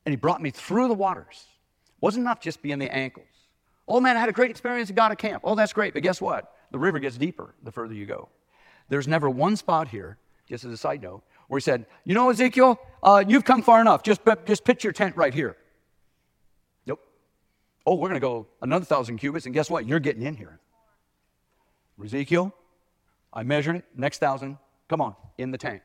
and 0.08 0.12
he 0.14 0.16
brought 0.16 0.40
me 0.40 0.50
through 0.50 0.88
the 0.88 0.94
waters. 0.94 1.44
Wasn't 2.00 2.22
enough 2.22 2.40
just 2.40 2.62
being 2.62 2.78
the 2.78 2.90
ankles. 2.90 3.26
Oh 3.86 4.00
man, 4.00 4.16
I 4.16 4.20
had 4.20 4.30
a 4.30 4.32
great 4.32 4.50
experience 4.50 4.88
at 4.88 4.96
God 4.96 5.12
at 5.12 5.18
camp. 5.18 5.42
Oh, 5.44 5.54
that's 5.54 5.74
great. 5.74 5.92
But 5.92 6.02
guess 6.02 6.18
what? 6.18 6.50
The 6.70 6.78
river 6.78 6.98
gets 6.98 7.18
deeper 7.18 7.54
the 7.62 7.70
further 7.70 7.92
you 7.92 8.06
go. 8.06 8.30
There's 8.88 9.06
never 9.06 9.28
one 9.28 9.54
spot 9.54 9.86
here, 9.86 10.16
just 10.48 10.64
as 10.64 10.72
a 10.72 10.78
side 10.78 11.02
note, 11.02 11.24
where 11.48 11.58
he 11.58 11.62
said, 11.62 11.84
You 12.06 12.14
know, 12.14 12.30
Ezekiel, 12.30 12.80
uh, 13.02 13.22
you've 13.28 13.44
come 13.44 13.60
far 13.60 13.82
enough. 13.82 14.02
Just, 14.02 14.22
just 14.46 14.64
pitch 14.64 14.82
your 14.82 14.94
tent 14.94 15.14
right 15.14 15.34
here. 15.34 15.58
Nope. 16.86 17.00
Oh, 17.84 17.96
we're 17.96 18.08
going 18.08 18.18
to 18.18 18.26
go 18.26 18.46
another 18.62 18.86
thousand 18.86 19.18
cubits, 19.18 19.44
and 19.44 19.54
guess 19.54 19.68
what? 19.68 19.86
You're 19.86 20.00
getting 20.00 20.22
in 20.22 20.36
here. 20.36 20.58
Ezekiel, 22.02 22.54
I 23.30 23.42
measured 23.42 23.76
it. 23.76 23.84
Next 23.94 24.20
thousand, 24.20 24.56
come 24.88 25.02
on, 25.02 25.16
in 25.36 25.50
the 25.50 25.58
tank. 25.58 25.82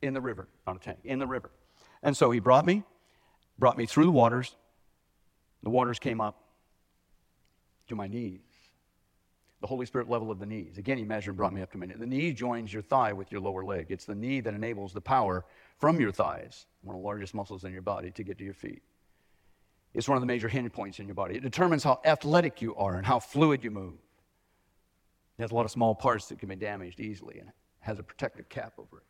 In 0.00 0.14
the 0.14 0.20
river, 0.22 0.48
not 0.66 0.76
a 0.76 0.78
tank, 0.78 1.00
in 1.04 1.18
the 1.18 1.26
river. 1.26 1.50
And 2.02 2.16
so 2.16 2.30
he 2.30 2.40
brought 2.40 2.66
me, 2.66 2.84
brought 3.58 3.78
me 3.78 3.86
through 3.86 4.04
the 4.04 4.12
waters. 4.12 4.54
The 5.62 5.70
waters 5.70 5.98
came 5.98 6.20
up 6.20 6.42
to 7.88 7.94
my 7.94 8.06
knees. 8.06 8.40
The 9.60 9.66
Holy 9.66 9.86
Spirit 9.86 10.08
level 10.08 10.30
of 10.30 10.38
the 10.38 10.46
knees. 10.46 10.78
Again, 10.78 10.98
he 10.98 11.04
measured 11.04 11.30
and 11.30 11.36
brought 11.36 11.52
me 11.52 11.62
up 11.62 11.72
to 11.72 11.78
my 11.78 11.86
knee. 11.86 11.94
The 11.98 12.06
knee 12.06 12.32
joins 12.32 12.72
your 12.72 12.82
thigh 12.82 13.12
with 13.12 13.32
your 13.32 13.40
lower 13.40 13.64
leg. 13.64 13.86
It's 13.88 14.04
the 14.04 14.14
knee 14.14 14.40
that 14.40 14.54
enables 14.54 14.92
the 14.92 15.00
power 15.00 15.44
from 15.78 15.98
your 15.98 16.12
thighs, 16.12 16.66
one 16.82 16.94
of 16.94 17.00
the 17.00 17.06
largest 17.06 17.34
muscles 17.34 17.64
in 17.64 17.72
your 17.72 17.82
body, 17.82 18.10
to 18.10 18.22
get 18.22 18.38
to 18.38 18.44
your 18.44 18.54
feet. 18.54 18.82
It's 19.94 20.08
one 20.08 20.16
of 20.16 20.22
the 20.22 20.26
major 20.26 20.48
hinge 20.48 20.72
points 20.72 20.98
in 20.98 21.06
your 21.06 21.14
body. 21.14 21.36
It 21.36 21.42
determines 21.42 21.82
how 21.82 22.00
athletic 22.04 22.60
you 22.60 22.76
are 22.76 22.96
and 22.96 23.06
how 23.06 23.18
fluid 23.18 23.64
you 23.64 23.70
move. 23.70 23.94
It 25.38 25.42
has 25.42 25.52
a 25.52 25.54
lot 25.54 25.64
of 25.64 25.70
small 25.70 25.94
parts 25.94 26.28
that 26.28 26.38
can 26.38 26.50
be 26.50 26.56
damaged 26.56 27.00
easily 27.00 27.38
and 27.38 27.48
it 27.48 27.54
has 27.80 27.98
a 27.98 28.02
protective 28.02 28.48
cap 28.50 28.74
over 28.78 28.98
it. 28.98 29.04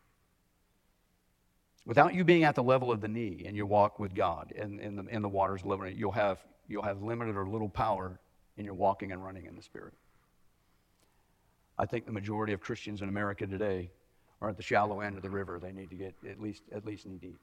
Without 1.87 2.14
you 2.14 2.25
being 2.25 2.42
at 2.42 2.57
the 2.57 2.62
level 2.62 2.90
of 2.90 3.01
the 3.01 3.09
knee 3.09 3.42
in 3.44 3.55
your 3.55 3.66
walk 3.66 4.01
with 4.01 4.12
God 4.12 4.53
and 4.59 4.81
in 4.81 4.96
the, 4.96 5.05
in 5.07 5.22
the 5.22 5.29
waters 5.29 5.61
of 5.61 5.68
living, 5.68 5.96
you'll 5.96 6.11
have, 6.11 6.44
you'll 6.68 6.83
have 6.83 7.01
limited 7.01 7.37
or 7.37 7.49
little 7.49 7.68
power 7.68 8.18
in 8.57 8.64
your 8.64 8.75
walking 8.75 9.12
and 9.12 9.25
running 9.25 9.46
in 9.46 9.55
the 9.55 9.62
Spirit. 9.62 9.94
I 11.79 11.87
think 11.87 12.05
the 12.05 12.12
majority 12.12 12.53
of 12.53 12.61
Christians 12.61 13.03
in 13.03 13.09
America 13.09 13.46
today 13.46 13.90
are 14.40 14.49
at 14.49 14.57
the 14.57 14.62
shallow 14.62 15.01
end 15.01 15.16
of 15.16 15.22
the 15.22 15.31
river. 15.31 15.61
They 15.61 15.72
need 15.72 15.90
to 15.90 15.96
get 15.96 16.14
at 16.29 16.40
least, 16.40 16.62
at 16.75 16.85
least 16.85 17.07
knee 17.07 17.18
deep. 17.18 17.38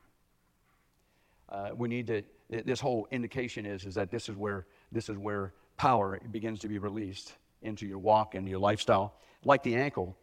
Uh, 1.48 1.70
we 1.76 1.88
need 1.88 2.08
to, 2.08 2.24
this 2.50 2.82
whole 2.82 3.08
indication 3.12 3.66
is, 3.66 3.86
is 3.86 3.96
that 3.96 4.12
this 4.12 4.28
is, 4.28 4.36
where, 4.36 4.66
this 4.92 5.08
is 5.08 5.18
where 5.18 5.54
power 5.78 6.20
begins 6.32 6.60
to 6.60 6.68
be 6.68 6.80
released 6.80 7.34
into 7.62 7.86
your 7.86 8.00
walk 8.00 8.36
and 8.36 8.48
your 8.50 8.60
lifestyle. 8.60 9.14
Like 9.46 9.64
the 9.64 9.76
ankle, 9.76 10.18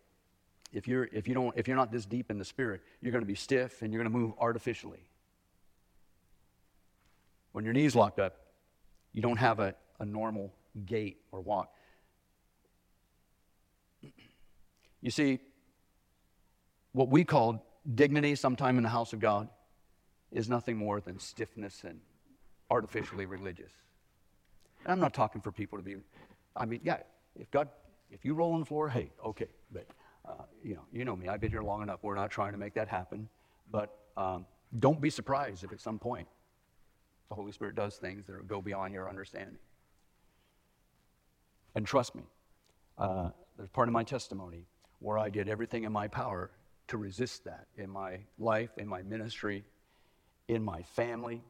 if 0.73 0.87
you're, 0.87 1.09
if, 1.13 1.27
you 1.27 1.35
don't, 1.35 1.57
if 1.57 1.67
you're 1.67 1.77
not 1.77 1.91
this 1.91 2.07
deep 2.07 2.31
in 2.31 2.39
the 2.39 2.45
spirit, 2.45 2.81
you're 3.01 3.13
going 3.13 3.23
to 3.23 3.27
be 3.27 3.35
stiff 3.35 3.83
and 3.83 3.93
you're 3.93 4.03
going 4.03 4.13
to 4.13 4.19
move 4.19 4.33
artificially. 4.39 5.09
When 7.53 7.65
your 7.65 7.75
knee's 7.75 7.97
locked 7.97 8.21
up, 8.21 8.37
you 9.13 9.23
don't 9.23 9.39
have 9.39 9.59
a, 9.59 9.75
a 9.99 10.05
normal 10.05 10.53
gait 10.87 11.19
or 11.33 11.41
walk. 11.41 11.73
You 15.03 15.11
see, 15.11 15.39
what 16.93 17.09
we 17.09 17.25
call 17.25 17.65
dignity 17.95 18.35
sometime 18.35 18.77
in 18.77 18.83
the 18.83 18.91
house 18.91 19.15
of 19.15 19.19
God 19.19 19.49
is 20.31 20.47
nothing 20.47 20.77
more 20.77 21.01
than 21.01 21.19
stiffness 21.19 21.85
and 21.85 22.01
artificially 22.71 23.25
religious. 23.25 23.73
And 24.85 24.93
I'm 24.93 25.01
not 25.01 25.15
talking 25.15 25.41
for 25.41 25.53
people 25.53 25.79
to 25.79 25.85
be, 25.85 25.97
I 26.55 26.67
mean, 26.67 26.81
yeah, 26.85 26.99
if 27.39 27.51
God, 27.51 27.69
if 28.11 28.27
you 28.27 28.35
roll 28.35 28.53
on 28.53 28.61
the 28.61 28.67
floor, 28.67 28.91
hey, 28.91 29.11
okay, 29.25 29.49
but 29.73 29.87
uh, 30.29 30.45
you 30.63 30.75
know, 30.75 30.85
you 30.93 31.05
know 31.05 31.17
me. 31.17 31.29
I've 31.29 31.41
been 31.41 31.51
here 31.51 31.63
long 31.63 31.83
enough. 31.83 32.01
We're 32.03 32.15
not 32.15 32.31
trying 32.31 32.53
to 32.53 32.59
make 32.59 32.75
that 32.75 32.89
happen, 32.89 33.29
but 33.71 33.97
um, 34.17 34.47
don't 34.79 35.01
be 35.01 35.11
surprised 35.11 35.65
if 35.65 35.73
at 35.73 35.81
some 35.81 35.99
point 35.99 36.29
the 37.29 37.35
Holy 37.35 37.53
Spirit 37.53 37.75
does 37.75 37.97
things 37.97 38.27
that 38.27 38.47
go 38.47 38.61
beyond 38.61 38.93
your 38.93 39.09
understanding. 39.09 39.59
And 41.75 41.87
trust 41.87 42.15
me, 42.15 42.23
uh, 42.99 43.31
there's 43.57 43.71
part 43.71 43.89
of 43.89 43.93
my 43.93 44.05
testimony 44.05 44.67
where 44.99 45.19
I 45.19 45.31
did 45.31 45.49
everything 45.49 45.85
in 45.85 45.93
my 45.93 46.09
power 46.09 46.51
to 46.89 46.99
resist 46.99 47.45
that 47.45 47.67
in 47.77 47.89
my 47.89 48.19
life, 48.39 48.71
in 48.77 48.89
my 48.89 49.03
ministry, 49.03 49.65
in 50.49 50.63
my 50.63 50.83
family, 50.83 51.43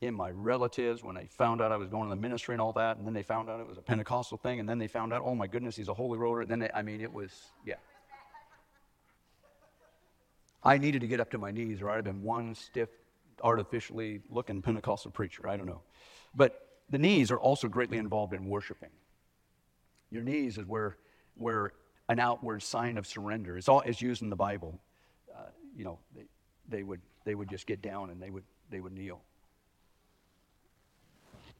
in 0.00 0.14
my 0.14 0.30
relatives 0.30 1.02
when 1.02 1.14
they 1.14 1.26
found 1.26 1.60
out 1.60 1.72
I 1.72 1.76
was 1.76 1.88
going 1.88 2.04
to 2.04 2.10
the 2.14 2.20
ministry 2.20 2.54
and 2.54 2.60
all 2.60 2.72
that, 2.74 2.96
and 2.96 3.06
then 3.06 3.14
they 3.14 3.22
found 3.22 3.48
out 3.48 3.60
it 3.60 3.66
was 3.66 3.78
a 3.78 3.82
Pentecostal 3.82 4.38
thing, 4.38 4.60
and 4.60 4.68
then 4.68 4.78
they 4.78 4.86
found 4.86 5.12
out, 5.12 5.22
oh 5.24 5.34
my 5.34 5.46
goodness, 5.46 5.74
he's 5.74 5.88
a 5.88 5.94
holy 5.94 6.18
roller. 6.18 6.44
Then 6.44 6.60
they, 6.60 6.70
I 6.72 6.82
mean, 6.82 7.00
it 7.00 7.12
was, 7.12 7.32
yeah. 7.64 7.76
I 10.66 10.78
needed 10.78 11.00
to 11.02 11.06
get 11.06 11.20
up 11.20 11.30
to 11.30 11.38
my 11.38 11.52
knees, 11.52 11.80
or 11.80 11.88
I'd 11.88 11.94
have 11.94 12.04
been 12.04 12.24
one 12.24 12.56
stiff, 12.56 12.88
artificially 13.40 14.20
looking 14.28 14.60
Pentecostal 14.60 15.12
preacher. 15.12 15.48
I 15.48 15.56
don't 15.56 15.66
know. 15.66 15.82
But 16.34 16.66
the 16.90 16.98
knees 16.98 17.30
are 17.30 17.38
also 17.38 17.68
greatly 17.68 17.98
involved 17.98 18.34
in 18.34 18.48
worshiping. 18.48 18.90
Your 20.10 20.24
knees 20.24 20.58
is 20.58 20.66
where, 20.66 20.96
where 21.36 21.72
an 22.08 22.18
outward 22.18 22.64
sign 22.64 22.98
of 22.98 23.06
surrender. 23.06 23.56
It's 23.56 23.68
all 23.68 23.82
is 23.82 24.02
used 24.02 24.22
in 24.22 24.28
the 24.28 24.36
Bible. 24.36 24.80
Uh, 25.32 25.50
you 25.76 25.84
know, 25.84 26.00
they, 26.16 26.24
they, 26.68 26.82
would, 26.82 27.00
they 27.24 27.36
would 27.36 27.48
just 27.48 27.68
get 27.68 27.80
down 27.80 28.10
and 28.10 28.20
they 28.20 28.30
would, 28.30 28.44
they 28.68 28.80
would 28.80 28.92
kneel. 28.92 29.20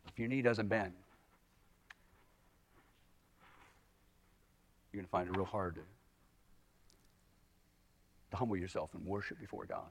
If 0.08 0.18
your 0.18 0.26
knee 0.26 0.42
doesn't 0.42 0.66
bend, 0.66 0.94
you're 4.92 5.02
to 5.02 5.08
find 5.08 5.28
it 5.28 5.36
real 5.36 5.46
hard 5.46 5.76
to 5.76 5.80
humble 8.36 8.56
yourself 8.56 8.90
and 8.94 9.04
worship 9.04 9.38
before 9.40 9.66
God. 9.66 9.90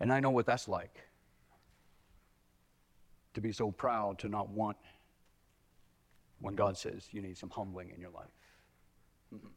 And 0.00 0.12
I 0.12 0.20
know 0.20 0.30
what 0.30 0.46
that's 0.46 0.68
like 0.68 1.00
to 3.34 3.40
be 3.40 3.52
so 3.52 3.70
proud 3.70 4.18
to 4.20 4.28
not 4.28 4.48
want 4.48 4.76
when 6.40 6.54
God 6.54 6.76
says 6.76 7.08
you 7.10 7.20
need 7.20 7.36
some 7.36 7.50
humbling 7.50 7.90
in 7.94 8.00
your 8.00 8.10
life. 8.10 8.26
Mm-hmm. 9.34 9.48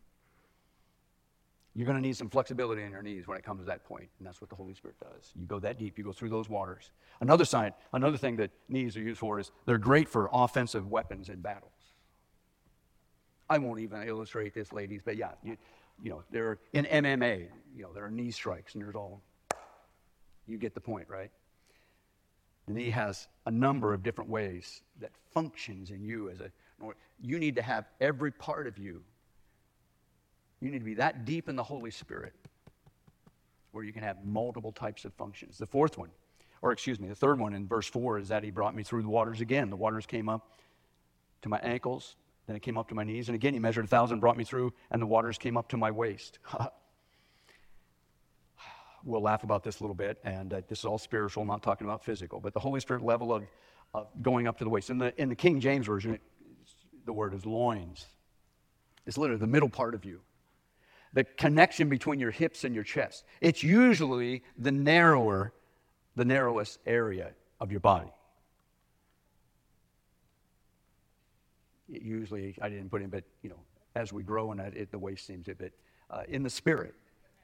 You're 1.76 1.86
going 1.86 1.98
to 1.98 2.02
need 2.02 2.18
some 2.18 2.30
flexibility 2.30 2.82
in 2.82 2.92
your 2.92 3.04
knees 3.04 3.28
when 3.28 3.38
it 3.38 3.44
comes 3.44 3.60
to 3.62 3.66
that 3.68 3.84
point, 3.84 4.10
and 4.18 4.28
that's 4.28 4.42
what 4.42 4.50
the 4.50 4.56
Holy 4.56 4.74
Spirit 4.74 4.98
does. 5.00 5.32
You 5.40 5.46
go 5.46 5.60
that 5.60 5.78
deep, 5.78 5.98
you 6.00 6.04
go 6.04 6.12
through 6.12 6.30
those 6.30 6.50
waters. 6.50 6.90
Another 7.22 7.46
sign, 7.46 7.72
another 7.94 8.18
thing 8.18 8.36
that 8.38 8.50
knees 8.68 8.98
are 8.98 9.02
used 9.02 9.20
for 9.20 9.40
is 9.40 9.52
they're 9.68 9.78
great 9.78 10.10
for 10.10 10.28
offensive 10.34 10.88
weapons 10.88 11.30
in 11.30 11.40
battles. 11.40 11.72
I 13.48 13.60
won't 13.60 13.80
even 13.80 14.02
illustrate 14.08 14.56
this, 14.56 14.74
ladies, 14.74 15.02
but 15.06 15.18
yeah, 15.18 15.32
you, 15.44 15.56
you 16.02 16.10
know, 16.10 16.24
there 16.32 16.60
in 16.74 16.86
MMA, 16.86 17.48
you 17.76 17.84
know, 17.84 17.94
there 17.94 18.06
are 18.06 18.12
knee 18.12 18.32
strikes 18.32 18.76
and 18.76 18.84
there's 18.84 18.96
all, 18.96 19.22
you 20.48 20.58
get 20.58 20.74
the 20.74 20.82
point, 20.82 21.08
right? 21.10 21.32
The 22.68 22.74
knee 22.74 22.90
has 22.90 23.28
a 23.46 23.52
number 23.52 23.94
of 23.94 24.04
different 24.04 24.30
ways 24.30 24.82
that 25.00 25.12
functions 25.34 25.92
in 25.92 26.04
you 26.04 26.30
as 26.30 26.40
a, 26.40 26.52
you 27.22 27.40
need 27.40 27.56
to 27.56 27.62
have 27.62 27.86
every 28.00 28.32
part 28.32 28.68
of 28.68 28.78
you. 28.78 29.02
You 30.60 30.72
need 30.72 30.80
to 30.80 30.86
be 30.86 30.96
that 30.96 31.26
deep 31.26 31.50
in 31.50 31.56
the 31.56 31.64
Holy 31.64 31.92
Spirit 31.92 32.34
where 33.72 33.84
you 33.84 33.94
can 33.94 34.04
have 34.04 34.26
multiple 34.26 34.72
types 34.72 35.06
of 35.06 35.14
functions. 35.14 35.58
The 35.58 35.68
fourth 35.68 35.98
one, 35.98 36.10
or 36.62 36.72
excuse 36.72 37.00
me, 37.00 37.08
the 37.08 37.16
third 37.16 37.40
one 37.40 37.54
in 37.54 37.68
verse 37.68 37.88
4 37.88 38.20
is 38.20 38.28
that 38.30 38.44
he 38.44 38.52
brought 38.52 38.76
me 38.76 38.84
through 38.84 39.04
the 39.04 39.10
waters 39.10 39.40
again. 39.40 39.70
The 39.70 39.76
waters 39.76 40.06
came 40.06 40.28
up 40.30 40.52
to 41.44 41.50
my 41.50 41.60
ankles, 41.60 42.16
then 42.48 42.56
it 42.56 42.62
came 42.62 42.78
up 42.78 42.88
to 42.90 42.96
my 42.96 43.04
knees. 43.04 43.28
And 43.30 43.36
again, 43.36 43.54
he 43.54 43.60
measured 43.60 43.86
a 43.86 43.88
thousand, 43.88 44.20
brought 44.20 44.38
me 44.38 44.44
through, 44.44 44.74
and 44.90 45.02
the 45.02 45.06
waters 45.06 45.38
came 45.38 45.58
up 45.58 45.70
to 45.70 45.78
my 45.78 45.92
waist. 45.92 46.40
we'll 49.04 49.22
laugh 49.22 49.44
about 49.44 49.64
this 49.64 49.80
a 49.80 49.84
little 49.84 49.96
bit, 49.96 50.18
and 50.24 50.54
uh, 50.54 50.62
this 50.68 50.80
is 50.80 50.86
all 50.86 50.98
spiritual, 50.98 51.42
I'm 51.42 51.48
not 51.48 51.62
talking 51.62 51.86
about 51.86 52.04
physical, 52.04 52.40
but 52.40 52.54
the 52.54 52.60
Holy 52.60 52.80
Spirit 52.80 53.04
level 53.04 53.34
of, 53.34 53.44
of 53.94 54.08
going 54.22 54.48
up 54.48 54.58
to 54.60 54.64
the 54.64 54.70
waist. 54.70 54.90
In 54.90 54.98
the, 54.98 55.20
in 55.22 55.30
the 55.30 55.36
King 55.36 55.60
James 55.60 55.86
Version, 55.86 56.14
it, 56.16 56.22
the 57.06 57.14
word 57.14 57.34
is 57.34 57.46
loins. 57.46 58.06
It's 59.06 59.18
literally 59.18 59.40
the 59.40 59.48
middle 59.48 59.70
part 59.70 59.94
of 59.94 60.04
you, 60.04 60.22
the 61.14 61.24
connection 61.24 61.90
between 61.90 62.20
your 62.20 62.32
hips 62.32 62.64
and 62.64 62.76
your 62.76 62.84
chest. 62.84 63.24
It's 63.40 63.64
usually 63.64 64.44
the 64.58 64.72
narrower, 64.72 65.54
the 66.16 66.26
narrowest 66.26 66.80
area 66.86 67.32
of 67.60 67.72
your 67.72 67.80
body. 67.80 68.12
Usually 71.88 72.56
I 72.62 72.70
didn't 72.70 72.90
put 72.90 73.02
in, 73.02 73.10
but 73.10 73.24
you 73.42 73.50
know, 73.50 73.60
as 73.96 74.14
we 74.14 74.24
grow 74.24 74.52
in 74.52 74.58
that, 74.58 74.76
it, 74.76 74.92
the 74.92 75.00
waist 75.00 75.26
seems 75.26 75.48
a 75.48 75.56
bit 75.56 75.74
uh, 76.10 76.24
in 76.28 76.44
the 76.44 76.50
spirit. 76.50 76.94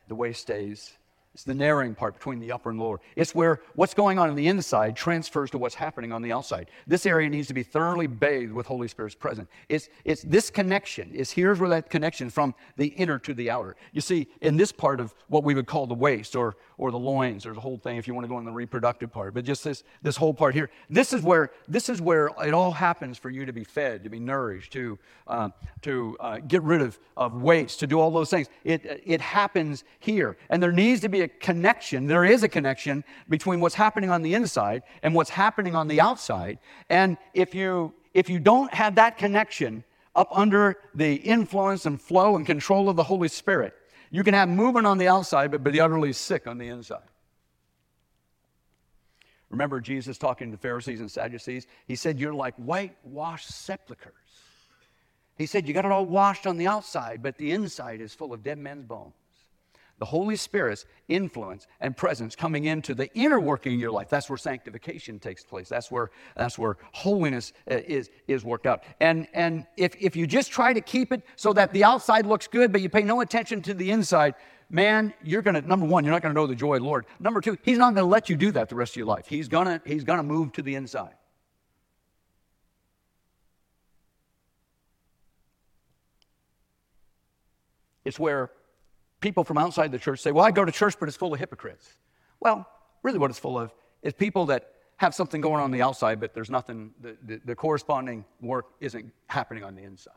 The 0.07 0.15
waist 0.15 0.41
stays 0.41 0.93
it's 1.33 1.43
the 1.43 1.53
narrowing 1.53 1.95
part 1.95 2.13
between 2.13 2.39
the 2.39 2.51
upper 2.51 2.69
and 2.69 2.79
lower. 2.79 3.01
It's 3.15 3.33
where 3.33 3.59
what's 3.73 3.95
going 3.95 4.19
on 4.19 4.29
in 4.29 4.35
the 4.35 4.47
inside 4.47 4.95
transfers 4.95 5.49
to 5.51 5.57
what's 5.57 5.73
happening 5.73 6.11
on 6.11 6.21
the 6.21 6.31
outside. 6.31 6.69
This 6.85 7.07
area 7.07 7.27
needs 7.27 7.47
to 7.47 7.55
be 7.55 7.63
thoroughly 7.63 8.05
bathed 8.05 8.53
with 8.53 8.67
Holy 8.67 8.87
Spirit's 8.87 9.15
presence. 9.15 9.49
It's, 9.67 9.89
it's 10.05 10.21
this 10.21 10.51
connection. 10.51 11.09
It's 11.11 11.31
here's 11.31 11.59
where 11.59 11.69
that 11.71 11.89
connection 11.89 12.29
from 12.29 12.53
the 12.77 12.87
inner 12.87 13.17
to 13.19 13.33
the 13.33 13.49
outer. 13.49 13.75
You 13.93 14.01
see, 14.01 14.27
in 14.41 14.57
this 14.57 14.71
part 14.71 14.99
of 14.99 15.15
what 15.27 15.43
we 15.43 15.55
would 15.55 15.65
call 15.65 15.87
the 15.87 15.95
waist 15.95 16.35
or, 16.35 16.55
or 16.77 16.91
the 16.91 16.99
loins, 16.99 17.45
there's 17.45 17.57
a 17.57 17.61
whole 17.61 17.79
thing 17.79 17.97
if 17.97 18.07
you 18.07 18.13
want 18.13 18.25
to 18.25 18.29
go 18.29 18.37
in 18.37 18.45
the 18.45 18.51
reproductive 18.51 19.11
part, 19.11 19.33
but 19.33 19.43
just 19.43 19.63
this, 19.63 19.83
this 20.03 20.15
whole 20.15 20.35
part 20.35 20.53
here. 20.53 20.69
This 20.87 21.13
is 21.13 21.23
where 21.23 21.51
this 21.67 21.89
is 21.89 21.99
where 21.99 22.29
it 22.45 22.53
all 22.53 22.71
happens 22.71 23.17
for 23.17 23.31
you 23.31 23.45
to 23.45 23.53
be 23.53 23.63
fed, 23.63 24.03
to 24.03 24.09
be 24.09 24.19
nourished, 24.19 24.71
to, 24.73 24.99
uh, 25.25 25.49
to 25.81 26.15
uh, 26.19 26.37
get 26.47 26.61
rid 26.61 26.81
of, 26.81 26.99
of 27.17 27.41
waste, 27.41 27.79
to 27.79 27.87
do 27.87 27.99
all 27.99 28.11
those 28.11 28.29
things. 28.29 28.49
It, 28.63 29.01
it 29.03 29.19
happens 29.19 29.83
here. 29.99 30.37
And 30.51 30.61
there 30.61 30.71
needs 30.71 31.01
to 31.01 31.09
be 31.09 31.22
a 31.23 31.27
connection. 31.27 32.05
There 32.05 32.23
is 32.25 32.43
a 32.43 32.47
connection 32.47 33.03
between 33.29 33.59
what's 33.59 33.75
happening 33.75 34.09
on 34.09 34.21
the 34.21 34.35
inside 34.35 34.83
and 35.01 35.15
what's 35.15 35.29
happening 35.29 35.75
on 35.75 35.87
the 35.87 35.99
outside. 35.99 36.59
And 36.89 37.17
if 37.33 37.55
you, 37.55 37.93
if 38.13 38.29
you 38.29 38.39
don't 38.39 38.73
have 38.73 38.95
that 38.95 39.17
connection 39.17 39.83
up 40.15 40.29
under 40.31 40.77
the 40.93 41.15
influence 41.15 41.85
and 41.85 41.99
flow 41.99 42.35
and 42.35 42.45
control 42.45 42.89
of 42.89 42.95
the 42.95 43.03
Holy 43.03 43.27
Spirit, 43.27 43.73
you 44.11 44.23
can 44.23 44.35
have 44.35 44.47
movement 44.47 44.85
on 44.85 44.99
the 44.99 45.07
outside, 45.07 45.49
but 45.49 45.63
be 45.63 45.79
utterly 45.79 46.13
sick 46.13 46.45
on 46.45 46.59
the 46.59 46.67
inside. 46.67 47.01
Remember 49.49 49.79
Jesus 49.79 50.17
talking 50.17 50.49
to 50.49 50.57
the 50.57 50.61
Pharisees 50.61 50.99
and 50.99 51.09
Sadducees? 51.09 51.67
He 51.87 51.95
said, 51.95 52.19
You're 52.19 52.33
like 52.33 52.55
whitewashed 52.55 53.49
sepulchres. 53.49 54.13
He 55.37 55.45
said, 55.45 55.67
You 55.67 55.73
got 55.73 55.85
it 55.85 55.91
all 55.91 56.05
washed 56.05 56.47
on 56.47 56.57
the 56.57 56.67
outside, 56.67 57.21
but 57.21 57.37
the 57.37 57.51
inside 57.51 58.01
is 58.01 58.13
full 58.13 58.33
of 58.33 58.43
dead 58.43 58.57
men's 58.57 58.85
bones. 58.85 59.13
The 59.99 60.05
Holy 60.05 60.35
Spirit's 60.35 60.85
influence 61.07 61.67
and 61.79 61.95
presence 61.95 62.35
coming 62.35 62.65
into 62.65 62.95
the 62.95 63.13
inner 63.13 63.39
working 63.39 63.75
of 63.75 63.79
your 63.79 63.91
life. 63.91 64.09
That's 64.09 64.29
where 64.29 64.37
sanctification 64.37 65.19
takes 65.19 65.43
place. 65.43 65.69
That's 65.69 65.91
where 65.91 66.11
that's 66.35 66.57
where 66.57 66.77
holiness 66.93 67.53
uh, 67.69 67.75
is 67.75 68.09
is 68.27 68.43
worked 68.43 68.65
out. 68.65 68.83
And 68.99 69.27
and 69.33 69.65
if 69.77 69.95
if 69.99 70.15
you 70.15 70.27
just 70.27 70.51
try 70.51 70.73
to 70.73 70.81
keep 70.81 71.11
it 71.11 71.23
so 71.35 71.53
that 71.53 71.71
the 71.73 71.83
outside 71.83 72.25
looks 72.25 72.47
good, 72.47 72.71
but 72.71 72.81
you 72.81 72.89
pay 72.89 73.03
no 73.03 73.21
attention 73.21 73.61
to 73.63 73.73
the 73.73 73.91
inside, 73.91 74.35
man, 74.69 75.13
you're 75.23 75.41
gonna 75.41 75.61
number 75.61 75.85
one, 75.85 76.03
you're 76.03 76.13
not 76.13 76.21
gonna 76.21 76.33
know 76.33 76.47
the 76.47 76.55
joy 76.55 76.75
of 76.75 76.81
the 76.81 76.87
Lord. 76.87 77.05
Number 77.19 77.39
two, 77.39 77.57
He's 77.61 77.77
not 77.77 77.93
gonna 77.93 78.07
let 78.07 78.29
you 78.29 78.35
do 78.35 78.51
that 78.51 78.69
the 78.69 78.75
rest 78.75 78.93
of 78.93 78.97
your 78.97 79.07
life. 79.07 79.27
He's 79.27 79.47
gonna 79.47 79.81
He's 79.85 80.03
gonna 80.03 80.23
move 80.23 80.51
to 80.53 80.61
the 80.61 80.75
inside. 80.75 81.13
It's 88.05 88.19
where 88.19 88.51
people 89.23 89.45
from 89.45 89.57
outside 89.57 89.91
the 89.91 89.97
church 89.97 90.19
say, 90.19 90.31
Well, 90.31 90.45
I 90.45 90.51
go 90.51 90.65
to 90.65 90.71
church, 90.71 90.99
but 90.99 91.07
it's 91.07 91.17
full 91.17 91.33
of 91.33 91.39
hypocrites. 91.39 91.95
Well, 92.39 92.67
really, 93.01 93.17
what 93.17 93.31
it's 93.31 93.39
full 93.39 93.57
of 93.57 93.73
is 94.03 94.13
people 94.13 94.45
that 94.47 94.69
have 94.97 95.15
something 95.15 95.41
going 95.41 95.63
on, 95.63 95.71
the 95.71 95.81
outside, 95.81 96.19
but 96.19 96.33
there's 96.33 96.49
nothing, 96.49 96.91
the, 97.01 97.17
the, 97.23 97.41
the 97.45 97.55
corresponding 97.55 98.25
work 98.41 98.65
isn't 98.79 99.11
happening 99.27 99.63
on 99.63 99.75
the 99.75 99.81
inside. 99.81 100.13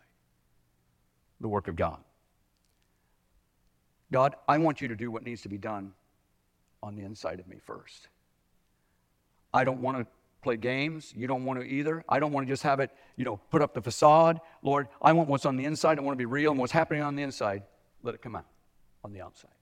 The 1.41 1.49
work 1.49 1.69
of 1.69 1.77
God. 1.77 1.99
God, 4.13 4.35
I 4.47 4.59
want 4.59 4.81
you 4.81 4.89
to 4.89 4.97
do 4.97 5.11
what 5.11 5.25
needs 5.25 5.43
to 5.43 5.49
be 5.49 5.59
done 5.59 5.93
on 6.83 6.97
the 6.97 7.03
inside 7.03 7.41
of 7.41 7.47
me 7.47 7.59
first. 7.65 8.09
I 9.55 9.65
don't 9.65 9.81
want 9.81 9.99
to 9.99 10.07
play 10.43 10.57
games. 10.57 11.13
You 11.17 11.27
don't 11.27 11.45
want 11.45 11.61
to 11.61 11.67
either. 11.67 12.05
I 12.09 12.19
don't 12.19 12.33
want 12.33 12.47
to 12.47 12.53
just 12.53 12.63
have 12.65 12.81
it, 12.81 12.91
you 13.17 13.25
know, 13.25 13.41
put 13.51 13.63
up 13.63 13.73
the 13.73 13.83
facade. 13.83 14.41
Lord, 14.63 14.89
I 15.01 15.13
want 15.13 15.29
what's 15.29 15.47
on 15.47 15.57
the 15.57 15.65
inside. 15.65 15.99
I 15.99 16.03
want 16.03 16.15
to 16.15 16.19
be 16.19 16.27
real, 16.27 16.51
and 16.51 16.61
what's 16.61 16.73
happening 16.73 17.03
on 17.03 17.17
the 17.17 17.23
inside, 17.23 17.63
let 18.03 18.15
it 18.15 18.23
come 18.23 18.37
out 18.37 18.47
on 19.07 19.13
the 19.13 19.23
outside. 19.23 19.53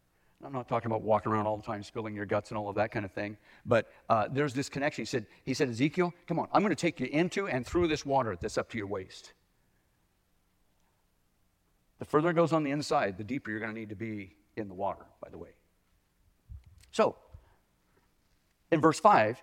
I'm 0.42 0.52
not 0.52 0.68
talking 0.68 0.90
about 0.90 1.02
walking 1.02 1.30
around 1.30 1.46
all 1.46 1.58
the 1.58 1.62
time 1.62 1.82
spilling 1.82 2.14
your 2.14 2.24
guts 2.24 2.50
and 2.50 2.58
all 2.58 2.68
of 2.70 2.76
that 2.76 2.90
kind 2.90 3.04
of 3.04 3.12
thing, 3.12 3.36
but 3.66 3.90
uh, 4.08 4.26
there's 4.30 4.54
this 4.54 4.70
connection. 4.70 5.02
He 5.02 5.06
said, 5.06 5.26
he 5.44 5.54
said, 5.54 5.68
Ezekiel, 5.68 6.12
come 6.26 6.38
on, 6.38 6.48
I'm 6.52 6.62
going 6.62 6.74
to 6.74 6.80
take 6.80 6.98
you 6.98 7.06
into 7.06 7.46
and 7.46 7.64
through 7.64 7.88
this 7.88 8.06
water 8.06 8.36
that's 8.40 8.56
up 8.56 8.70
to 8.70 8.78
your 8.78 8.86
waist. 8.86 9.34
The 11.98 12.06
further 12.06 12.30
it 12.30 12.34
goes 12.34 12.52
on 12.52 12.64
the 12.64 12.70
inside, 12.70 13.18
the 13.18 13.24
deeper 13.24 13.50
you're 13.50 13.60
going 13.60 13.72
to 13.72 13.78
need 13.78 13.90
to 13.90 13.96
be 13.96 14.34
in 14.56 14.68
the 14.68 14.74
water, 14.74 15.04
by 15.22 15.28
the 15.28 15.38
way. 15.38 15.50
So, 16.90 17.16
in 18.72 18.80
verse 18.80 18.98
5, 18.98 19.42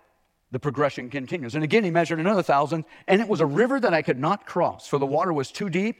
the 0.50 0.58
progression 0.58 1.10
continues. 1.10 1.54
And 1.54 1.62
again, 1.62 1.84
he 1.84 1.90
measured 1.90 2.18
another 2.18 2.42
thousand, 2.42 2.84
and 3.06 3.20
it 3.20 3.28
was 3.28 3.40
a 3.40 3.46
river 3.46 3.78
that 3.78 3.94
I 3.94 4.02
could 4.02 4.18
not 4.18 4.46
cross, 4.46 4.88
for 4.88 4.98
the 4.98 5.06
water 5.06 5.32
was 5.32 5.52
too 5.52 5.70
deep 5.70 5.96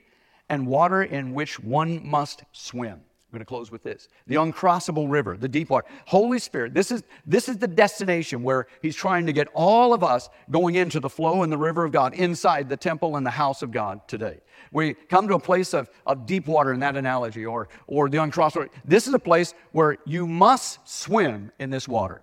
and 0.48 0.66
water 0.66 1.02
in 1.02 1.34
which 1.34 1.60
one 1.60 2.04
must 2.06 2.42
swim. 2.52 3.02
I'm 3.32 3.38
going 3.38 3.46
to 3.46 3.48
close 3.48 3.70
with 3.70 3.82
this. 3.82 4.08
The 4.26 4.34
uncrossable 4.34 5.10
river, 5.10 5.38
the 5.38 5.48
deep 5.48 5.70
water. 5.70 5.86
Holy 6.04 6.38
Spirit, 6.38 6.74
this 6.74 6.90
is, 6.90 7.02
this 7.24 7.48
is 7.48 7.56
the 7.56 7.66
destination 7.66 8.42
where 8.42 8.66
He's 8.82 8.94
trying 8.94 9.24
to 9.24 9.32
get 9.32 9.48
all 9.54 9.94
of 9.94 10.04
us 10.04 10.28
going 10.50 10.74
into 10.74 11.00
the 11.00 11.08
flow 11.08 11.42
and 11.42 11.50
the 11.50 11.56
river 11.56 11.86
of 11.86 11.92
God, 11.92 12.12
inside 12.12 12.68
the 12.68 12.76
temple 12.76 13.16
and 13.16 13.24
the 13.24 13.30
house 13.30 13.62
of 13.62 13.70
God 13.70 14.06
today. 14.06 14.40
We 14.70 14.92
come 14.92 15.28
to 15.28 15.34
a 15.34 15.40
place 15.40 15.72
of, 15.72 15.88
of 16.06 16.26
deep 16.26 16.46
water 16.46 16.74
in 16.74 16.80
that 16.80 16.94
analogy, 16.94 17.46
or, 17.46 17.70
or 17.86 18.10
the 18.10 18.18
uncrossable. 18.18 18.68
This 18.84 19.06
is 19.08 19.14
a 19.14 19.18
place 19.18 19.54
where 19.70 19.96
you 20.04 20.26
must 20.26 20.86
swim 20.86 21.52
in 21.58 21.70
this 21.70 21.88
water. 21.88 22.20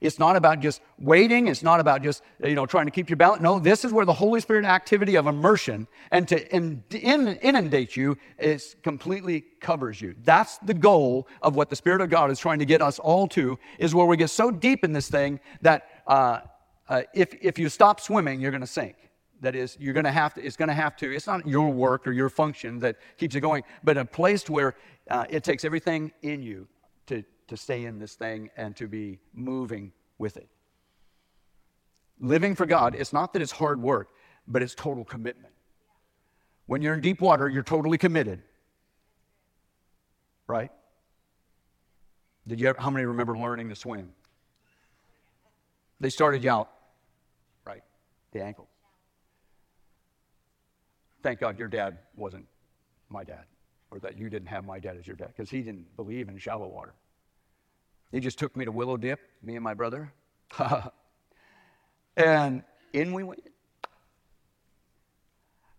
It's 0.00 0.18
not 0.18 0.36
about 0.36 0.60
just 0.60 0.80
waiting. 0.98 1.48
It's 1.48 1.62
not 1.62 1.80
about 1.80 2.02
just, 2.02 2.22
you 2.42 2.54
know, 2.54 2.66
trying 2.66 2.86
to 2.86 2.90
keep 2.90 3.08
your 3.08 3.16
balance. 3.16 3.42
No, 3.42 3.58
this 3.58 3.84
is 3.84 3.92
where 3.92 4.04
the 4.04 4.12
Holy 4.12 4.40
Spirit 4.40 4.64
activity 4.64 5.16
of 5.16 5.26
immersion 5.26 5.86
and 6.10 6.28
to 6.28 6.38
inundate 6.50 7.96
you 7.96 8.16
is 8.38 8.76
completely 8.82 9.44
covers 9.60 10.00
you. 10.00 10.14
That's 10.22 10.58
the 10.58 10.74
goal 10.74 11.28
of 11.42 11.56
what 11.56 11.70
the 11.70 11.76
Spirit 11.76 12.00
of 12.00 12.10
God 12.10 12.30
is 12.30 12.38
trying 12.38 12.58
to 12.58 12.66
get 12.66 12.82
us 12.82 12.98
all 12.98 13.26
to, 13.28 13.58
is 13.78 13.94
where 13.94 14.06
we 14.06 14.16
get 14.16 14.30
so 14.30 14.50
deep 14.50 14.84
in 14.84 14.92
this 14.92 15.08
thing 15.08 15.40
that 15.62 15.88
uh, 16.06 16.40
uh, 16.88 17.02
if, 17.14 17.34
if 17.40 17.58
you 17.58 17.68
stop 17.68 18.00
swimming, 18.00 18.40
you're 18.40 18.50
going 18.50 18.60
to 18.60 18.66
sink. 18.66 18.96
That 19.40 19.54
is, 19.54 19.76
you're 19.78 19.92
going 19.92 20.04
to 20.04 20.12
have 20.12 20.32
to, 20.34 20.42
it's 20.42 20.56
going 20.56 20.68
to 20.68 20.74
have 20.74 20.96
to, 20.96 21.14
it's 21.14 21.26
not 21.26 21.46
your 21.46 21.70
work 21.70 22.06
or 22.06 22.12
your 22.12 22.30
function 22.30 22.78
that 22.80 22.96
keeps 23.18 23.34
it 23.34 23.40
going, 23.40 23.64
but 23.84 23.98
a 23.98 24.04
place 24.04 24.48
where 24.48 24.76
uh, 25.10 25.26
it 25.28 25.44
takes 25.44 25.64
everything 25.64 26.10
in 26.22 26.42
you 26.42 26.66
to, 27.06 27.22
to 27.48 27.56
stay 27.56 27.84
in 27.84 27.98
this 27.98 28.14
thing 28.14 28.50
and 28.56 28.74
to 28.76 28.88
be 28.88 29.18
moving 29.32 29.92
with 30.18 30.36
it. 30.36 30.48
Living 32.18 32.54
for 32.54 32.66
God, 32.66 32.94
it's 32.94 33.12
not 33.12 33.32
that 33.34 33.42
it's 33.42 33.52
hard 33.52 33.80
work, 33.80 34.08
but 34.48 34.62
it's 34.62 34.74
total 34.74 35.04
commitment. 35.04 35.52
When 36.66 36.82
you're 36.82 36.94
in 36.94 37.00
deep 37.00 37.20
water, 37.20 37.48
you're 37.48 37.62
totally 37.62 37.98
committed. 37.98 38.42
Right? 40.48 40.70
Did 42.48 42.60
you 42.60 42.68
ever, 42.68 42.80
how 42.80 42.90
many 42.90 43.04
remember 43.04 43.36
learning 43.36 43.68
to 43.68 43.74
swim? 43.74 44.12
They 46.00 46.10
started 46.10 46.44
you 46.44 46.50
out, 46.50 46.70
right? 47.64 47.82
The 48.32 48.42
ankle. 48.42 48.68
Thank 51.22 51.40
God 51.40 51.58
your 51.58 51.68
dad 51.68 51.98
wasn't 52.14 52.46
my 53.08 53.24
dad, 53.24 53.44
or 53.90 53.98
that 54.00 54.16
you 54.16 54.30
didn't 54.30 54.48
have 54.48 54.64
my 54.64 54.78
dad 54.78 54.96
as 54.96 55.06
your 55.06 55.16
dad, 55.16 55.28
because 55.36 55.50
he 55.50 55.62
didn't 55.62 55.96
believe 55.96 56.28
in 56.28 56.38
shallow 56.38 56.68
water. 56.68 56.94
He 58.12 58.20
just 58.20 58.38
took 58.38 58.56
me 58.56 58.64
to 58.64 58.72
Willow 58.72 58.96
Dip, 58.96 59.20
me 59.42 59.56
and 59.56 59.64
my 59.64 59.74
brother. 59.74 60.12
and 62.16 62.62
in 62.92 63.12
we 63.12 63.24
went. 63.24 63.40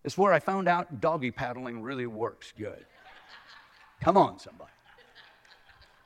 It's 0.04 0.16
where 0.16 0.32
I 0.32 0.38
found 0.38 0.68
out 0.68 1.00
doggy 1.00 1.30
paddling 1.30 1.82
really 1.82 2.06
works 2.06 2.52
good. 2.56 2.86
Come 4.00 4.16
on, 4.16 4.38
somebody. 4.38 4.70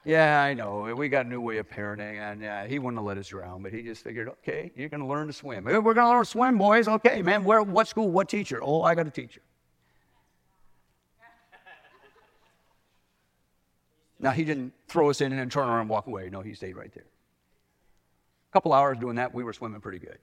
Yeah, 0.05 0.43
I 0.43 0.55
know. 0.55 0.93
We 0.97 1.09
got 1.09 1.27
a 1.27 1.29
new 1.29 1.41
way 1.41 1.59
of 1.59 1.69
parenting, 1.69 2.19
and 2.19 2.45
uh, 2.45 2.65
he 2.65 2.81
wouldn't 2.81 2.99
have 2.99 3.07
let 3.07 3.19
us 3.19 3.29
drown, 3.29 3.63
but 3.63 3.73
he 3.73 3.83
just 3.83 4.03
figured, 4.03 4.29
okay, 4.29 4.73
you're 4.75 4.89
going 4.89 5.01
to 5.01 5.07
learn 5.07 5.29
to 5.29 5.33
swim. 5.33 5.65
We're 5.65 5.81
going 5.81 5.97
to 5.97 6.09
learn 6.09 6.25
to 6.25 6.29
swim, 6.29 6.59
boys. 6.59 6.89
Okay, 6.89 7.23
man. 7.23 7.45
Where, 7.45 7.63
what 7.63 7.87
school? 7.87 8.11
What 8.11 8.29
teacher? 8.29 8.59
Oh, 8.61 8.83
I 8.83 8.97
got 8.97 9.07
a 9.07 9.11
teacher. 9.11 9.43
Now, 14.23 14.31
he 14.31 14.45
didn't 14.45 14.73
throw 14.87 15.11
us 15.11 15.21
in 15.21 15.33
and 15.33 15.41
then 15.41 15.51
turn 15.51 15.69
around 15.69 15.81
and 15.81 15.89
walk 15.91 16.07
away. 16.07 16.31
No, 16.31 16.41
he 16.41 16.55
stayed 16.55 16.77
right 16.77 16.93
there. 16.95 17.05
A 17.05 18.53
couple 18.53 18.73
hours 18.73 18.97
doing 18.99 19.17
that, 19.17 19.35
we 19.35 19.43
were 19.43 19.53
swimming 19.53 19.81
pretty 19.81 19.99
good. 19.99 20.19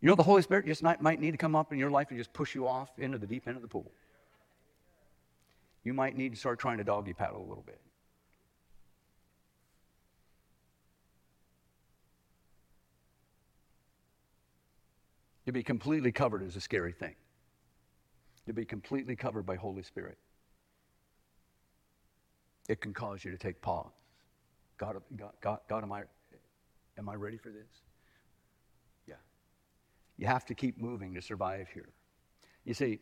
You 0.00 0.08
know, 0.08 0.14
the 0.14 0.22
Holy 0.22 0.42
Spirit 0.42 0.66
just 0.66 0.84
might, 0.84 1.02
might 1.02 1.20
need 1.20 1.32
to 1.32 1.36
come 1.36 1.56
up 1.56 1.72
in 1.72 1.78
your 1.78 1.90
life 1.90 2.10
and 2.10 2.18
just 2.18 2.32
push 2.32 2.54
you 2.54 2.68
off 2.68 2.90
into 2.98 3.18
the 3.18 3.26
deep 3.26 3.48
end 3.48 3.56
of 3.56 3.62
the 3.62 3.68
pool. 3.68 3.90
You 5.82 5.92
might 5.92 6.16
need 6.16 6.32
to 6.32 6.38
start 6.38 6.60
trying 6.60 6.78
to 6.78 6.84
doggy 6.84 7.14
paddle 7.14 7.40
a 7.40 7.48
little 7.48 7.64
bit. 7.66 7.80
To 15.46 15.52
be 15.52 15.64
completely 15.64 16.12
covered 16.12 16.42
is 16.42 16.54
a 16.54 16.60
scary 16.60 16.92
thing 16.92 17.14
to 18.46 18.52
be 18.52 18.64
completely 18.64 19.16
covered 19.16 19.44
by 19.44 19.56
Holy 19.56 19.82
Spirit. 19.82 20.18
It 22.68 22.80
can 22.80 22.92
cause 22.92 23.24
you 23.24 23.30
to 23.30 23.38
take 23.38 23.60
pause. 23.60 23.90
God, 24.78 24.96
God, 25.16 25.32
God, 25.40 25.58
God 25.68 25.82
am, 25.82 25.92
I, 25.92 26.02
am 26.98 27.08
I 27.08 27.14
ready 27.14 27.38
for 27.38 27.50
this? 27.50 27.66
Yeah. 29.06 29.14
You 30.18 30.26
have 30.26 30.44
to 30.46 30.54
keep 30.54 30.80
moving 30.80 31.14
to 31.14 31.22
survive 31.22 31.68
here. 31.72 31.88
You 32.64 32.74
see, 32.74 33.00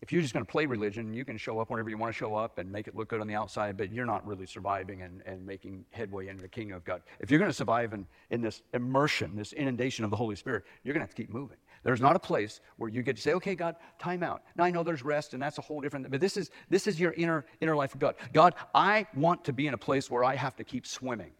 if 0.00 0.12
you're 0.12 0.22
just 0.22 0.32
going 0.32 0.44
to 0.44 0.50
play 0.50 0.66
religion, 0.66 1.12
you 1.12 1.24
can 1.24 1.36
show 1.36 1.58
up 1.58 1.70
whenever 1.70 1.90
you 1.90 1.98
want 1.98 2.12
to 2.12 2.16
show 2.16 2.36
up 2.36 2.58
and 2.58 2.70
make 2.70 2.86
it 2.86 2.94
look 2.94 3.08
good 3.08 3.20
on 3.20 3.26
the 3.26 3.34
outside, 3.34 3.76
but 3.76 3.92
you're 3.92 4.06
not 4.06 4.24
really 4.26 4.46
surviving 4.46 5.02
and, 5.02 5.22
and 5.26 5.44
making 5.44 5.84
headway 5.90 6.28
into 6.28 6.42
the 6.42 6.48
kingdom 6.48 6.76
of 6.76 6.84
God. 6.84 7.02
If 7.18 7.30
you're 7.30 7.40
going 7.40 7.50
to 7.50 7.56
survive 7.56 7.92
in, 7.94 8.06
in 8.30 8.40
this 8.40 8.62
immersion, 8.74 9.34
this 9.34 9.52
inundation 9.52 10.04
of 10.04 10.10
the 10.10 10.16
Holy 10.16 10.36
Spirit, 10.36 10.64
you're 10.84 10.94
going 10.94 11.00
to 11.00 11.06
have 11.06 11.14
to 11.14 11.20
keep 11.20 11.32
moving. 11.32 11.56
There's 11.84 12.00
not 12.00 12.16
a 12.16 12.18
place 12.18 12.60
where 12.76 12.90
you 12.90 13.02
get 13.02 13.16
to 13.16 13.22
say, 13.22 13.32
okay, 13.34 13.54
God, 13.54 13.76
time 13.98 14.22
out. 14.22 14.42
Now 14.56 14.64
I 14.64 14.70
know 14.70 14.82
there's 14.82 15.04
rest, 15.04 15.34
and 15.34 15.42
that's 15.42 15.58
a 15.58 15.62
whole 15.62 15.80
different, 15.80 16.04
thing. 16.04 16.10
but 16.10 16.20
this 16.20 16.36
is, 16.36 16.50
this 16.68 16.86
is 16.86 16.98
your 16.98 17.12
inner, 17.12 17.44
inner 17.60 17.76
life 17.76 17.94
of 17.94 18.00
God. 18.00 18.16
God, 18.32 18.54
I 18.74 19.06
want 19.14 19.44
to 19.44 19.52
be 19.52 19.66
in 19.66 19.74
a 19.74 19.78
place 19.78 20.10
where 20.10 20.24
I 20.24 20.34
have 20.34 20.56
to 20.56 20.64
keep 20.64 20.86
swimming 20.86 21.32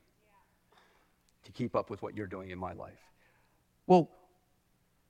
to 1.45 1.53
keep 1.53 1.74
up 1.74 1.91
with 1.91 2.03
what 2.03 2.16
you're 2.16 2.26
doing 2.26 2.51
in 2.51 2.59
my 2.59 2.72
life. 2.72 3.01
Well, 3.86 4.11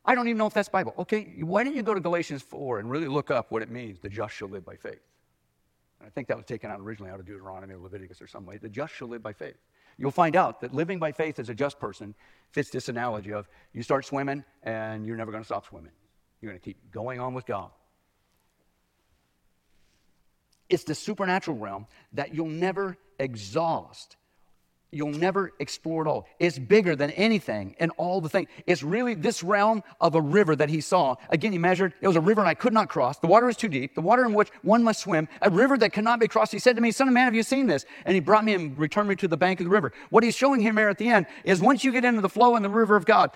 I 0.05 0.15
don't 0.15 0.29
even 0.29 0.39
know 0.39 0.47
if 0.47 0.55
that's 0.55 0.69
Bible. 0.69 0.95
Okay, 0.99 1.35
why 1.41 1.65
don't 1.65 1.75
you 1.75 1.83
go 1.83 1.93
to 1.93 2.01
Galatians 2.01 2.43
4 2.43 2.79
and 2.79 2.91
really 2.91 3.09
look 3.09 3.31
up 3.31 3.51
what 3.51 3.61
it 3.61 3.71
means 3.71 3.99
the 4.01 4.09
just 4.09 4.35
shall 4.35 4.49
live 4.49 4.65
by 4.65 4.77
faith? 4.77 5.01
And 6.01 6.07
I 6.07 6.11
think 6.11 6.29
that 6.29 6.37
was 6.37 6.47
taken 6.47 6.71
out 6.71 6.81
originally 6.81 7.11
out 7.11 7.21
of 7.21 7.27
Deuteronomy 7.27 7.75
or 7.75 7.79
Leviticus 7.79 8.23
or 8.23 8.27
some 8.27 8.47
way. 8.47 8.57
The 8.57 8.69
just 8.69 8.95
shall 8.95 9.09
live 9.09 9.23
by 9.23 9.33
faith. 9.33 9.59
You'll 9.99 10.13
find 10.13 10.37
out 10.37 10.61
that 10.61 10.73
living 10.73 11.01
by 11.01 11.13
faith 11.13 11.39
as 11.39 11.49
a 11.49 11.55
just 11.55 11.81
person 11.81 12.15
fits 12.53 12.71
this 12.71 12.89
analogy 12.89 13.33
of 13.33 13.49
you 13.73 13.83
start 13.83 14.05
swimming 14.05 14.45
and 14.63 15.05
you're 15.05 15.17
never 15.17 15.33
going 15.33 15.43
to 15.43 15.47
stop 15.47 15.67
swimming. 15.67 15.93
You're 16.41 16.53
going 16.53 16.61
to 16.61 16.65
keep 16.65 16.93
going 16.93 17.19
on 17.19 17.35
with 17.35 17.47
God. 17.47 17.71
It's 20.69 20.85
the 20.85 20.95
supernatural 20.95 21.57
realm 21.57 21.87
that 22.13 22.35
you'll 22.35 22.47
never 22.47 22.97
exhaust 23.19 24.17
You'll 24.91 25.11
never 25.11 25.53
explore 25.59 26.07
it 26.07 26.09
all. 26.09 26.27
It's 26.39 26.59
bigger 26.59 26.97
than 26.97 27.11
anything 27.11 27.77
and 27.79 27.93
all 27.99 28.23
the 28.23 28.29
things. 28.31 28.49
It's 28.67 28.83
really 28.83 29.13
this 29.13 29.43
realm 29.43 29.83
of 30.01 30.15
a 30.15 30.21
river 30.21 30.57
that 30.57 30.71
he 30.71 30.81
saw. 30.81 31.17
Again, 31.29 31.53
he 31.53 31.59
measured, 31.59 31.93
it 32.01 32.07
was 32.07 32.17
a 32.17 32.23
river 32.23 32.41
and 32.41 32.49
I 32.49 32.55
could 32.55 32.73
not 32.73 32.89
cross. 32.89 33.19
The 33.19 33.27
water 33.27 33.51
is 33.51 33.57
too 33.57 33.69
deep, 33.69 33.95
the 33.95 34.01
water 34.01 34.25
in 34.25 34.33
which 34.33 34.49
one 34.63 34.83
must 34.83 35.01
swim, 35.01 35.29
a 35.43 35.51
river 35.51 35.77
that 35.77 35.93
cannot 35.93 36.21
be 36.21 36.29
crossed. 36.29 36.53
He 36.53 36.59
said 36.59 36.75
to 36.77 36.81
me, 36.83 36.91
Son 36.91 37.07
of 37.07 37.13
man, 37.13 37.27
have 37.27 37.35
you 37.35 37.43
seen 37.43 37.67
this? 37.67 37.85
And 38.07 38.15
he 38.15 38.21
brought 38.21 38.47
me 38.47 38.55
and 38.55 38.79
returned 38.79 39.11
me 39.11 39.17
to 39.17 39.29
the 39.29 39.37
bank 39.37 39.61
of 39.61 39.65
the 39.65 39.71
river. 39.71 39.93
What 40.09 40.25
he's 40.25 40.35
showing 40.35 40.61
him 40.61 40.79
here 40.79 40.89
at 40.89 40.97
the 40.97 41.09
end 41.09 41.27
is 41.45 41.61
once 41.61 41.85
you 41.85 41.93
get 41.93 42.07
into 42.07 42.23
the 42.23 42.29
flow 42.29 42.57
in 42.57 42.63
the 42.63 42.71
river 42.71 42.97
of 42.97 43.05
God, 43.05 43.31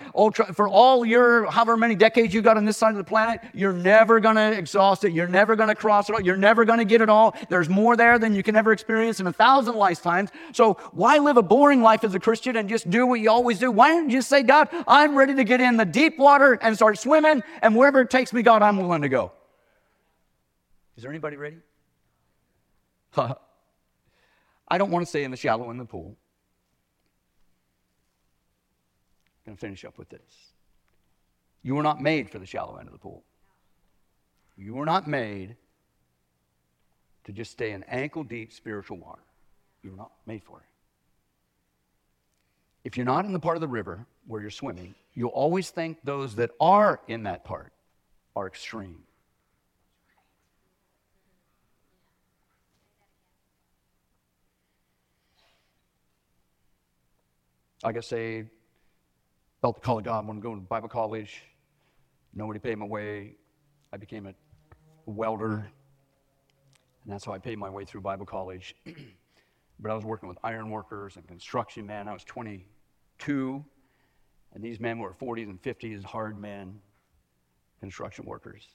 for 0.53 0.67
all 0.67 1.05
your 1.05 1.45
however 1.51 1.77
many 1.77 1.93
decades 1.93 2.33
you 2.33 2.41
got 2.41 2.57
on 2.57 2.65
this 2.65 2.77
side 2.77 2.91
of 2.91 2.97
the 2.97 3.03
planet, 3.03 3.41
you're 3.53 3.73
never 3.73 4.19
going 4.19 4.37
to 4.37 4.57
exhaust 4.57 5.03
it. 5.03 5.13
You're 5.13 5.27
never 5.27 5.55
going 5.55 5.69
to 5.69 5.75
cross 5.75 6.09
it 6.09 6.13
all. 6.13 6.21
You're 6.21 6.35
never 6.35 6.65
going 6.65 6.79
to 6.79 6.85
get 6.85 7.01
it 7.01 7.09
all. 7.09 7.35
There's 7.49 7.69
more 7.69 7.95
there 7.95 8.17
than 8.17 8.33
you 8.33 8.41
can 8.41 8.55
ever 8.55 8.71
experience 8.71 9.19
in 9.19 9.27
a 9.27 9.33
thousand 9.33 9.75
lifetimes. 9.75 10.31
So 10.51 10.73
why 10.93 11.19
live 11.19 11.37
a 11.37 11.42
boring 11.43 11.81
life 11.81 12.03
as 12.03 12.15
a 12.15 12.19
Christian 12.19 12.55
and 12.55 12.67
just 12.69 12.89
do 12.89 13.05
what 13.05 13.19
you 13.19 13.29
always 13.29 13.59
do. 13.59 13.71
Why 13.71 13.89
don't 13.89 14.09
you 14.09 14.17
just 14.17 14.29
say, 14.29 14.43
God, 14.43 14.69
I'm 14.87 15.15
ready 15.15 15.35
to 15.35 15.43
get 15.43 15.61
in 15.61 15.77
the 15.77 15.85
deep 15.85 16.17
water 16.17 16.53
and 16.61 16.75
start 16.75 16.97
swimming, 16.97 17.43
and 17.61 17.75
wherever 17.75 18.01
it 18.01 18.09
takes 18.09 18.33
me, 18.33 18.41
God, 18.41 18.61
I'm 18.61 18.77
willing 18.77 19.01
to 19.01 19.09
go. 19.09 19.31
Is 20.95 21.03
there 21.03 21.11
anybody 21.11 21.37
ready? 21.37 21.57
I 23.17 24.77
don't 24.77 24.91
want 24.91 25.05
to 25.05 25.09
stay 25.09 25.23
in 25.23 25.31
the 25.31 25.37
shallow 25.37 25.69
in 25.71 25.77
the 25.77 25.85
pool. 25.85 26.17
I'm 29.45 29.51
going 29.51 29.57
to 29.57 29.61
finish 29.61 29.85
up 29.85 29.97
with 29.97 30.09
this. 30.09 30.21
You 31.63 31.75
were 31.75 31.83
not 31.83 32.01
made 32.01 32.29
for 32.29 32.39
the 32.39 32.45
shallow 32.45 32.77
end 32.77 32.87
of 32.87 32.93
the 32.93 32.99
pool. 32.99 33.23
You 34.57 34.73
were 34.75 34.85
not 34.85 35.07
made 35.07 35.55
to 37.23 37.31
just 37.31 37.51
stay 37.51 37.71
in 37.71 37.83
ankle 37.83 38.23
deep 38.23 38.51
spiritual 38.51 38.97
water. 38.97 39.21
You 39.81 39.91
were 39.91 39.97
not 39.97 40.11
made 40.25 40.43
for 40.43 40.59
it. 40.59 40.65
If 42.83 42.97
you're 42.97 43.05
not 43.05 43.25
in 43.25 43.31
the 43.31 43.39
part 43.39 43.55
of 43.55 43.61
the 43.61 43.67
river 43.67 44.05
where 44.27 44.41
you're 44.41 44.49
swimming, 44.49 44.93
you'll 45.13 45.29
always 45.29 45.69
think 45.69 45.99
those 46.03 46.35
that 46.35 46.51
are 46.59 46.99
in 47.07 47.23
that 47.23 47.45
part 47.45 47.71
are 48.35 48.47
extreme. 48.47 49.03
I 57.85 57.91
guess 57.91 58.07
say, 58.07 58.45
felt 59.61 59.75
the 59.75 59.81
call 59.81 59.97
of 59.97 60.05
God, 60.05 60.25
wanted 60.25 60.41
to 60.41 60.43
go 60.47 60.55
to 60.55 60.61
Bible 60.61 60.87
college. 60.87 61.41
Nobody 62.33 62.59
paid 62.59 62.77
my 62.77 62.85
way. 62.85 63.35
I 63.91 63.97
became 63.97 64.25
a 64.25 64.33
welder, 65.05 65.55
and 67.03 67.13
that's 67.13 67.25
how 67.25 67.33
I 67.33 67.39
paid 67.39 67.57
my 67.57 67.69
way 67.69 67.83
through 67.83 68.01
Bible 68.01 68.25
college. 68.25 68.75
but 69.79 69.91
I 69.91 69.95
was 69.95 70.05
working 70.05 70.29
with 70.29 70.37
iron 70.43 70.69
workers 70.69 71.17
and 71.17 71.27
construction 71.27 71.85
men. 71.85 72.07
I 72.07 72.13
was 72.13 72.23
20, 72.23 72.65
two, 73.23 73.63
and 74.53 74.63
these 74.63 74.79
men 74.79 74.99
were 74.99 75.13
40s 75.13 75.49
and 75.49 75.61
50s, 75.61 76.03
hard 76.03 76.39
men, 76.39 76.79
construction 77.79 78.25
workers. 78.25 78.67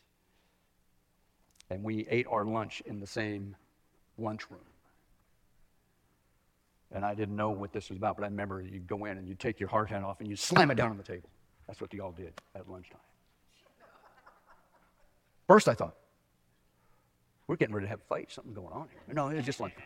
And 1.70 1.82
we 1.82 2.06
ate 2.10 2.26
our 2.30 2.44
lunch 2.44 2.82
in 2.86 3.00
the 3.00 3.06
same 3.06 3.54
lunchroom. 4.16 4.60
And 6.90 7.04
I 7.04 7.14
didn't 7.14 7.36
know 7.36 7.50
what 7.50 7.72
this 7.72 7.90
was 7.90 7.98
about, 7.98 8.16
but 8.16 8.24
I 8.24 8.28
remember 8.28 8.62
you 8.62 8.80
go 8.80 9.04
in 9.04 9.18
and 9.18 9.28
you 9.28 9.34
take 9.34 9.60
your 9.60 9.68
hard 9.68 9.90
hat 9.90 10.02
off 10.02 10.20
and 10.20 10.28
you 10.28 10.36
slam 10.36 10.70
it 10.70 10.76
down 10.76 10.90
on 10.90 10.96
the 10.96 11.02
table. 11.02 11.28
That's 11.66 11.80
what 11.80 11.92
you 11.92 12.02
all 12.02 12.12
did 12.12 12.32
at 12.54 12.68
lunchtime. 12.68 12.98
First, 15.46 15.68
I 15.68 15.74
thought, 15.74 15.96
we're 17.46 17.56
getting 17.56 17.74
ready 17.74 17.86
to 17.86 17.90
have 17.90 18.00
a 18.00 18.08
fight, 18.08 18.30
something 18.30 18.54
going 18.54 18.72
on 18.72 18.88
here. 18.90 19.14
No, 19.14 19.28
it 19.28 19.36
was 19.36 19.44
just 19.44 19.60
lunchtime. 19.60 19.84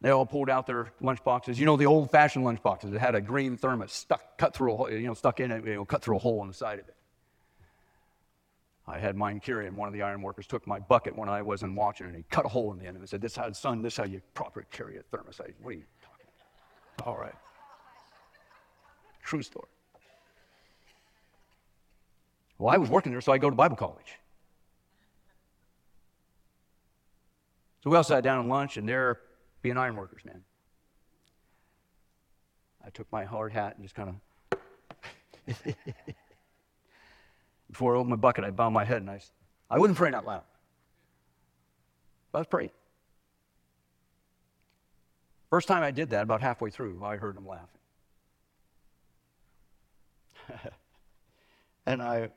They 0.00 0.10
all 0.10 0.26
pulled 0.26 0.50
out 0.50 0.66
their 0.66 0.92
lunch 1.00 1.24
boxes. 1.24 1.58
You 1.58 1.66
know, 1.66 1.76
the 1.76 1.86
old 1.86 2.10
fashioned 2.10 2.44
lunch 2.44 2.62
boxes 2.62 2.90
that 2.90 2.98
had 3.00 3.14
a 3.14 3.20
green 3.20 3.56
thermos 3.56 3.92
stuck, 3.92 4.36
cut 4.36 4.54
through 4.54 4.74
a 4.74 4.76
hole, 4.76 4.90
you 4.90 5.06
know, 5.06 5.14
stuck 5.14 5.40
in 5.40 5.50
it, 5.50 5.64
you 5.64 5.74
know, 5.74 5.84
cut 5.84 6.02
through 6.02 6.16
a 6.16 6.18
hole 6.18 6.42
in 6.42 6.48
the 6.48 6.54
side 6.54 6.78
of 6.78 6.88
it. 6.88 6.94
I 8.88 8.98
had 8.98 9.16
mine 9.16 9.40
carry, 9.40 9.66
and 9.66 9.76
one 9.76 9.88
of 9.88 9.94
the 9.94 10.02
iron 10.02 10.22
workers 10.22 10.46
took 10.46 10.64
my 10.66 10.78
bucket 10.78 11.16
when 11.16 11.28
I 11.28 11.42
wasn't 11.42 11.74
watching, 11.74 12.06
and 12.06 12.14
he 12.14 12.24
cut 12.30 12.44
a 12.44 12.48
hole 12.48 12.72
in 12.72 12.78
the 12.78 12.86
end 12.86 12.96
of 12.96 12.96
it 12.96 13.04
and 13.04 13.08
said, 13.08 13.20
This 13.20 13.34
how, 13.34 13.50
son, 13.50 13.82
this 13.82 13.94
is 13.94 13.96
how 13.96 14.04
you 14.04 14.20
properly 14.34 14.66
carry 14.70 14.96
a 14.98 15.02
thermos. 15.02 15.40
I, 15.40 15.50
what 15.60 15.70
are 15.70 15.72
you 15.72 15.84
talking 16.02 16.26
about? 16.98 17.08
All 17.08 17.18
right. 17.18 17.34
True 19.24 19.42
story. 19.42 19.66
Well, 22.58 22.72
I 22.72 22.76
was 22.76 22.88
working 22.88 23.10
there, 23.10 23.20
so 23.20 23.32
I 23.32 23.38
go 23.38 23.50
to 23.50 23.56
Bible 23.56 23.76
college. 23.76 24.18
So 27.82 27.90
we 27.90 27.96
all 27.96 28.04
sat 28.04 28.22
down 28.22 28.44
at 28.44 28.48
lunch, 28.48 28.76
and 28.76 28.88
there 28.88 29.18
being 29.66 29.76
ironworkers, 29.76 30.24
man. 30.24 30.44
I 32.84 32.90
took 32.90 33.10
my 33.10 33.24
hard 33.24 33.52
hat 33.52 33.74
and 33.74 33.84
just 33.84 33.96
kind 33.96 34.10
of. 34.10 34.60
Before 37.68 37.96
I 37.96 37.98
opened 37.98 38.10
my 38.10 38.16
bucket, 38.16 38.44
I 38.44 38.50
bowed 38.50 38.70
my 38.70 38.84
head 38.84 38.98
and 38.98 39.10
I, 39.10 39.20
I 39.68 39.80
wasn't 39.80 39.98
praying 39.98 40.14
out 40.14 40.24
loud. 40.24 40.44
I 42.32 42.38
was 42.38 42.46
praying. 42.46 42.70
First 45.50 45.66
time 45.66 45.82
I 45.82 45.90
did 45.90 46.10
that, 46.10 46.22
about 46.22 46.42
halfway 46.42 46.70
through, 46.70 47.02
I 47.02 47.16
heard 47.16 47.36
them 47.36 47.48
laughing. 47.48 47.66
and 51.86 52.00
I 52.00 52.30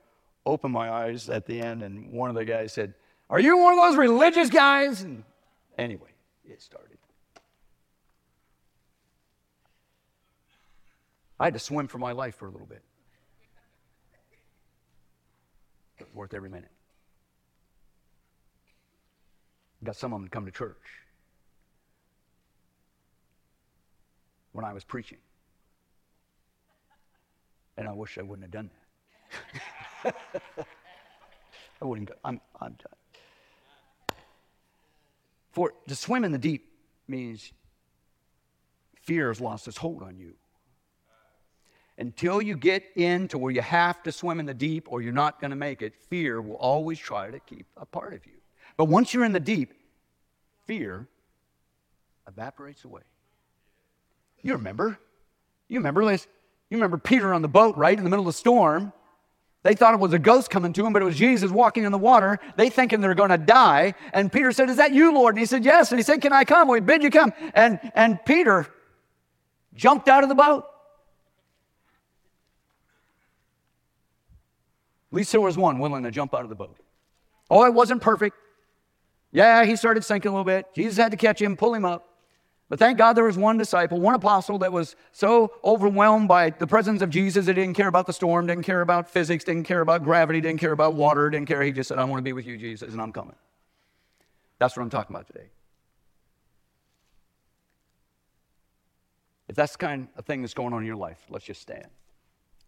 opened 0.48 0.74
my 0.74 0.90
eyes 0.90 1.30
at 1.30 1.46
the 1.46 1.62
end, 1.62 1.84
and 1.84 2.12
one 2.12 2.32
of 2.32 2.36
the 2.36 2.46
guys 2.46 2.74
said, 2.74 2.96
Are 3.30 3.40
you 3.40 3.56
one 3.56 3.78
of 3.78 3.84
those 3.84 3.98
religious 3.98 4.50
guys? 4.50 5.04
And 5.04 5.24
anyway, 5.78 6.10
it 6.44 6.60
started. 6.60 6.99
I 11.40 11.46
had 11.46 11.54
to 11.54 11.60
swim 11.60 11.88
for 11.88 11.98
my 12.00 12.12
life 12.12 12.36
for 12.36 12.48
a 12.48 12.52
little 12.52 12.68
bit. 12.68 12.84
But 15.98 16.14
worth 16.14 16.34
every 16.34 16.50
minute. 16.50 16.72
Got 19.84 19.96
some 19.96 20.12
of 20.12 20.20
them 20.20 20.28
to 20.28 20.32
come 20.32 20.46
to 20.46 20.52
church 20.52 20.76
when 24.52 24.66
I 24.66 24.74
was 24.74 24.84
preaching. 24.84 25.20
And 27.78 27.88
I 27.88 27.94
wish 27.94 28.18
I 28.18 28.22
wouldn't 28.24 28.44
have 28.44 28.52
done 28.52 28.70
that. 30.04 30.16
I 31.82 31.86
wouldn't. 31.86 32.12
I'm, 32.26 32.42
I'm 32.60 32.74
done. 32.74 34.18
For 35.52 35.74
to 35.88 35.96
swim 35.96 36.26
in 36.26 36.34
the 36.34 36.38
deep 36.38 36.74
means 37.08 37.54
fear 39.02 39.30
has 39.30 39.40
lost 39.40 39.68
its 39.68 39.78
hold 39.78 40.04
on 40.04 40.18
you 40.18 40.34
until 42.00 42.42
you 42.42 42.56
get 42.56 42.84
into 42.96 43.38
where 43.38 43.52
you 43.52 43.62
have 43.62 44.02
to 44.04 44.12
swim 44.12 44.40
in 44.40 44.46
the 44.46 44.54
deep 44.54 44.88
or 44.90 45.02
you're 45.02 45.14
not 45.14 45.40
going 45.40 45.52
to 45.52 45.58
make 45.58 45.82
it, 45.82 45.94
fear 46.10 46.42
will 46.42 46.56
always 46.56 46.98
try 46.98 47.30
to 47.30 47.40
keep 47.42 47.66
a 47.78 47.86
part 47.86 48.14
of 48.14 48.26
you. 48.26 48.34
But 48.78 48.86
once 48.86 49.14
you're 49.14 49.26
in 49.26 49.34
the 49.34 49.40
deep, 49.40 49.74
fear 50.66 51.08
evaporates 52.28 52.86
away. 52.86 53.02
You 54.42 54.54
remember? 54.54 54.98
You 55.68 55.80
remember 55.80 56.06
this? 56.06 56.28
You 56.70 56.78
remember 56.78 56.98
Peter 56.98 57.34
on 57.34 57.42
the 57.42 57.50
boat, 57.50 57.76
right? 57.76 57.98
In 57.98 58.04
the 58.04 58.10
middle 58.10 58.28
of 58.28 58.34
the 58.34 58.38
storm. 58.38 58.94
They 59.64 59.76
thought 59.76 59.94
it 59.94 60.00
was 60.00 60.14
a 60.14 60.20
ghost 60.20 60.50
coming 60.50 60.72
to 60.72 60.86
him, 60.86 60.94
but 60.94 61.02
it 61.02 61.06
was 61.06 61.18
Jesus 61.18 61.52
walking 61.52 61.84
in 61.84 61.92
the 61.92 61.98
water. 61.98 62.40
They 62.56 62.70
thinking 62.70 63.02
they're 63.02 63.14
going 63.14 63.32
to 63.32 63.38
die. 63.38 63.94
And 64.14 64.32
Peter 64.32 64.54
said, 64.54 64.70
Is 64.70 64.78
that 64.78 64.94
you, 64.94 65.14
Lord? 65.14 65.36
And 65.36 65.40
he 65.40 65.46
said, 65.46 65.66
Yes. 65.66 65.92
And 65.92 66.00
he 66.00 66.04
said, 66.04 66.22
Can 66.22 66.32
I 66.32 66.46
come? 66.46 66.70
We 66.70 66.80
bid 66.80 67.04
you 67.04 67.10
come. 67.10 67.34
And, 67.54 67.80
and 67.94 68.24
Peter 68.24 68.68
jumped 69.76 70.08
out 70.08 70.24
of 70.24 70.30
the 70.30 70.36
boat. 70.36 70.66
At 75.12 75.16
least 75.16 75.32
there 75.32 75.42
was 75.42 75.58
one 75.58 75.80
willing 75.80 76.04
to 76.04 76.12
jump 76.12 76.34
out 76.34 76.44
of 76.44 76.50
the 76.50 76.56
boat. 76.56 76.78
Oh, 77.50 77.66
it 77.66 77.74
wasn't 77.74 78.02
perfect. 78.02 78.36
Yeah, 79.32 79.64
he 79.64 79.76
started 79.76 80.04
sinking 80.04 80.30
a 80.30 80.32
little 80.32 80.46
bit. 80.46 80.68
Jesus 80.76 80.98
had 80.98 81.12
to 81.12 81.18
catch 81.18 81.42
him, 81.42 81.58
pull 81.58 81.74
him 81.74 81.86
up. 81.86 82.06
But 82.68 82.78
thank 82.78 83.00
God 83.00 83.14
there 83.14 83.24
was 83.24 83.38
one 83.38 83.58
disciple, 83.58 84.00
one 84.00 84.14
apostle 84.14 84.60
that 84.60 84.72
was 84.72 84.96
so 85.12 85.52
overwhelmed 85.64 86.28
by 86.28 86.52
the 86.52 86.68
presence 86.68 87.02
of 87.02 87.10
Jesus 87.10 87.48
that 87.48 87.58
he 87.58 87.64
didn't 87.64 87.76
care 87.76 87.88
about 87.88 88.06
the 88.06 88.14
storm, 88.14 88.46
didn't 88.46 88.64
care 88.64 88.82
about 88.82 89.10
physics, 89.10 89.44
didn't 89.44 89.64
care 89.64 89.82
about 89.82 90.04
gravity, 90.04 90.40
didn't 90.40 90.60
care 90.60 90.72
about 90.72 90.94
water, 90.94 91.32
didn't 91.32 91.48
care. 91.48 91.64
He 91.64 91.72
just 91.72 91.88
said, 91.88 91.98
I 91.98 92.04
want 92.04 92.20
to 92.20 92.24
be 92.24 92.34
with 92.34 92.46
you, 92.46 92.58
Jesus, 92.58 92.92
and 92.92 93.02
I'm 93.02 93.12
coming. 93.12 93.36
That's 94.60 94.78
what 94.78 94.84
I'm 94.84 94.92
talking 94.92 95.16
about 95.16 95.26
today. 95.26 95.50
If 99.48 99.56
that's 99.56 99.72
the 99.72 99.80
kind 99.80 100.08
of 100.16 100.26
thing 100.26 100.42
that's 100.42 100.54
going 100.54 100.74
on 100.74 100.82
in 100.82 100.86
your 100.86 100.96
life, 100.96 101.18
let's 101.32 101.46
just 101.46 101.62
stand. 101.62 101.88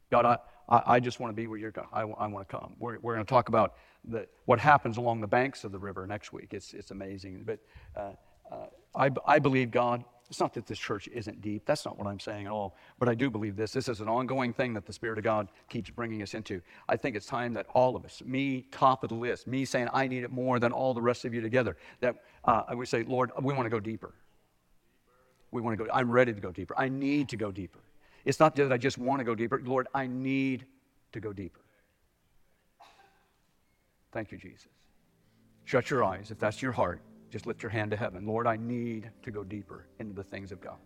God, 0.09 0.25
I, 0.25 0.37
I, 0.69 0.81
I 0.85 0.99
just 0.99 1.19
want 1.19 1.31
to 1.31 1.35
be 1.35 1.47
where 1.47 1.59
you're 1.59 1.71
going. 1.71 1.87
I, 1.93 2.03
want 2.03 2.47
to 2.47 2.57
come. 2.57 2.73
We're, 2.79 2.99
we're 2.99 3.13
going 3.15 3.25
to 3.25 3.29
talk 3.29 3.49
about 3.49 3.75
the, 4.05 4.27
what 4.45 4.59
happens 4.59 4.97
along 4.97 5.21
the 5.21 5.27
banks 5.27 5.63
of 5.63 5.71
the 5.71 5.79
river 5.79 6.07
next 6.07 6.33
week. 6.33 6.53
It's, 6.53 6.73
it's 6.73 6.91
amazing. 6.91 7.43
But 7.45 7.59
uh, 7.95 8.11
uh, 8.51 8.67
I, 8.95 9.09
I 9.25 9.39
believe 9.39 9.71
God. 9.71 10.03
It's 10.29 10.39
not 10.39 10.53
that 10.53 10.65
this 10.65 10.79
church 10.79 11.09
isn't 11.09 11.41
deep. 11.41 11.65
That's 11.65 11.85
not 11.85 11.97
what 11.97 12.07
I'm 12.07 12.19
saying 12.19 12.45
at 12.45 12.53
all. 12.53 12.77
But 12.99 13.09
I 13.09 13.15
do 13.15 13.29
believe 13.29 13.57
this. 13.57 13.73
This 13.73 13.89
is 13.89 13.99
an 13.99 14.07
ongoing 14.07 14.53
thing 14.53 14.73
that 14.75 14.85
the 14.85 14.93
Spirit 14.93 15.17
of 15.17 15.25
God 15.25 15.49
keeps 15.67 15.89
bringing 15.89 16.21
us 16.21 16.33
into. 16.33 16.61
I 16.87 16.95
think 16.95 17.17
it's 17.17 17.25
time 17.25 17.53
that 17.55 17.65
all 17.73 17.97
of 17.97 18.05
us, 18.05 18.21
me 18.25 18.65
top 18.71 19.03
of 19.03 19.09
the 19.09 19.15
list, 19.15 19.45
me 19.45 19.65
saying 19.65 19.89
I 19.93 20.07
need 20.07 20.23
it 20.23 20.31
more 20.31 20.57
than 20.57 20.71
all 20.71 20.93
the 20.93 21.01
rest 21.01 21.25
of 21.25 21.33
you 21.33 21.41
together, 21.41 21.75
that 21.99 22.15
uh, 22.45 22.63
we 22.75 22.85
say, 22.85 23.03
Lord, 23.03 23.31
we 23.41 23.53
want 23.53 23.65
to 23.65 23.69
go 23.69 23.81
deeper. 23.81 24.13
we 25.51 25.61
want 25.61 25.77
to 25.77 25.83
go. 25.83 25.91
I'm 25.93 26.09
ready 26.09 26.33
to 26.33 26.39
go 26.39 26.51
deeper. 26.51 26.75
I 26.77 26.87
need 26.87 27.27
to 27.29 27.37
go 27.37 27.51
deeper. 27.51 27.79
It's 28.25 28.39
not 28.39 28.55
that 28.55 28.71
I 28.71 28.77
just 28.77 28.97
want 28.97 29.19
to 29.19 29.23
go 29.23 29.35
deeper. 29.35 29.61
Lord, 29.63 29.87
I 29.93 30.07
need 30.07 30.65
to 31.11 31.19
go 31.19 31.33
deeper. 31.33 31.59
Thank 34.11 34.31
you, 34.31 34.37
Jesus. 34.37 34.67
Shut 35.63 35.89
your 35.89 36.03
eyes. 36.03 36.31
If 36.31 36.39
that's 36.39 36.61
your 36.61 36.71
heart, 36.71 37.01
just 37.29 37.45
lift 37.45 37.63
your 37.63 37.69
hand 37.69 37.91
to 37.91 37.97
heaven. 37.97 38.25
Lord, 38.25 38.45
I 38.45 38.57
need 38.57 39.09
to 39.23 39.31
go 39.31 39.43
deeper 39.43 39.87
into 39.99 40.13
the 40.13 40.23
things 40.23 40.51
of 40.51 40.59
God. 40.59 40.77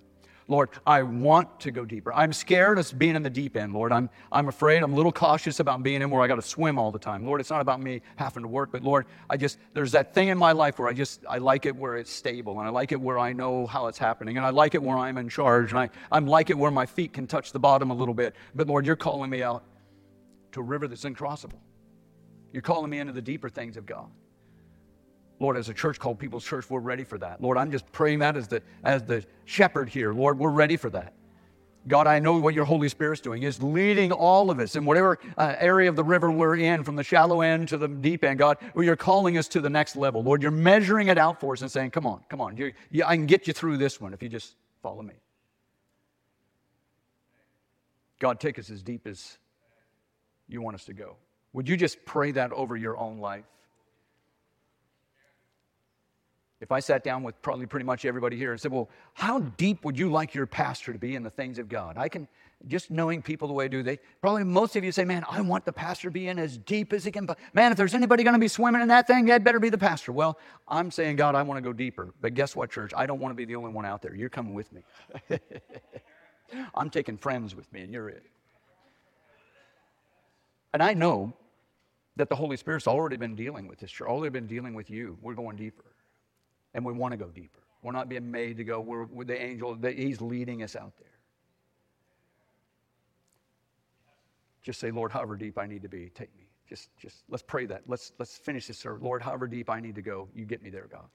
Lord, 0.48 0.70
I 0.86 1.02
want 1.02 1.60
to 1.62 1.72
go 1.72 1.86
deeper. 1.86 2.14
I'm 2.14 2.32
scared 2.32 2.78
of 2.78 2.98
being 3.00 3.16
in 3.16 3.24
the 3.24 3.32
deep 3.32 3.58
end, 3.58 3.74
Lord. 3.74 3.92
I'm, 3.92 4.12
I'm 4.32 4.48
afraid. 4.48 4.84
I'm 4.84 4.94
a 4.94 4.96
little 4.96 5.12
cautious 5.12 5.60
about 5.60 5.82
being 5.82 6.04
in 6.04 6.10
where 6.12 6.22
I 6.22 6.28
got 6.28 6.36
to 6.36 6.42
swim 6.44 6.78
all 6.78 6.92
the 6.92 7.00
time. 7.00 7.26
Lord, 7.26 7.42
it's 7.42 7.50
not 7.50 7.62
about 7.62 7.82
me 7.82 8.02
having 8.16 8.44
to 8.44 8.48
work, 8.48 8.72
but 8.72 8.84
Lord, 8.84 9.08
I 9.28 9.38
just, 9.38 9.58
there's 9.74 9.92
that 9.94 10.14
thing 10.14 10.28
in 10.28 10.38
my 10.38 10.52
life 10.52 10.78
where 10.78 10.88
I 10.88 10.94
just, 10.94 11.24
I 11.28 11.40
like 11.40 11.66
it 11.66 11.76
where 11.76 11.98
it's 11.98 12.12
stable 12.12 12.60
and 12.60 12.68
I 12.68 12.72
like 12.72 12.92
it 12.92 13.02
where 13.02 13.18
I 13.18 13.34
know 13.34 13.66
how 13.66 13.88
it's 13.88 13.98
happening 13.98 14.38
and 14.38 14.46
I 14.46 14.52
like 14.52 14.76
it 14.76 14.84
where 14.84 14.98
I'm 14.98 15.18
in 15.18 15.30
charge 15.30 15.72
and 15.72 15.80
I, 15.80 15.90
I'm 16.12 16.28
like 16.28 16.52
it 16.52 16.58
where 16.58 16.72
my 16.72 16.86
feet 16.86 17.12
can 17.12 17.26
touch 17.26 17.52
the 17.52 17.60
bottom 17.60 17.90
a 17.90 17.96
little 17.96 18.14
bit. 18.14 18.36
But 18.54 18.68
Lord, 18.68 18.86
you're 18.86 18.96
calling 18.96 19.32
me 19.32 19.42
out 19.42 19.64
to 20.52 20.60
a 20.60 20.64
river 20.64 20.88
that's 20.88 21.06
uncrossable. 21.06 21.60
You're 22.54 22.62
calling 22.62 22.92
me 22.92 23.00
into 23.00 23.14
the 23.14 23.22
deeper 23.22 23.50
things 23.50 23.78
of 23.78 23.88
God. 23.88 24.12
Lord, 25.40 25.58
as 25.58 25.70
a 25.70 25.74
church 25.74 26.00
called 26.00 26.18
People's 26.20 26.46
Church, 26.46 26.70
we're 26.70 26.80
ready 26.80 27.04
for 27.04 27.18
that. 27.18 27.42
Lord, 27.42 27.58
I'm 27.58 27.72
just 27.72 27.92
praying 27.92 28.20
that 28.20 28.38
as 28.38 28.48
the, 28.48 28.62
as 28.84 29.04
the 29.04 29.26
shepherd 29.46 29.90
here. 29.90 30.14
Lord, 30.14 30.40
we're 30.40 30.50
ready 30.50 30.78
for 30.78 30.90
that. 30.92 31.14
God, 31.88 32.08
I 32.08 32.18
know 32.18 32.40
what 32.40 32.56
your 32.56 32.66
Holy 32.66 32.90
Spirit's 32.90 33.22
doing 33.22 33.44
is 33.44 33.62
leading 33.62 34.12
all 34.12 34.50
of 34.50 34.60
us 34.60 34.76
in 34.76 34.86
whatever 34.86 35.20
uh, 35.38 35.56
area 35.60 35.88
of 35.88 35.96
the 35.96 36.04
river 36.04 36.32
we're 36.32 36.56
in, 36.56 36.84
from 36.84 36.96
the 36.96 37.04
shallow 37.04 37.42
end 37.42 37.68
to 37.70 37.78
the 37.78 37.88
deep 37.88 38.24
end. 38.24 38.40
God, 38.40 38.58
you're 38.76 38.96
calling 38.96 39.38
us 39.38 39.48
to 39.50 39.62
the 39.62 39.70
next 39.70 39.96
level. 39.96 40.24
Lord, 40.24 40.42
you're 40.42 40.50
measuring 40.52 41.10
it 41.10 41.18
out 41.20 41.40
for 41.40 41.54
us 41.54 41.62
and 41.62 41.70
saying, 41.70 41.92
"Come 41.92 42.08
on, 42.08 42.22
come 42.28 42.42
on, 42.42 42.58
you, 42.58 42.74
you, 42.90 43.04
I 43.06 43.16
can 43.16 43.28
get 43.28 43.46
you 43.46 43.54
through 43.54 43.78
this 43.78 44.02
one 44.02 44.14
if 44.14 44.24
you 44.24 44.30
just 44.30 44.56
follow 44.82 45.04
me." 45.04 45.14
God, 48.18 48.40
take 48.40 48.58
us 48.58 48.72
as 48.72 48.82
deep 48.82 49.06
as 49.06 49.38
you 50.48 50.62
want 50.62 50.74
us 50.74 50.86
to 50.86 50.94
go. 50.94 51.18
Would 51.54 51.70
you 51.70 51.78
just 51.78 52.04
pray 52.04 52.32
that 52.32 52.52
over 52.52 52.76
your 52.76 52.98
own 52.98 53.20
life? 53.20 53.46
If 56.62 56.72
I 56.72 56.80
sat 56.80 57.04
down 57.04 57.22
with 57.22 57.40
probably 57.42 57.66
pretty 57.66 57.86
much 57.86 58.06
everybody 58.06 58.38
here 58.38 58.52
and 58.52 58.62
said, 58.62 58.72
Well, 58.72 58.90
how 59.14 59.40
deep 59.40 59.84
would 59.84 60.00
you 60.00 60.10
like 60.10 60.34
your 60.34 60.46
pastor 60.46 60.94
to 60.94 61.00
be 61.00 61.16
in 61.16 61.24
the 61.24 61.30
things 61.30 61.60
of 61.60 61.68
God? 61.68 61.98
I 61.98 62.08
can, 62.08 62.30
just 62.68 62.90
knowing 62.90 63.22
people 63.22 63.50
the 63.50 63.54
way 63.54 63.66
I 63.66 63.68
do, 63.68 63.84
they 63.84 64.00
probably 64.22 64.46
most 64.46 64.78
of 64.78 64.84
you 64.84 64.94
say, 64.94 65.04
Man, 65.04 65.26
I 65.30 65.42
want 65.42 65.66
the 65.66 65.74
pastor 65.74 66.08
to 66.08 66.12
be 66.12 66.30
in 66.30 66.40
as 66.40 66.58
deep 66.58 66.94
as 66.94 67.04
he 67.04 67.12
can. 67.12 67.26
But 67.26 67.40
man, 67.54 67.72
if 67.72 67.78
there's 67.78 67.94
anybody 67.94 68.24
going 68.24 68.36
to 68.36 68.40
be 68.40 68.48
swimming 68.48 68.82
in 68.82 68.88
that 68.88 69.06
thing, 69.06 69.26
that 69.26 69.44
better 69.44 69.60
be 69.60 69.70
the 69.70 69.78
pastor. 69.78 70.14
Well, 70.14 70.40
I'm 70.66 70.92
saying, 70.92 71.18
God, 71.18 71.36
I 71.36 71.42
want 71.42 71.58
to 71.58 71.62
go 71.62 71.74
deeper. 71.74 72.14
But 72.22 72.36
guess 72.36 72.56
what, 72.56 72.72
church? 72.72 72.94
I 72.96 73.06
don't 73.06 73.20
want 73.20 73.32
to 73.32 73.36
be 73.36 73.46
the 73.46 73.58
only 73.58 73.72
one 73.72 73.86
out 73.86 74.02
there. 74.02 74.16
You're 74.16 74.30
coming 74.30 74.54
with 74.54 74.72
me. 74.72 74.82
I'm 76.74 76.90
taking 76.90 77.18
friends 77.18 77.54
with 77.54 77.72
me, 77.74 77.82
and 77.82 77.92
you're 77.92 78.08
it. 78.08 78.24
And 80.74 80.82
I 80.82 80.94
know 80.94 81.34
that 82.16 82.30
the 82.30 82.36
Holy 82.36 82.56
Spirit's 82.56 82.88
already 82.88 83.18
been 83.18 83.36
dealing 83.36 83.68
with 83.68 83.80
this 83.80 83.92
church, 83.92 84.08
already 84.08 84.30
been 84.32 84.48
dealing 84.48 84.74
with 84.74 84.90
you. 84.90 85.18
We're 85.22 85.34
going 85.34 85.58
deeper 85.58 85.84
and 86.76 86.86
we 86.86 86.94
want 86.94 87.14
to 87.14 87.18
go 87.18 87.30
deeper. 87.30 87.62
We're 87.82 87.94
not 87.94 88.10
being 88.10 88.30
made 88.30 88.58
to 88.58 88.64
go. 88.64 88.80
We're, 88.82 89.06
we're 89.06 89.24
the 89.24 89.42
angel. 89.42 89.76
He's 89.82 90.22
leading 90.22 90.62
us 90.62 90.76
out 90.76 90.94
there. 91.00 91.08
Just 94.62 94.80
say, 94.80 94.92
Lord, 94.92 95.12
however 95.12 95.36
deep 95.36 95.58
I 95.58 95.66
need 95.66 95.84
to 95.84 95.90
be, 95.90 96.12
take 96.14 96.36
me. 96.36 96.44
Just, 96.68 96.90
just 96.98 97.24
let's 97.30 97.44
pray 97.44 97.66
that. 97.68 97.84
Let's 97.88 98.12
let's 98.18 98.38
finish 98.38 98.66
this, 98.68 98.80
sir. 98.80 98.98
Lord, 99.00 99.22
however 99.22 99.48
deep 99.48 99.70
I 99.70 99.80
need 99.80 99.96
to 99.96 100.02
go, 100.02 100.28
you 100.34 100.46
get 100.46 100.64
me 100.64 100.72
there, 100.72 100.88
God. 100.92 101.06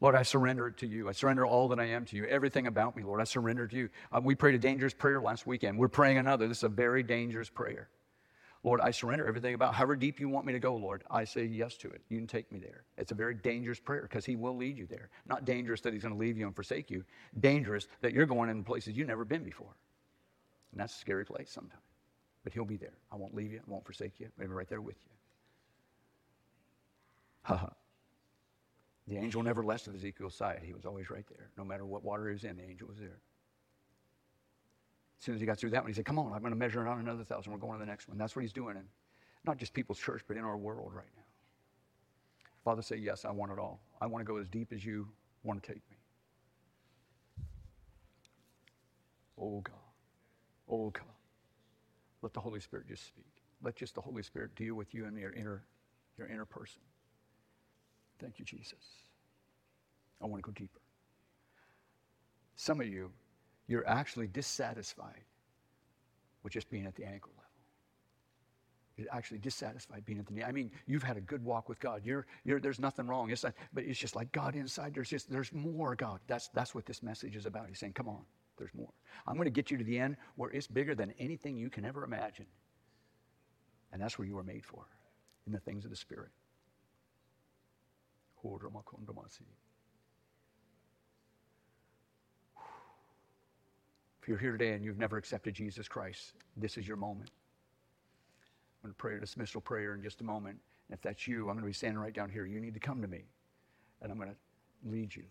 Lord, 0.00 0.16
I 0.16 0.24
surrender 0.24 0.66
it 0.66 0.76
to 0.78 0.86
you. 0.86 1.08
I 1.08 1.12
surrender 1.12 1.46
all 1.46 1.68
that 1.68 1.78
I 1.78 1.84
am 1.84 2.04
to 2.06 2.16
you. 2.16 2.26
Everything 2.26 2.66
about 2.66 2.96
me, 2.96 3.04
Lord, 3.04 3.20
I 3.20 3.24
surrender 3.24 3.66
to 3.68 3.76
you. 3.76 3.88
Uh, 4.12 4.20
we 4.22 4.34
prayed 4.34 4.56
a 4.56 4.58
dangerous 4.58 4.92
prayer 4.92 5.20
last 5.22 5.46
weekend. 5.46 5.78
We're 5.78 5.88
praying 5.88 6.18
another. 6.18 6.48
This 6.48 6.58
is 6.58 6.64
a 6.64 6.68
very 6.68 7.02
dangerous 7.02 7.48
prayer. 7.48 7.88
Lord, 8.66 8.80
I 8.80 8.90
surrender 8.90 9.24
everything 9.28 9.54
about 9.54 9.76
however 9.76 9.94
deep 9.94 10.18
you 10.18 10.28
want 10.28 10.44
me 10.44 10.52
to 10.52 10.58
go, 10.58 10.74
Lord. 10.74 11.04
I 11.08 11.22
say 11.22 11.44
yes 11.44 11.76
to 11.76 11.88
it. 11.88 12.02
You 12.08 12.18
can 12.18 12.26
take 12.26 12.50
me 12.50 12.58
there. 12.58 12.82
It's 12.98 13.12
a 13.12 13.14
very 13.14 13.32
dangerous 13.32 13.78
prayer 13.78 14.02
because 14.02 14.24
He 14.24 14.34
will 14.34 14.56
lead 14.56 14.76
you 14.76 14.86
there. 14.86 15.08
Not 15.24 15.44
dangerous 15.44 15.80
that 15.82 15.92
He's 15.92 16.02
going 16.02 16.14
to 16.14 16.18
leave 16.18 16.36
you 16.36 16.46
and 16.46 16.54
forsake 16.54 16.90
you, 16.90 17.04
dangerous 17.38 17.86
that 18.00 18.12
you're 18.12 18.26
going 18.26 18.50
in 18.50 18.64
places 18.64 18.96
you've 18.96 19.06
never 19.06 19.24
been 19.24 19.44
before. 19.44 19.72
And 20.72 20.80
that's 20.80 20.96
a 20.96 20.98
scary 20.98 21.24
place 21.24 21.48
sometimes. 21.48 21.80
But 22.42 22.54
He'll 22.54 22.64
be 22.64 22.76
there. 22.76 22.94
I 23.12 23.14
won't 23.14 23.36
leave 23.36 23.52
you, 23.52 23.60
I 23.60 23.70
won't 23.70 23.84
forsake 23.84 24.18
you. 24.18 24.30
Maybe 24.36 24.50
right 24.50 24.68
there 24.68 24.80
with 24.80 24.96
you. 24.96 25.12
Ha 27.42 27.56
ha. 27.56 27.70
The 29.06 29.16
angel 29.16 29.44
never 29.44 29.62
left 29.62 29.86
of 29.86 29.94
Ezekiel's 29.94 30.34
side. 30.34 30.62
He 30.64 30.74
was 30.74 30.84
always 30.84 31.08
right 31.08 31.24
there. 31.28 31.50
No 31.56 31.62
matter 31.62 31.86
what 31.86 32.02
water 32.02 32.26
he 32.26 32.32
was 32.32 32.42
in, 32.42 32.56
the 32.56 32.64
angel 32.64 32.88
was 32.88 32.98
there. 32.98 33.20
As 35.26 35.28
soon 35.28 35.34
as 35.34 35.40
he 35.40 35.46
got 35.48 35.58
through 35.58 35.70
that 35.70 35.82
one, 35.82 35.90
he 35.90 35.92
said, 35.92 36.04
Come 36.04 36.20
on, 36.20 36.32
I'm 36.32 36.38
going 36.38 36.52
to 36.52 36.56
measure 36.56 36.86
it 36.86 36.88
on 36.88 37.00
another 37.00 37.24
thousand. 37.24 37.50
We're 37.50 37.58
going 37.58 37.72
to 37.72 37.84
the 37.84 37.90
next 37.90 38.06
one. 38.06 38.16
That's 38.16 38.36
what 38.36 38.42
he's 38.42 38.52
doing 38.52 38.76
in 38.76 38.84
not 39.44 39.56
just 39.58 39.74
people's 39.74 39.98
church, 39.98 40.22
but 40.28 40.36
in 40.36 40.44
our 40.44 40.56
world 40.56 40.92
right 40.94 41.08
now. 41.16 41.24
Father, 42.64 42.80
say, 42.80 42.94
Yes, 42.94 43.24
I 43.24 43.32
want 43.32 43.50
it 43.50 43.58
all. 43.58 43.80
I 44.00 44.06
want 44.06 44.24
to 44.24 44.24
go 44.24 44.38
as 44.38 44.48
deep 44.48 44.72
as 44.72 44.84
you 44.84 45.08
want 45.42 45.60
to 45.60 45.66
take 45.66 45.82
me. 45.90 45.96
Oh 49.36 49.62
God. 49.62 49.74
Oh 50.70 50.90
God. 50.90 51.02
Let 52.22 52.32
the 52.32 52.38
Holy 52.38 52.60
Spirit 52.60 52.86
just 52.86 53.04
speak. 53.08 53.42
Let 53.64 53.74
just 53.74 53.96
the 53.96 54.00
Holy 54.00 54.22
Spirit 54.22 54.54
deal 54.54 54.76
with 54.76 54.94
you 54.94 55.06
and 55.06 55.18
your 55.18 55.32
inner, 55.32 55.64
your 56.16 56.28
inner 56.28 56.44
person. 56.44 56.82
Thank 58.20 58.38
you, 58.38 58.44
Jesus. 58.44 59.02
I 60.22 60.26
want 60.26 60.40
to 60.40 60.48
go 60.48 60.52
deeper. 60.52 60.78
Some 62.54 62.80
of 62.80 62.86
you 62.86 63.10
you're 63.68 63.86
actually 63.86 64.28
dissatisfied 64.28 65.24
with 66.42 66.52
just 66.52 66.70
being 66.70 66.86
at 66.86 66.94
the 66.94 67.04
ankle 67.04 67.32
level. 67.36 67.42
You're 68.96 69.08
actually 69.12 69.38
dissatisfied 69.38 70.06
being 70.06 70.18
at 70.18 70.26
the 70.26 70.32
knee. 70.32 70.42
I 70.42 70.52
mean, 70.52 70.70
you've 70.86 71.02
had 71.02 71.16
a 71.18 71.20
good 71.20 71.44
walk 71.44 71.68
with 71.68 71.78
God. 71.80 72.02
You're, 72.04 72.26
you're, 72.44 72.60
there's 72.60 72.78
nothing 72.78 73.06
wrong. 73.06 73.30
It's 73.30 73.44
not, 73.44 73.52
but 73.74 73.84
it's 73.84 73.98
just 73.98 74.16
like 74.16 74.32
God 74.32 74.56
inside. 74.56 74.94
There's 74.94 75.10
just 75.10 75.30
there's 75.30 75.52
more 75.52 75.94
God. 75.94 76.20
That's 76.26 76.48
that's 76.54 76.74
what 76.74 76.86
this 76.86 77.02
message 77.02 77.36
is 77.36 77.44
about. 77.44 77.68
He's 77.68 77.78
saying, 77.78 77.92
"Come 77.92 78.08
on, 78.08 78.24
there's 78.56 78.74
more. 78.74 78.88
I'm 79.26 79.34
going 79.34 79.44
to 79.46 79.50
get 79.50 79.70
you 79.70 79.76
to 79.76 79.84
the 79.84 79.98
end 79.98 80.16
where 80.36 80.50
it's 80.50 80.66
bigger 80.66 80.94
than 80.94 81.12
anything 81.18 81.58
you 81.58 81.68
can 81.68 81.84
ever 81.84 82.04
imagine." 82.04 82.46
And 83.92 84.00
that's 84.00 84.18
where 84.18 84.26
you 84.26 84.34
were 84.34 84.42
made 84.42 84.64
for, 84.64 84.86
in 85.46 85.52
the 85.52 85.60
things 85.60 85.84
of 85.84 85.90
the 85.90 85.96
Spirit. 85.96 86.30
If 94.26 94.30
you're 94.30 94.38
here 94.38 94.50
today 94.50 94.72
and 94.72 94.84
you've 94.84 94.98
never 94.98 95.16
accepted 95.18 95.54
Jesus 95.54 95.86
Christ, 95.86 96.32
this 96.56 96.76
is 96.76 96.88
your 96.88 96.96
moment. 96.96 97.30
I'm 98.82 98.88
going 98.88 98.92
to 98.92 98.98
pray 98.98 99.16
a 99.16 99.20
dismissal 99.20 99.60
prayer 99.60 99.94
in 99.94 100.02
just 100.02 100.20
a 100.20 100.24
moment. 100.24 100.58
And 100.88 100.96
if 100.96 101.00
that's 101.00 101.28
you, 101.28 101.42
I'm 101.42 101.54
going 101.54 101.60
to 101.60 101.66
be 101.66 101.72
standing 101.72 102.00
right 102.00 102.12
down 102.12 102.28
here. 102.28 102.44
You 102.44 102.58
need 102.58 102.74
to 102.74 102.80
come 102.80 103.00
to 103.02 103.06
me, 103.06 103.22
and 104.02 104.10
I'm 104.10 104.18
going 104.18 104.30
to 104.30 104.90
lead 104.90 105.14
you 105.14 105.22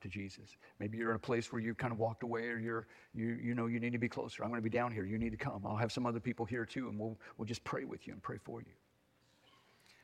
to 0.00 0.08
Jesus. 0.08 0.56
Maybe 0.80 0.98
you're 0.98 1.10
in 1.10 1.16
a 1.16 1.20
place 1.20 1.52
where 1.52 1.62
you 1.62 1.72
kind 1.76 1.92
of 1.92 2.00
walked 2.00 2.24
away 2.24 2.48
or 2.48 2.58
you're, 2.58 2.88
you, 3.14 3.38
you 3.40 3.54
know 3.54 3.68
you 3.68 3.78
need 3.78 3.92
to 3.92 3.98
be 3.98 4.08
closer. 4.08 4.42
I'm 4.42 4.50
going 4.50 4.60
to 4.60 4.68
be 4.68 4.76
down 4.76 4.90
here. 4.90 5.04
You 5.04 5.16
need 5.16 5.30
to 5.30 5.36
come. 5.36 5.62
I'll 5.64 5.76
have 5.76 5.92
some 5.92 6.06
other 6.06 6.18
people 6.18 6.44
here 6.44 6.66
too, 6.66 6.88
and 6.88 6.98
we'll, 6.98 7.20
we'll 7.38 7.46
just 7.46 7.62
pray 7.62 7.84
with 7.84 8.04
you 8.04 8.14
and 8.14 8.20
pray 8.20 8.38
for 8.42 8.62
you. 8.62 8.72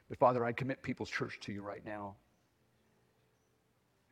But 0.08 0.18
Father, 0.18 0.44
I 0.44 0.52
commit 0.52 0.84
People's 0.84 1.10
Church 1.10 1.40
to 1.40 1.52
you 1.52 1.62
right 1.62 1.84
now 1.84 2.14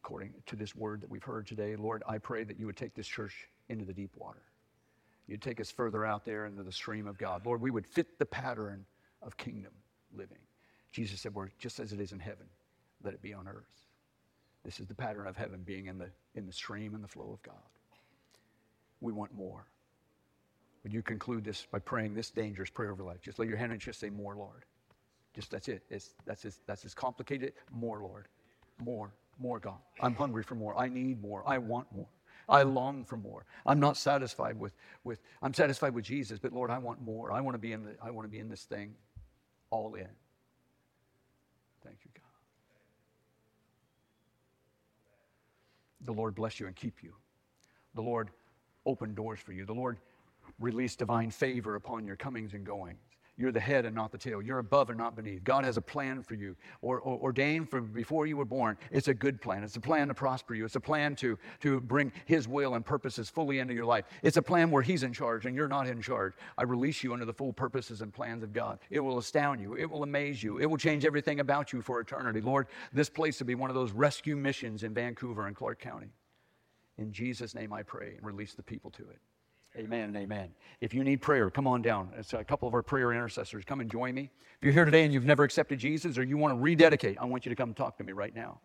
according 0.05 0.35
to 0.45 0.55
this 0.55 0.77
word 0.77 1.01
that 1.01 1.09
we've 1.09 1.23
heard 1.23 1.47
today. 1.47 1.77
Lord, 1.77 2.03
I 2.07 2.19
pray 2.19 2.45
that 2.45 2.61
you 2.61 2.67
would 2.67 2.77
take 2.77 2.95
this 2.95 3.07
church 3.07 3.49
into 3.71 3.87
the 3.87 3.93
deep 3.95 4.11
water. 4.17 4.43
You'd 5.27 5.41
take 5.41 5.63
us 5.63 5.71
further 5.71 6.05
out 6.05 6.27
there 6.27 6.45
into 6.45 6.63
the 6.63 6.73
stream 6.73 7.07
of 7.07 7.17
God. 7.17 7.47
Lord, 7.47 7.63
we 7.63 7.71
would 7.71 7.87
fit 7.87 8.19
the 8.19 8.27
pattern 8.27 8.85
of 9.23 9.39
kingdom 9.39 9.73
living. 10.15 10.37
Jesus 10.93 11.23
said, 11.23 11.35
We're 11.35 11.49
just 11.59 11.81
as 11.81 11.95
it 11.95 12.01
is 12.01 12.13
in 12.13 12.19
heaven, 12.19 12.45
let 13.03 13.15
it 13.15 13.23
be 13.23 13.33
on 13.33 13.49
earth. 13.49 13.65
This 14.63 14.79
is 14.79 14.87
the 14.87 14.95
pattern 14.95 15.27
of 15.27 15.39
heaven 15.39 15.63
being 15.65 15.87
in 15.87 15.97
the, 15.97 16.11
in 16.35 16.45
the 16.47 16.53
stream 16.53 16.95
and 16.95 17.03
the 17.03 17.09
flow 17.09 17.31
of 17.33 17.43
God. 17.43 17.55
We 19.01 19.11
want 19.11 19.35
more. 19.35 19.65
Would 20.83 20.93
you 20.93 21.01
conclude 21.01 21.45
this 21.45 21.67
by 21.73 21.79
praying 21.79 22.13
this 22.13 22.31
dangerous 22.31 22.69
prayer 22.69 22.91
of 22.91 23.01
life? 23.01 23.23
Just 23.23 23.39
lay 23.39 23.47
your 23.47 23.57
hand 23.57 23.73
and 23.73 23.81
just 23.81 24.01
say, 24.01 24.11
More, 24.11 24.37
Lord. 24.37 24.67
Just 25.35 25.51
that's 25.51 25.69
it. 25.69 25.83
It's, 25.89 26.11
that's, 26.27 26.45
as, 26.45 26.61
that's 26.67 26.85
as 26.85 26.93
complicated. 26.93 27.55
More, 27.73 28.03
Lord. 28.03 28.29
More. 28.85 29.15
More, 29.39 29.59
God. 29.59 29.78
I'm 30.01 30.14
hungry 30.14 30.43
for 30.43 30.55
more. 30.55 30.78
I 30.78 30.89
need 30.89 31.20
more. 31.22 31.43
I 31.47 31.59
want 31.59 31.87
more. 31.95 32.09
I 32.49 32.62
long 32.62 33.05
for 33.05 33.16
more. 33.16 33.47
I'm 33.64 33.80
not 33.80 33.97
satisfied 33.97 34.59
with, 34.59 34.74
with 35.03 35.20
I'm 35.43 35.55
satisfied 35.55 35.95
with 35.95 36.05
Jesus, 36.05 36.39
but 36.39 36.53
Lord, 36.53 36.70
I 36.70 36.78
want 36.78 37.01
more. 37.03 37.32
I 37.32 37.41
want 37.41 37.55
to 37.55 37.59
be 37.59 37.72
in 37.72 37.85
the, 37.85 37.97
I 38.03 38.11
want 38.11 38.26
to 38.26 38.30
be 38.30 38.39
in 38.39 38.49
this 38.49 38.64
thing 38.64 38.95
all 39.70 39.95
in. 39.95 40.09
Thank 41.85 41.99
you, 42.05 42.11
God. 42.14 42.22
The 46.05 46.12
Lord 46.12 46.35
bless 46.35 46.61
you 46.61 46.66
and 46.66 46.76
keep 46.76 47.03
you. 47.03 47.14
The 47.95 48.03
Lord 48.03 48.30
open 48.87 49.14
doors 49.14 49.41
for 49.41 49.53
you. 49.53 49.64
The 49.64 49.74
Lord 49.74 49.99
release 50.61 50.97
divine 50.97 51.30
favor 51.30 51.76
upon 51.76 52.07
your 52.07 52.16
comings 52.16 52.53
and 52.55 52.64
goings. 52.64 52.99
You're 53.37 53.51
the 53.51 53.59
head 53.59 53.85
and 53.85 53.97
not 53.97 54.12
the 54.12 54.18
tail. 54.18 54.41
You're 54.41 54.61
above 54.61 54.91
and 54.91 54.99
not 54.99 55.16
beneath. 55.16 55.43
God 55.43 55.64
has 55.64 55.76
a 55.76 55.80
plan 55.80 56.22
for 56.22 56.35
you, 56.35 56.55
or, 56.82 57.01
or, 57.01 57.18
ordained 57.18 57.68
from 57.68 57.87
before 57.87 58.26
you 58.26 58.37
were 58.37 58.45
born. 58.45 58.76
It's 58.93 59.09
a 59.09 59.14
good 59.14 59.41
plan. 59.41 59.64
It's 59.64 59.74
a 59.74 59.80
plan 59.80 60.07
to 60.07 60.14
prosper 60.14 60.55
you. 60.55 60.64
It's 60.64 60.76
a 60.76 60.80
plan 60.80 61.16
to, 61.16 61.37
to 61.61 61.80
bring 61.80 62.12
His 62.26 62.47
will 62.47 62.74
and 62.74 62.87
purposes 62.87 63.28
fully 63.28 63.59
into 63.59 63.74
your 63.74 63.87
life. 63.87 64.05
It's 64.22 64.37
a 64.37 64.43
plan 64.43 64.70
where 64.70 64.82
He's 64.82 65.03
in 65.03 65.12
charge 65.12 65.47
and 65.47 65.57
you're 65.57 65.66
not 65.66 65.89
in 65.89 66.01
charge. 66.01 66.35
I 66.57 66.62
release 66.62 67.03
you 67.03 67.12
under 67.12 67.24
the 67.24 67.32
full 67.32 67.53
purposes 67.53 68.03
and 68.03 68.14
plans 68.14 68.45
of 68.45 68.53
God. 68.53 68.78
It 68.89 69.01
will 69.01 69.18
astound 69.18 69.61
you. 69.61 69.76
It 69.76 69.91
will 69.91 70.05
amaze 70.05 70.41
you. 70.41 70.59
It 70.59 70.66
will 70.66 70.76
change 70.76 71.05
everything 71.05 71.41
about 71.41 71.72
you 71.72 71.82
for 71.82 71.99
eternity. 72.01 72.41
Lord, 72.41 72.68
this 72.93 73.11
place 73.11 73.41
will 73.41 73.47
be 73.47 73.57
one 73.57 73.70
of 73.70 73.74
those 73.74 73.91
rescue 73.91 74.37
missions 74.37 74.85
in 74.85 74.95
Vancouver 74.95 75.49
and 75.49 75.57
Clark 75.57 75.80
County. 75.80 76.12
In 76.99 77.11
Jesus' 77.11 77.53
name 77.53 77.72
I 77.72 77.82
pray 77.82 78.14
and 78.16 78.24
release 78.24 78.55
the 78.55 78.62
people 78.62 78.93
to 78.93 79.03
it. 79.03 79.18
Amen 79.77 80.05
and 80.05 80.16
amen. 80.16 80.51
If 80.81 80.95
you 80.95 81.03
need 81.03 81.20
prayer, 81.20 81.51
come 81.51 81.66
on 81.66 81.83
down. 81.83 82.11
It's 82.16 82.33
a 82.33 82.45
couple 82.45 82.68
of 82.68 82.75
our 82.75 82.83
prayer 82.83 83.12
intercessors. 83.12 83.64
Come 83.64 83.81
and 83.81 83.91
join 83.91 84.14
me. 84.14 84.31
If 84.59 84.64
you're 84.64 84.72
here 84.72 84.85
today 84.85 85.05
and 85.05 85.12
you've 85.12 85.25
never 85.25 85.43
accepted 85.43 85.81
Jesus 85.81 86.16
or 86.16 86.22
you 86.22 86.37
want 86.37 86.57
to 86.57 86.61
rededicate, 86.61 87.18
I 87.20 87.25
want 87.25 87.45
you 87.45 87.51
to 87.51 87.57
come 87.57 87.75
talk 87.75 87.99
to 87.99 88.05
me 88.05 88.12
right 88.12 88.35
now. 88.35 88.61